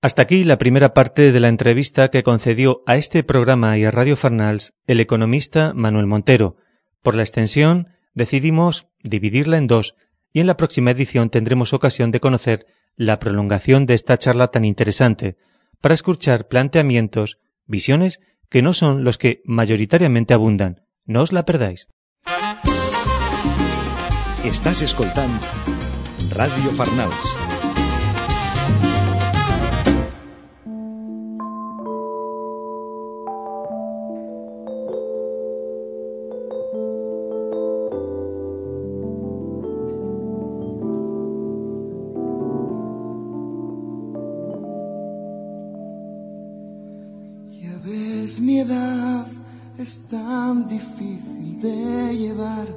Hasta 0.01 0.21
aquí 0.21 0.43
la 0.43 0.57
primera 0.57 0.93
parte 0.93 1.31
de 1.31 1.39
la 1.39 1.49
entrevista 1.49 2.09
que 2.09 2.23
concedió 2.23 2.81
a 2.85 2.95
este 2.95 3.23
programa 3.23 3.77
y 3.77 3.85
a 3.85 3.91
Radio 3.91 4.15
Farnals 4.15 4.73
el 4.87 4.99
economista 4.99 5.73
Manuel 5.73 6.05
Montero. 6.05 6.55
Por 7.01 7.15
la 7.15 7.23
extensión, 7.23 7.87
decidimos 8.13 8.87
dividirla 9.03 9.57
en 9.57 9.67
dos 9.67 9.95
y 10.35 10.41
en 10.41 10.47
la 10.47 10.57
próxima 10.57 10.91
edición 10.91 11.29
tendremos 11.29 11.71
ocasión 11.71 12.11
de 12.11 12.19
conocer 12.19 12.67
la 12.97 13.19
prolongación 13.19 13.85
de 13.85 13.93
esta 13.93 14.17
charla 14.17 14.49
tan 14.49 14.65
interesante, 14.65 15.37
para 15.79 15.93
escuchar 15.93 16.49
planteamientos, 16.49 17.39
visiones 17.67 18.19
que 18.49 18.61
no 18.61 18.73
son 18.73 19.05
los 19.05 19.17
que 19.17 19.41
mayoritariamente 19.45 20.33
abundan. 20.33 20.81
No 21.05 21.21
os 21.21 21.31
la 21.31 21.45
perdáis. 21.45 21.87
Estás 24.43 24.81
escoltando 24.81 25.39
Radio. 26.31 27.54
Mi 48.55 48.61
edad 48.61 49.27
es 49.77 50.07
tan 50.07 50.65
difícil 50.65 51.59
de 51.59 52.15
llevar, 52.17 52.67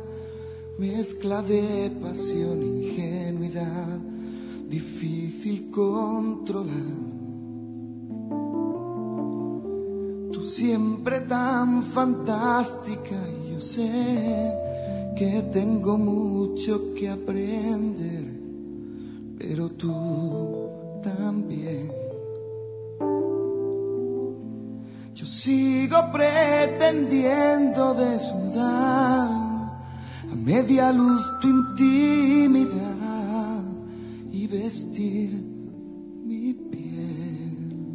mezcla 0.77 1.41
de 1.41 1.93
pasión, 2.03 2.65
ingenuidad, 2.65 3.99
difícil 4.69 5.71
controlar. 5.71 6.91
Tú 10.33 10.43
siempre 10.43 11.21
tan 11.21 11.85
fantástica 11.85 13.17
y 13.41 13.53
yo 13.53 13.61
sé 13.61 13.89
que 15.17 15.43
tengo 15.53 15.97
mucho 15.97 16.93
que 16.93 17.09
aprender, 17.09 18.27
pero 19.39 19.69
tú 19.69 20.71
también. 21.05 22.08
Yo 25.19 25.27
sigo 25.27 26.13
pretendiendo 26.13 27.93
desnudar 27.95 29.29
a 30.31 30.35
media 30.37 30.93
luz 30.93 31.27
tu 31.41 31.49
intimidad 31.49 32.69
y 34.31 34.47
vestir 34.47 35.33
mi 36.25 36.55
piel. 36.55 37.91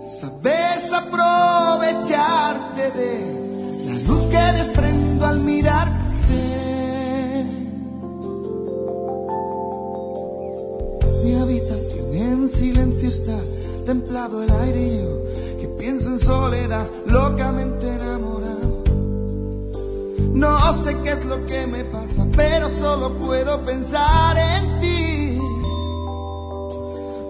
Sabes 0.00 0.92
aprovecharte 0.92 2.90
de 2.90 3.86
la 3.86 3.94
luz 4.00 4.24
que 4.24 4.42
desprendo 4.58 5.24
al 5.24 5.38
mirarte. 5.38 6.02
Mi 11.22 11.34
habitación 11.34 12.12
en 12.12 12.48
silencio 12.48 13.08
está 13.08 13.38
templado 13.84 14.42
el 14.42 14.50
aire 14.50 15.02
yo 15.02 15.22
que 15.60 15.68
pienso 15.68 16.08
en 16.08 16.18
soledad, 16.18 16.86
locamente 17.06 17.88
enamorado. 17.88 18.82
No 20.32 20.74
sé 20.74 20.96
qué 21.02 21.12
es 21.12 21.24
lo 21.24 21.44
que 21.46 21.66
me 21.66 21.84
pasa, 21.84 22.26
pero 22.36 22.68
solo 22.68 23.18
puedo 23.18 23.64
pensar 23.64 24.36
en 24.36 24.80
ti. 24.80 25.38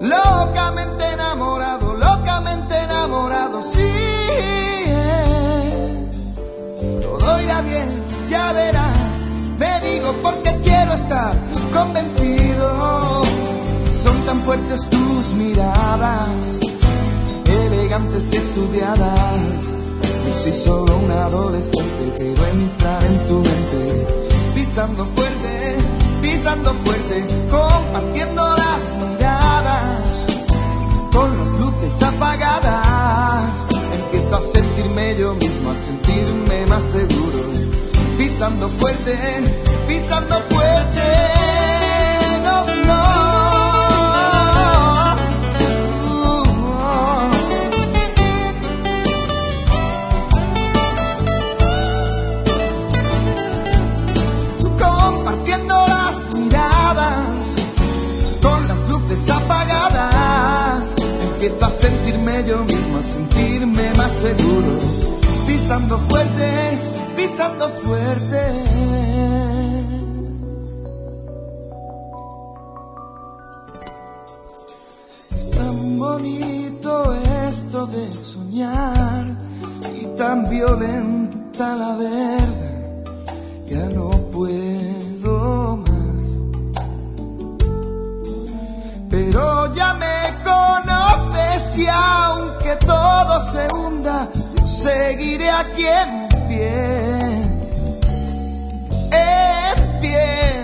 Locamente 0.01 1.05
enamorado, 1.13 1.95
locamente 1.95 2.77
enamorado, 2.77 3.63
sí. 3.63 3.89
Todo 7.03 7.43
irá 7.43 7.61
bien, 7.63 8.05
ya 8.29 8.53
verás. 8.53 9.27
Me 9.59 9.81
digo 9.81 10.15
porque 10.23 10.59
quiero 10.63 10.93
estar 10.93 11.37
convencido 11.73 13.23
son 14.03 14.21
tan 14.27 14.41
fuertes 14.41 14.91
tus 14.91 15.02
miradas, 15.31 16.59
elegantes 17.47 18.25
y 18.33 18.37
estudiadas. 18.37 19.65
Y 20.29 20.33
si 20.33 20.53
solo 20.53 20.97
un 20.97 21.11
adolescente 21.11 22.13
quiero 22.17 22.45
entrar 22.47 23.05
en 23.05 23.29
tu 23.29 23.35
mente, 23.37 24.07
pisando 24.55 25.05
fuerte, 25.07 25.77
pisando 26.21 26.75
fuerte, 26.85 27.27
compartiendo 27.51 28.43
las 28.57 28.97
miradas, 28.97 30.27
con 31.13 31.39
las 31.39 31.51
luces 31.61 32.03
apagadas. 32.03 33.67
Empiezo 33.95 34.37
a 34.37 34.41
sentirme 34.41 35.17
yo 35.19 35.35
mismo, 35.35 35.71
a 35.71 35.77
sentirme 35.77 36.67
más 36.67 36.83
seguro, 36.83 37.45
pisando 38.19 38.69
fuerte, 38.69 39.17
pisando 39.87 40.41
fuerte. 40.51 41.42
Empiezo 61.43 61.65
a 61.65 61.71
sentirme 61.71 62.45
yo 62.47 62.65
mismo, 62.65 62.99
a 62.99 63.03
sentirme 63.03 63.95
más 63.95 64.13
seguro, 64.13 64.79
pisando 65.47 65.99
fuerte, 65.99 66.79
pisando 67.17 67.69
fuerte. 67.69 68.43
Es 75.37 75.51
tan 75.51 75.99
bonito 75.99 77.15
esto 77.49 77.87
de 77.87 78.13
soñar 78.13 79.27
y 80.01 80.07
tan 80.17 80.49
violenta 80.49 81.77
la 81.77 81.97
verdad, 81.97 83.35
ya 83.67 83.89
no 83.91 84.11
puedo 84.33 85.02
y 91.77 91.87
aunque 91.87 92.77
todo 92.77 93.41
se 93.51 93.75
hunda, 93.75 94.29
yo 94.57 94.67
seguiré 94.67 95.51
aquí 95.51 95.87
en 95.87 96.29
pie. 96.49 96.71
En 99.13 100.01
pie. 100.01 100.63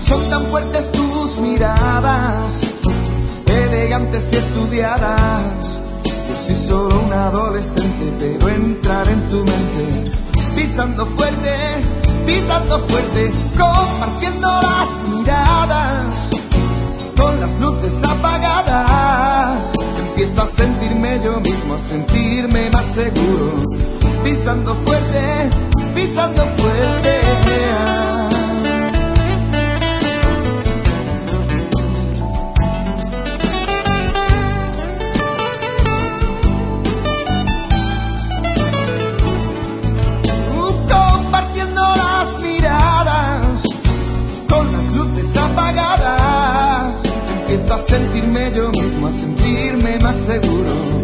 Son 0.00 0.30
tan 0.30 0.42
fuertes 0.46 0.92
tus 0.92 1.38
miradas, 1.38 2.66
elegantes 3.46 4.32
y 4.32 4.36
estudiadas 4.36 5.80
soy 6.46 6.56
solo 6.56 7.00
un 7.00 7.12
adolescente, 7.12 8.12
pero 8.18 8.48
entrar 8.48 9.08
en 9.08 9.20
tu 9.28 9.36
mente, 9.36 10.10
pisando 10.56 11.04
fuerte, 11.06 11.54
pisando 12.26 12.78
fuerte, 12.78 13.30
compartiendo 13.58 14.48
las 14.48 15.08
miradas, 15.10 16.30
apagadas. 18.02 19.72
Empiezo 19.98 20.42
a 20.42 20.46
sentirme 20.46 21.20
yo 21.24 21.40
mismo, 21.40 21.74
a 21.74 21.80
sentirme 21.80 22.70
más 22.70 22.86
seguro, 22.86 23.62
pisando 24.24 24.74
fuerte, 24.74 25.50
pisando 25.94 26.42
fuerte. 26.56 27.19
Sentirme 47.90 48.52
yo 48.54 48.70
mismo, 48.70 49.08
a 49.08 49.12
sentirme 49.12 49.98
más 49.98 50.16
seguro. 50.16 50.99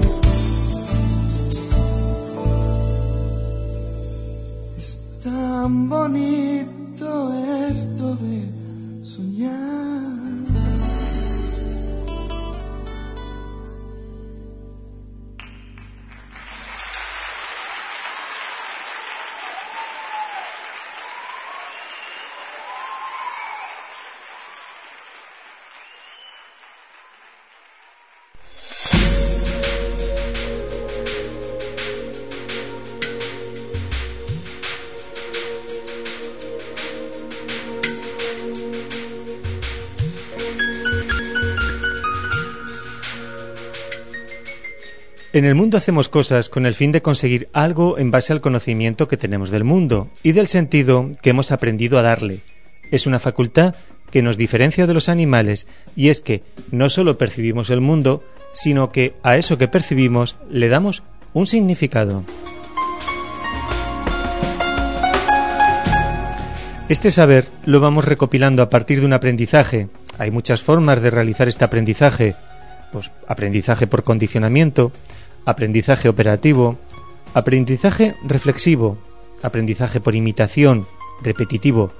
En 45.36 45.44
el 45.44 45.54
mundo 45.54 45.76
hacemos 45.76 46.08
cosas 46.08 46.48
con 46.48 46.64
el 46.64 46.74
fin 46.74 46.92
de 46.92 47.02
conseguir 47.02 47.50
algo 47.52 47.98
en 47.98 48.10
base 48.10 48.32
al 48.32 48.40
conocimiento 48.40 49.06
que 49.06 49.18
tenemos 49.18 49.50
del 49.50 49.64
mundo 49.64 50.08
y 50.22 50.32
del 50.32 50.48
sentido 50.48 51.10
que 51.20 51.28
hemos 51.28 51.52
aprendido 51.52 51.98
a 51.98 52.02
darle. 52.02 52.40
Es 52.90 53.06
una 53.06 53.18
facultad 53.18 53.74
que 54.10 54.22
nos 54.22 54.38
diferencia 54.38 54.86
de 54.86 54.94
los 54.94 55.10
animales 55.10 55.66
y 55.94 56.08
es 56.08 56.22
que 56.22 56.42
no 56.70 56.88
solo 56.88 57.18
percibimos 57.18 57.68
el 57.68 57.82
mundo, 57.82 58.24
sino 58.52 58.92
que 58.92 59.12
a 59.22 59.36
eso 59.36 59.58
que 59.58 59.68
percibimos 59.68 60.38
le 60.48 60.70
damos 60.70 61.02
un 61.34 61.46
significado. 61.46 62.24
Este 66.88 67.10
saber 67.10 67.46
lo 67.66 67.80
vamos 67.80 68.06
recopilando 68.06 68.62
a 68.62 68.70
partir 68.70 69.00
de 69.00 69.04
un 69.04 69.12
aprendizaje. 69.12 69.88
Hay 70.16 70.30
muchas 70.30 70.62
formas 70.62 71.02
de 71.02 71.10
realizar 71.10 71.46
este 71.46 71.66
aprendizaje. 71.66 72.36
Pues 72.90 73.12
aprendizaje 73.26 73.86
por 73.86 74.04
condicionamiento, 74.04 74.92
aprendizaje 75.46 76.08
operativo, 76.08 76.76
aprendizaje 77.32 78.16
reflexivo, 78.24 78.98
aprendizaje 79.42 80.00
por 80.00 80.14
imitación, 80.14 80.86
repetitivo. 81.22 81.92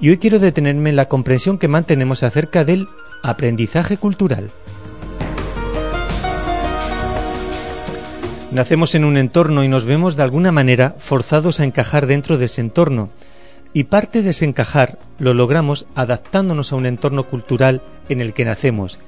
Y 0.00 0.10
hoy 0.10 0.18
quiero 0.18 0.38
detenerme 0.38 0.90
en 0.90 0.96
la 0.96 1.08
comprensión 1.08 1.58
que 1.58 1.68
mantenemos 1.68 2.22
acerca 2.22 2.64
del 2.64 2.88
aprendizaje 3.22 3.98
cultural. 3.98 4.50
Nacemos 8.50 8.94
en 8.94 9.04
un 9.04 9.18
entorno 9.18 9.62
y 9.62 9.68
nos 9.68 9.84
vemos 9.84 10.16
de 10.16 10.22
alguna 10.22 10.50
manera 10.50 10.96
forzados 10.98 11.60
a 11.60 11.64
encajar 11.64 12.06
dentro 12.06 12.38
de 12.38 12.46
ese 12.46 12.62
entorno. 12.62 13.10
Y 13.74 13.84
parte 13.84 14.22
de 14.22 14.30
ese 14.30 14.46
encajar 14.46 14.98
lo 15.18 15.34
logramos 15.34 15.86
adaptándonos 15.94 16.72
a 16.72 16.76
un 16.76 16.86
entorno 16.86 17.24
cultural 17.24 17.82
en 18.08 18.22
el 18.22 18.32
que 18.32 18.46
nacemos 18.46 18.98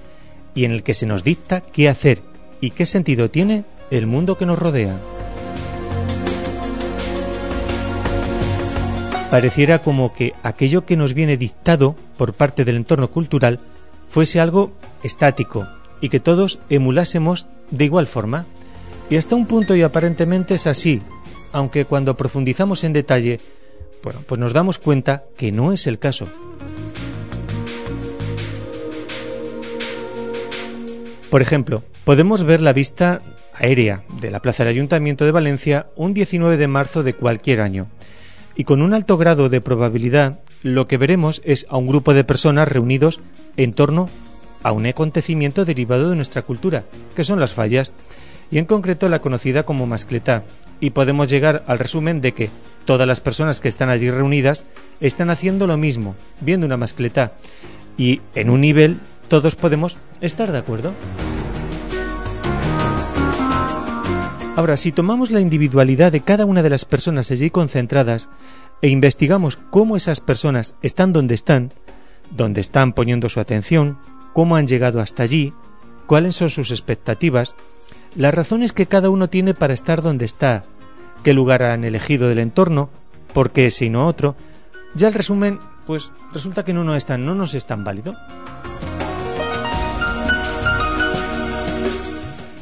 y 0.55 0.64
en 0.64 0.72
el 0.72 0.83
que 0.83 0.93
se 0.93 1.07
nos 1.07 1.24
dicta 1.24 1.62
qué 1.62 1.89
hacer 1.89 2.22
y 2.61 2.71
qué 2.71 2.87
sentido 2.87 3.31
tiene 3.31 3.65
el 3.91 4.07
mundo 4.07 4.37
que 4.37 4.47
nos 4.47 4.59
rodea. 4.59 4.99
Pareciera 9.31 9.79
como 9.79 10.13
que 10.13 10.35
aquello 10.43 10.85
que 10.85 10.97
nos 10.97 11.15
viene 11.15 11.37
dictado 11.37 11.95
por 12.17 12.35
parte 12.35 12.65
del 12.65 12.77
entorno 12.77 13.09
cultural 13.09 13.61
fuese 14.09 14.41
algo 14.41 14.73
estático 15.05 15.69
y 16.01 16.09
que 16.09 16.19
todos 16.19 16.59
emulásemos 16.69 17.47
de 17.71 17.85
igual 17.85 18.07
forma. 18.07 18.47
Y 19.09 19.17
hasta 19.17 19.37
un 19.37 19.47
punto 19.47 19.77
y 19.77 19.83
aparentemente 19.83 20.55
es 20.55 20.67
así, 20.67 21.01
aunque 21.53 21.85
cuando 21.85 22.17
profundizamos 22.17 22.83
en 22.85 22.93
detalle, 22.93 23.41
bueno, 24.03 24.21
pues 24.27 24.41
nos 24.41 24.53
damos 24.53 24.79
cuenta 24.79 25.25
que 25.37 25.53
no 25.53 25.73
es 25.73 25.87
el 25.87 25.99
caso. 25.99 26.29
Por 31.31 31.43
ejemplo, 31.43 31.85
podemos 32.11 32.43
ver 32.43 32.61
la 32.61 32.73
vista 32.73 33.23
aérea 33.55 34.03
de 34.21 34.33
la 34.33 34.43
Plaza 34.43 34.65
del 34.65 34.73
Ayuntamiento 34.73 35.25
de 35.25 35.31
Valencia 35.31 35.87
un 35.95 36.13
19 36.13 36.57
de 36.57 36.67
marzo 36.67 37.05
de 37.05 37.15
cualquier 37.15 37.61
año. 37.61 37.87
Y 38.57 38.65
con 38.65 38.83
un 38.83 38.95
alto 38.95 39.17
grado 39.17 39.49
de 39.49 39.61
probabilidad, 39.61 40.41
lo 40.65 40.89
que 40.89 40.97
veremos 40.97 41.41
es 41.45 41.69
a 41.71 41.77
un 41.77 41.87
grupo 41.87 42.13
de 42.13 42.25
personas 42.25 42.67
reunidos 42.67 43.21
en 43.57 43.73
torno 43.75 44.09
a 44.65 44.73
un 44.73 44.87
acontecimiento 44.87 45.65
derivado 45.65 46.11
de 46.11 46.17
nuestra 46.17 46.43
cultura, 46.43 46.83
que 47.15 47.23
son 47.23 47.39
las 47.39 47.55
fallas, 47.55 47.93
y 48.51 48.59
en 48.59 48.65
concreto 48.65 49.09
la 49.09 49.21
conocida 49.21 49.63
como 49.63 49.87
mascletá. 49.87 50.43
Y 50.81 50.91
podemos 50.91 51.31
llegar 51.31 51.63
al 51.69 51.79
resumen 51.79 52.21
de 52.21 52.33
que 52.33 52.51
todas 52.87 53.07
las 53.07 53.21
personas 53.21 53.61
que 53.61 53.69
están 53.69 53.89
allí 53.89 54.11
reunidas 54.11 54.65
están 55.01 55.31
haciendo 55.31 55.69
lo 55.69 55.77
mismo, 55.77 56.17
viendo 56.41 56.67
una 56.67 56.77
mascletá. 56.77 57.35
Y 57.97 58.21
en 58.35 58.51
un 58.51 58.63
nivel 58.63 58.99
todos 59.29 59.55
podemos 59.55 59.97
estar 60.21 60.51
de 60.51 60.59
acuerdo. 60.59 60.93
Ahora, 64.61 64.77
si 64.77 64.93
tomamos 64.93 65.31
la 65.31 65.41
individualidad 65.41 66.13
de 66.13 66.21
cada 66.21 66.45
una 66.45 66.63
de 66.63 66.69
las 66.69 66.85
personas 66.85 67.31
allí 67.31 67.49
concentradas 67.49 68.29
e 68.83 68.91
investigamos 68.91 69.57
cómo 69.57 69.97
esas 69.97 70.21
personas 70.21 70.75
están 70.83 71.15
donde 71.15 71.35
están, 71.35 71.73
donde 72.31 72.61
están 72.61 72.93
poniendo 72.93 73.31
su 73.31 73.41
atención, 73.41 73.97
cómo 74.35 74.57
han 74.57 74.67
llegado 74.67 75.01
hasta 75.01 75.23
allí, 75.23 75.55
cuáles 76.05 76.37
son 76.37 76.51
sus 76.51 76.73
expectativas, 76.73 77.55
las 78.15 78.35
razones 78.35 78.75
que 78.75 78.85
cada 78.85 79.09
uno 79.09 79.31
tiene 79.31 79.55
para 79.55 79.73
estar 79.73 80.03
donde 80.03 80.27
está, 80.27 80.65
qué 81.25 81.33
lugar 81.33 81.63
han 81.63 81.83
elegido 81.85 82.29
del 82.29 82.39
entorno, 82.39 82.91
por 83.33 83.53
qué 83.53 83.65
ese 83.65 83.87
y 83.87 83.89
no 83.89 84.07
otro, 84.07 84.37
ya 84.95 85.09
el 85.09 85.15
resumen, 85.15 85.59
pues 85.87 86.13
resulta 86.35 86.67
que 86.67 86.75
no, 86.75 86.95
es 86.95 87.09
no 87.09 87.35
nos 87.35 87.55
es 87.55 87.65
tan 87.65 87.83
válido. 87.83 88.15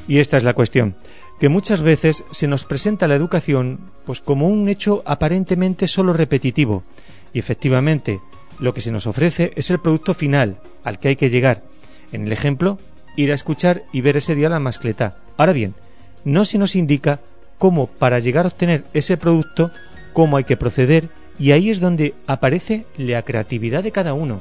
Y 0.06 0.20
esta 0.20 0.36
es 0.36 0.44
la 0.44 0.54
cuestión, 0.54 0.94
que 1.38 1.48
muchas 1.48 1.82
veces 1.82 2.24
se 2.30 2.48
nos 2.48 2.64
presenta 2.64 3.08
la 3.08 3.14
educación 3.14 3.78
pues 4.04 4.20
como 4.20 4.48
un 4.48 4.68
hecho 4.68 5.02
aparentemente 5.06 5.86
solo 5.86 6.12
repetitivo, 6.12 6.82
y 7.32 7.38
efectivamente 7.38 8.20
lo 8.58 8.74
que 8.74 8.80
se 8.80 8.92
nos 8.92 9.06
ofrece 9.06 9.52
es 9.56 9.70
el 9.70 9.78
producto 9.78 10.14
final 10.14 10.60
al 10.84 10.98
que 10.98 11.08
hay 11.08 11.16
que 11.16 11.30
llegar. 11.30 11.62
En 12.12 12.26
el 12.26 12.32
ejemplo, 12.32 12.78
ir 13.16 13.30
a 13.30 13.34
escuchar 13.34 13.84
y 13.92 14.00
ver 14.00 14.16
ese 14.16 14.34
día 14.34 14.48
la 14.48 14.58
mascleta. 14.58 15.18
Ahora 15.36 15.52
bien, 15.52 15.74
no 16.24 16.44
se 16.44 16.58
nos 16.58 16.74
indica 16.74 17.20
cómo 17.58 17.86
para 17.86 18.18
llegar 18.18 18.44
a 18.44 18.48
obtener 18.48 18.84
ese 18.94 19.16
producto, 19.16 19.70
cómo 20.12 20.36
hay 20.36 20.44
que 20.44 20.56
proceder, 20.56 21.08
y 21.38 21.52
ahí 21.52 21.70
es 21.70 21.80
donde 21.80 22.14
aparece 22.26 22.86
la 22.96 23.22
creatividad 23.22 23.84
de 23.84 23.92
cada 23.92 24.14
uno. 24.14 24.40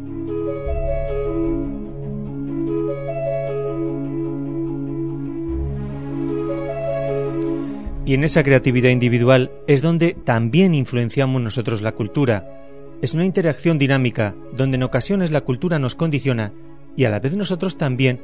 Y 8.08 8.14
en 8.14 8.24
esa 8.24 8.42
creatividad 8.42 8.90
individual 8.90 9.52
es 9.68 9.82
donde 9.82 10.14
también 10.14 10.74
influenciamos 10.74 11.42
nosotros 11.42 11.82
la 11.82 11.92
cultura. 11.92 12.64
Es 13.02 13.14
una 13.14 13.26
interacción 13.26 13.78
dinámica 13.78 14.34
donde 14.56 14.78
en 14.78 14.84
ocasiones 14.84 15.30
la 15.30 15.42
cultura 15.42 15.78
nos 15.78 15.94
condiciona 15.94 16.54
y 16.96 17.04
a 17.04 17.10
la 17.10 17.20
vez 17.20 17.36
nosotros 17.36 17.78
también 17.78 18.22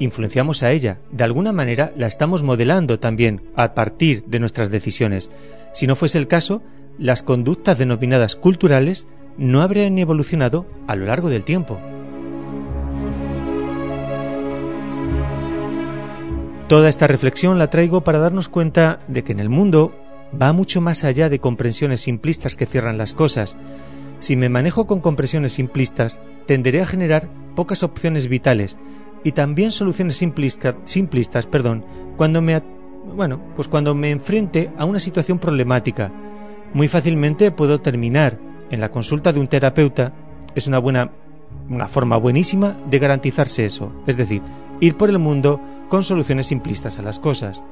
influenciamos 0.00 0.62
a 0.62 0.70
ella. 0.70 1.00
De 1.10 1.24
alguna 1.24 1.54
manera 1.54 1.94
la 1.96 2.08
estamos 2.08 2.42
modelando 2.42 2.98
también 2.98 3.40
a 3.56 3.72
partir 3.72 4.22
de 4.26 4.38
nuestras 4.38 4.70
decisiones. 4.70 5.30
Si 5.72 5.86
no 5.86 5.96
fuese 5.96 6.18
el 6.18 6.28
caso, 6.28 6.62
las 6.98 7.22
conductas 7.22 7.78
denominadas 7.78 8.36
culturales 8.36 9.06
no 9.38 9.62
habrían 9.62 9.96
evolucionado 9.96 10.66
a 10.86 10.94
lo 10.94 11.06
largo 11.06 11.30
del 11.30 11.44
tiempo. 11.44 11.80
Toda 16.72 16.88
esta 16.88 17.06
reflexión 17.06 17.58
la 17.58 17.68
traigo 17.68 18.00
para 18.00 18.18
darnos 18.18 18.48
cuenta 18.48 19.00
de 19.06 19.22
que 19.22 19.32
en 19.32 19.40
el 19.40 19.50
mundo 19.50 19.94
va 20.40 20.54
mucho 20.54 20.80
más 20.80 21.04
allá 21.04 21.28
de 21.28 21.38
comprensiones 21.38 22.00
simplistas 22.00 22.56
que 22.56 22.64
cierran 22.64 22.96
las 22.96 23.12
cosas. 23.12 23.58
Si 24.20 24.36
me 24.36 24.48
manejo 24.48 24.86
con 24.86 25.00
comprensiones 25.00 25.52
simplistas, 25.52 26.22
tenderé 26.46 26.80
a 26.80 26.86
generar 26.86 27.28
pocas 27.54 27.82
opciones 27.82 28.26
vitales 28.26 28.78
y 29.22 29.32
también 29.32 29.70
soluciones 29.70 30.16
simplistas, 30.16 31.44
perdón, 31.44 31.84
cuando 32.16 32.40
me 32.40 32.62
bueno, 33.14 33.38
pues 33.54 33.68
cuando 33.68 33.94
me 33.94 34.10
enfrente 34.10 34.70
a 34.78 34.86
una 34.86 34.98
situación 34.98 35.38
problemática. 35.38 36.10
Muy 36.72 36.88
fácilmente 36.88 37.50
puedo 37.50 37.82
terminar 37.82 38.38
en 38.70 38.80
la 38.80 38.90
consulta 38.90 39.34
de 39.34 39.40
un 39.40 39.48
terapeuta. 39.48 40.14
Es 40.54 40.66
una 40.68 40.78
buena 40.78 41.12
una 41.68 41.88
forma 41.88 42.16
buenísima 42.16 42.76
de 42.88 42.98
garantizarse 42.98 43.64
eso, 43.64 43.92
es 44.06 44.16
decir, 44.16 44.42
ir 44.82 44.96
por 44.96 45.08
el 45.08 45.20
mundo 45.20 45.60
con 45.88 46.02
soluciones 46.02 46.48
simplistas 46.48 46.98
a 46.98 47.02
las 47.02 47.20
cosas. 47.20 47.62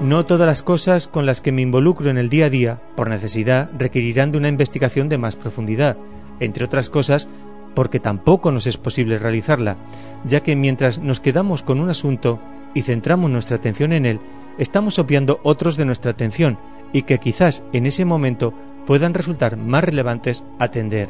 No 0.00 0.24
todas 0.24 0.46
las 0.46 0.62
cosas 0.62 1.08
con 1.08 1.26
las 1.26 1.40
que 1.40 1.50
me 1.50 1.62
involucro 1.62 2.10
en 2.10 2.16
el 2.16 2.28
día 2.28 2.46
a 2.46 2.50
día, 2.50 2.80
por 2.96 3.10
necesidad, 3.10 3.70
requerirán 3.76 4.30
de 4.30 4.38
una 4.38 4.48
investigación 4.48 5.08
de 5.08 5.18
más 5.18 5.34
profundidad, 5.34 5.96
entre 6.38 6.64
otras 6.64 6.90
cosas 6.90 7.28
porque 7.74 7.98
tampoco 7.98 8.52
nos 8.52 8.68
es 8.68 8.76
posible 8.76 9.18
realizarla, 9.18 9.76
ya 10.24 10.40
que 10.40 10.54
mientras 10.54 11.00
nos 11.00 11.18
quedamos 11.18 11.62
con 11.62 11.80
un 11.80 11.90
asunto 11.90 12.40
y 12.72 12.82
centramos 12.82 13.30
nuestra 13.30 13.56
atención 13.56 13.92
en 13.92 14.06
él, 14.06 14.20
estamos 14.58 15.00
obviando 15.00 15.40
otros 15.42 15.76
de 15.76 15.86
nuestra 15.86 16.12
atención 16.12 16.56
y 16.92 17.02
que 17.02 17.18
quizás 17.18 17.64
en 17.72 17.86
ese 17.86 18.04
momento 18.04 18.54
puedan 18.86 19.14
resultar 19.14 19.56
más 19.56 19.82
relevantes 19.82 20.44
atender. 20.60 21.08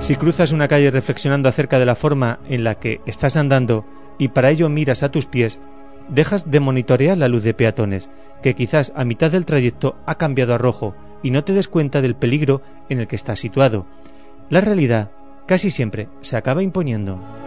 Si 0.00 0.16
cruzas 0.16 0.50
una 0.50 0.66
calle 0.66 0.90
reflexionando 0.90 1.48
acerca 1.48 1.78
de 1.78 1.86
la 1.86 1.94
forma 1.94 2.40
en 2.48 2.64
la 2.64 2.74
que 2.74 3.00
estás 3.06 3.36
andando 3.36 3.86
y 4.18 4.28
para 4.28 4.50
ello 4.50 4.68
miras 4.68 5.04
a 5.04 5.10
tus 5.10 5.26
pies, 5.26 5.60
dejas 6.08 6.50
de 6.50 6.60
monitorear 6.60 7.16
la 7.16 7.28
luz 7.28 7.44
de 7.44 7.54
peatones, 7.54 8.10
que 8.42 8.54
quizás 8.54 8.92
a 8.96 9.04
mitad 9.04 9.30
del 9.30 9.46
trayecto 9.46 9.96
ha 10.04 10.16
cambiado 10.16 10.54
a 10.54 10.58
rojo 10.58 10.94
y 11.22 11.30
no 11.30 11.44
te 11.44 11.52
des 11.52 11.68
cuenta 11.68 12.02
del 12.02 12.16
peligro 12.16 12.62
en 12.88 12.98
el 12.98 13.06
que 13.06 13.16
estás 13.16 13.38
situado. 13.38 13.86
La 14.50 14.60
realidad 14.60 15.12
casi 15.46 15.70
siempre 15.70 16.08
se 16.20 16.36
acaba 16.36 16.62
imponiendo. 16.62 17.41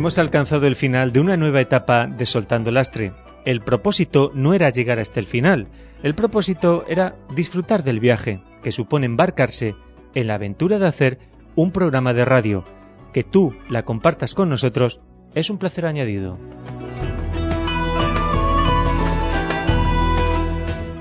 Hemos 0.00 0.16
alcanzado 0.16 0.66
el 0.66 0.76
final 0.76 1.12
de 1.12 1.20
una 1.20 1.36
nueva 1.36 1.60
etapa 1.60 2.06
de 2.06 2.24
Soltando 2.24 2.70
Lastre. 2.70 3.12
El 3.44 3.60
propósito 3.60 4.32
no 4.34 4.54
era 4.54 4.70
llegar 4.70 4.98
hasta 4.98 5.20
el 5.20 5.26
final, 5.26 5.68
el 6.02 6.14
propósito 6.14 6.86
era 6.88 7.16
disfrutar 7.36 7.82
del 7.82 8.00
viaje, 8.00 8.42
que 8.62 8.72
supone 8.72 9.04
embarcarse 9.04 9.74
en 10.14 10.26
la 10.26 10.36
aventura 10.36 10.78
de 10.78 10.86
hacer 10.86 11.18
un 11.54 11.70
programa 11.70 12.14
de 12.14 12.24
radio. 12.24 12.64
Que 13.12 13.24
tú 13.24 13.54
la 13.68 13.84
compartas 13.84 14.32
con 14.32 14.48
nosotros 14.48 15.02
es 15.34 15.50
un 15.50 15.58
placer 15.58 15.84
añadido. 15.84 16.38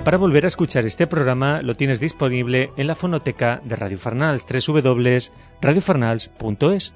Para 0.04 0.18
volver 0.18 0.44
a 0.44 0.50
escuchar 0.50 0.86
este 0.86 1.08
programa 1.08 1.62
lo 1.62 1.74
tienes 1.74 2.02
disponible 2.02 2.72
en 2.76 2.88
la 2.88 2.96
fonoteca 2.96 3.62
de 3.64 3.78
Radio 3.78 3.98
Farnals, 3.98 4.46
www.radiofarnals.es. 4.46 6.96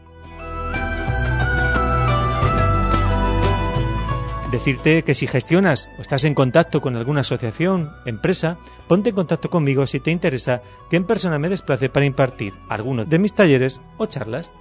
Decirte 4.54 5.02
que 5.02 5.16
si 5.16 5.26
gestionas 5.26 5.90
o 5.98 6.02
estás 6.04 6.26
en 6.26 6.36
contacto 6.36 6.80
con 6.80 6.96
alguna 6.96 7.22
asociación, 7.22 7.92
empresa, 8.06 8.60
ponte 8.88 9.10
en 9.10 9.16
contacto 9.16 9.50
conmigo 9.50 9.88
si 9.88 10.00
te 10.00 10.12
interesa 10.12 10.62
que 10.92 10.96
en 10.96 11.06
persona 11.06 11.40
me 11.40 11.50
desplace 11.50 11.90
para 11.90 12.06
impartir 12.06 12.54
alguno 12.70 13.04
de 13.04 13.18
mis 13.18 13.34
talleres 13.34 13.82
o 13.98 14.06
charlas. 14.06 14.52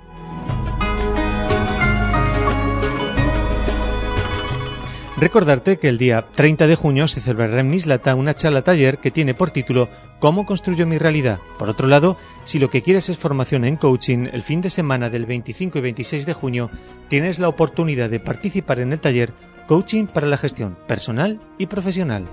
Recordarte 5.18 5.78
que 5.78 5.90
el 5.90 5.99
día 5.99 6.26
30 6.32 6.68
de 6.68 6.74
junio 6.74 7.07
se 7.07 7.20
celebrará 7.20 7.61
en 7.61 7.68
Mislata 7.68 8.14
una 8.14 8.34
charla 8.34 8.62
taller 8.62 8.97
que 8.97 9.11
tiene 9.11 9.34
por 9.34 9.51
título 9.51 9.90
¿Cómo 10.20 10.47
construyo 10.47 10.86
mi 10.86 10.97
realidad? 10.97 11.38
Por 11.59 11.68
otro 11.68 11.86
lado, 11.86 12.16
si 12.45 12.59
lo 12.59 12.70
que 12.70 12.82
quieres 12.82 13.11
es 13.11 13.18
formación 13.18 13.66
en 13.66 13.76
coaching, 13.76 14.26
el 14.32 14.43
fin 14.43 14.62
de 14.62 14.70
semana 14.70 15.11
del 15.11 15.26
25 15.26 15.78
y 15.78 15.82
26 15.82 16.24
de 16.24 16.32
junio 16.32 16.70
tienes 17.09 17.38
la 17.38 17.49
oportunidad 17.49 18.09
de 18.09 18.20
participar 18.20 18.80
en 18.80 18.93
el 18.93 19.01
taller 19.01 19.34
Coaching 19.66 20.06
para 20.06 20.26
la 20.26 20.36
gestión 20.36 20.76
personal 20.86 21.40
y 21.58 21.66
profesional. 21.66 22.28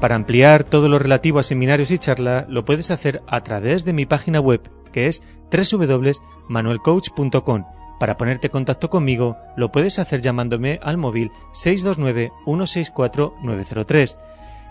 Para 0.00 0.14
ampliar 0.14 0.62
todo 0.64 0.88
lo 0.88 0.98
relativo 0.98 1.38
a 1.40 1.42
seminarios 1.42 1.90
y 1.90 1.98
charla 1.98 2.46
lo 2.48 2.64
puedes 2.64 2.92
hacer 2.92 3.22
a 3.26 3.42
través 3.42 3.84
de 3.84 3.92
mi 3.92 4.06
página 4.06 4.40
web 4.40 4.62
que 4.92 5.08
es 5.08 5.22
www.manuelcoach.com. 5.50 7.64
Para 7.98 8.16
ponerte 8.16 8.46
en 8.46 8.52
contacto 8.52 8.88
conmigo 8.90 9.36
lo 9.56 9.72
puedes 9.72 9.98
hacer 9.98 10.20
llamándome 10.20 10.78
al 10.82 10.98
móvil 10.98 11.32
629-164-903. 11.52 14.16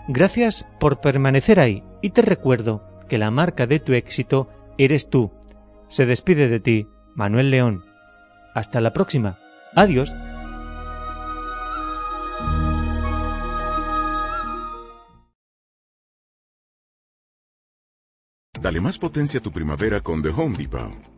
Gracias 0.08 0.64
por 0.80 1.00
permanecer 1.00 1.60
ahí 1.60 1.84
y 2.00 2.08
te 2.10 2.22
recuerdo 2.22 2.82
que 3.08 3.18
la 3.18 3.30
marca 3.30 3.66
de 3.66 3.80
tu 3.80 3.92
éxito 3.92 4.48
eres 4.78 5.10
tú. 5.10 5.30
Se 5.88 6.06
despide 6.06 6.48
de 6.48 6.60
ti 6.60 6.88
Manuel 7.18 7.50
León. 7.50 7.84
Hasta 8.54 8.80
la 8.80 8.92
próxima. 8.92 9.38
Adiós. 9.74 10.14
Dale 18.60 18.80
más 18.80 18.98
potencia 18.98 19.40
a 19.40 19.42
tu 19.42 19.50
primavera 19.50 20.00
con 20.00 20.22
The 20.22 20.28
Home 20.28 20.56
Depot. 20.56 21.17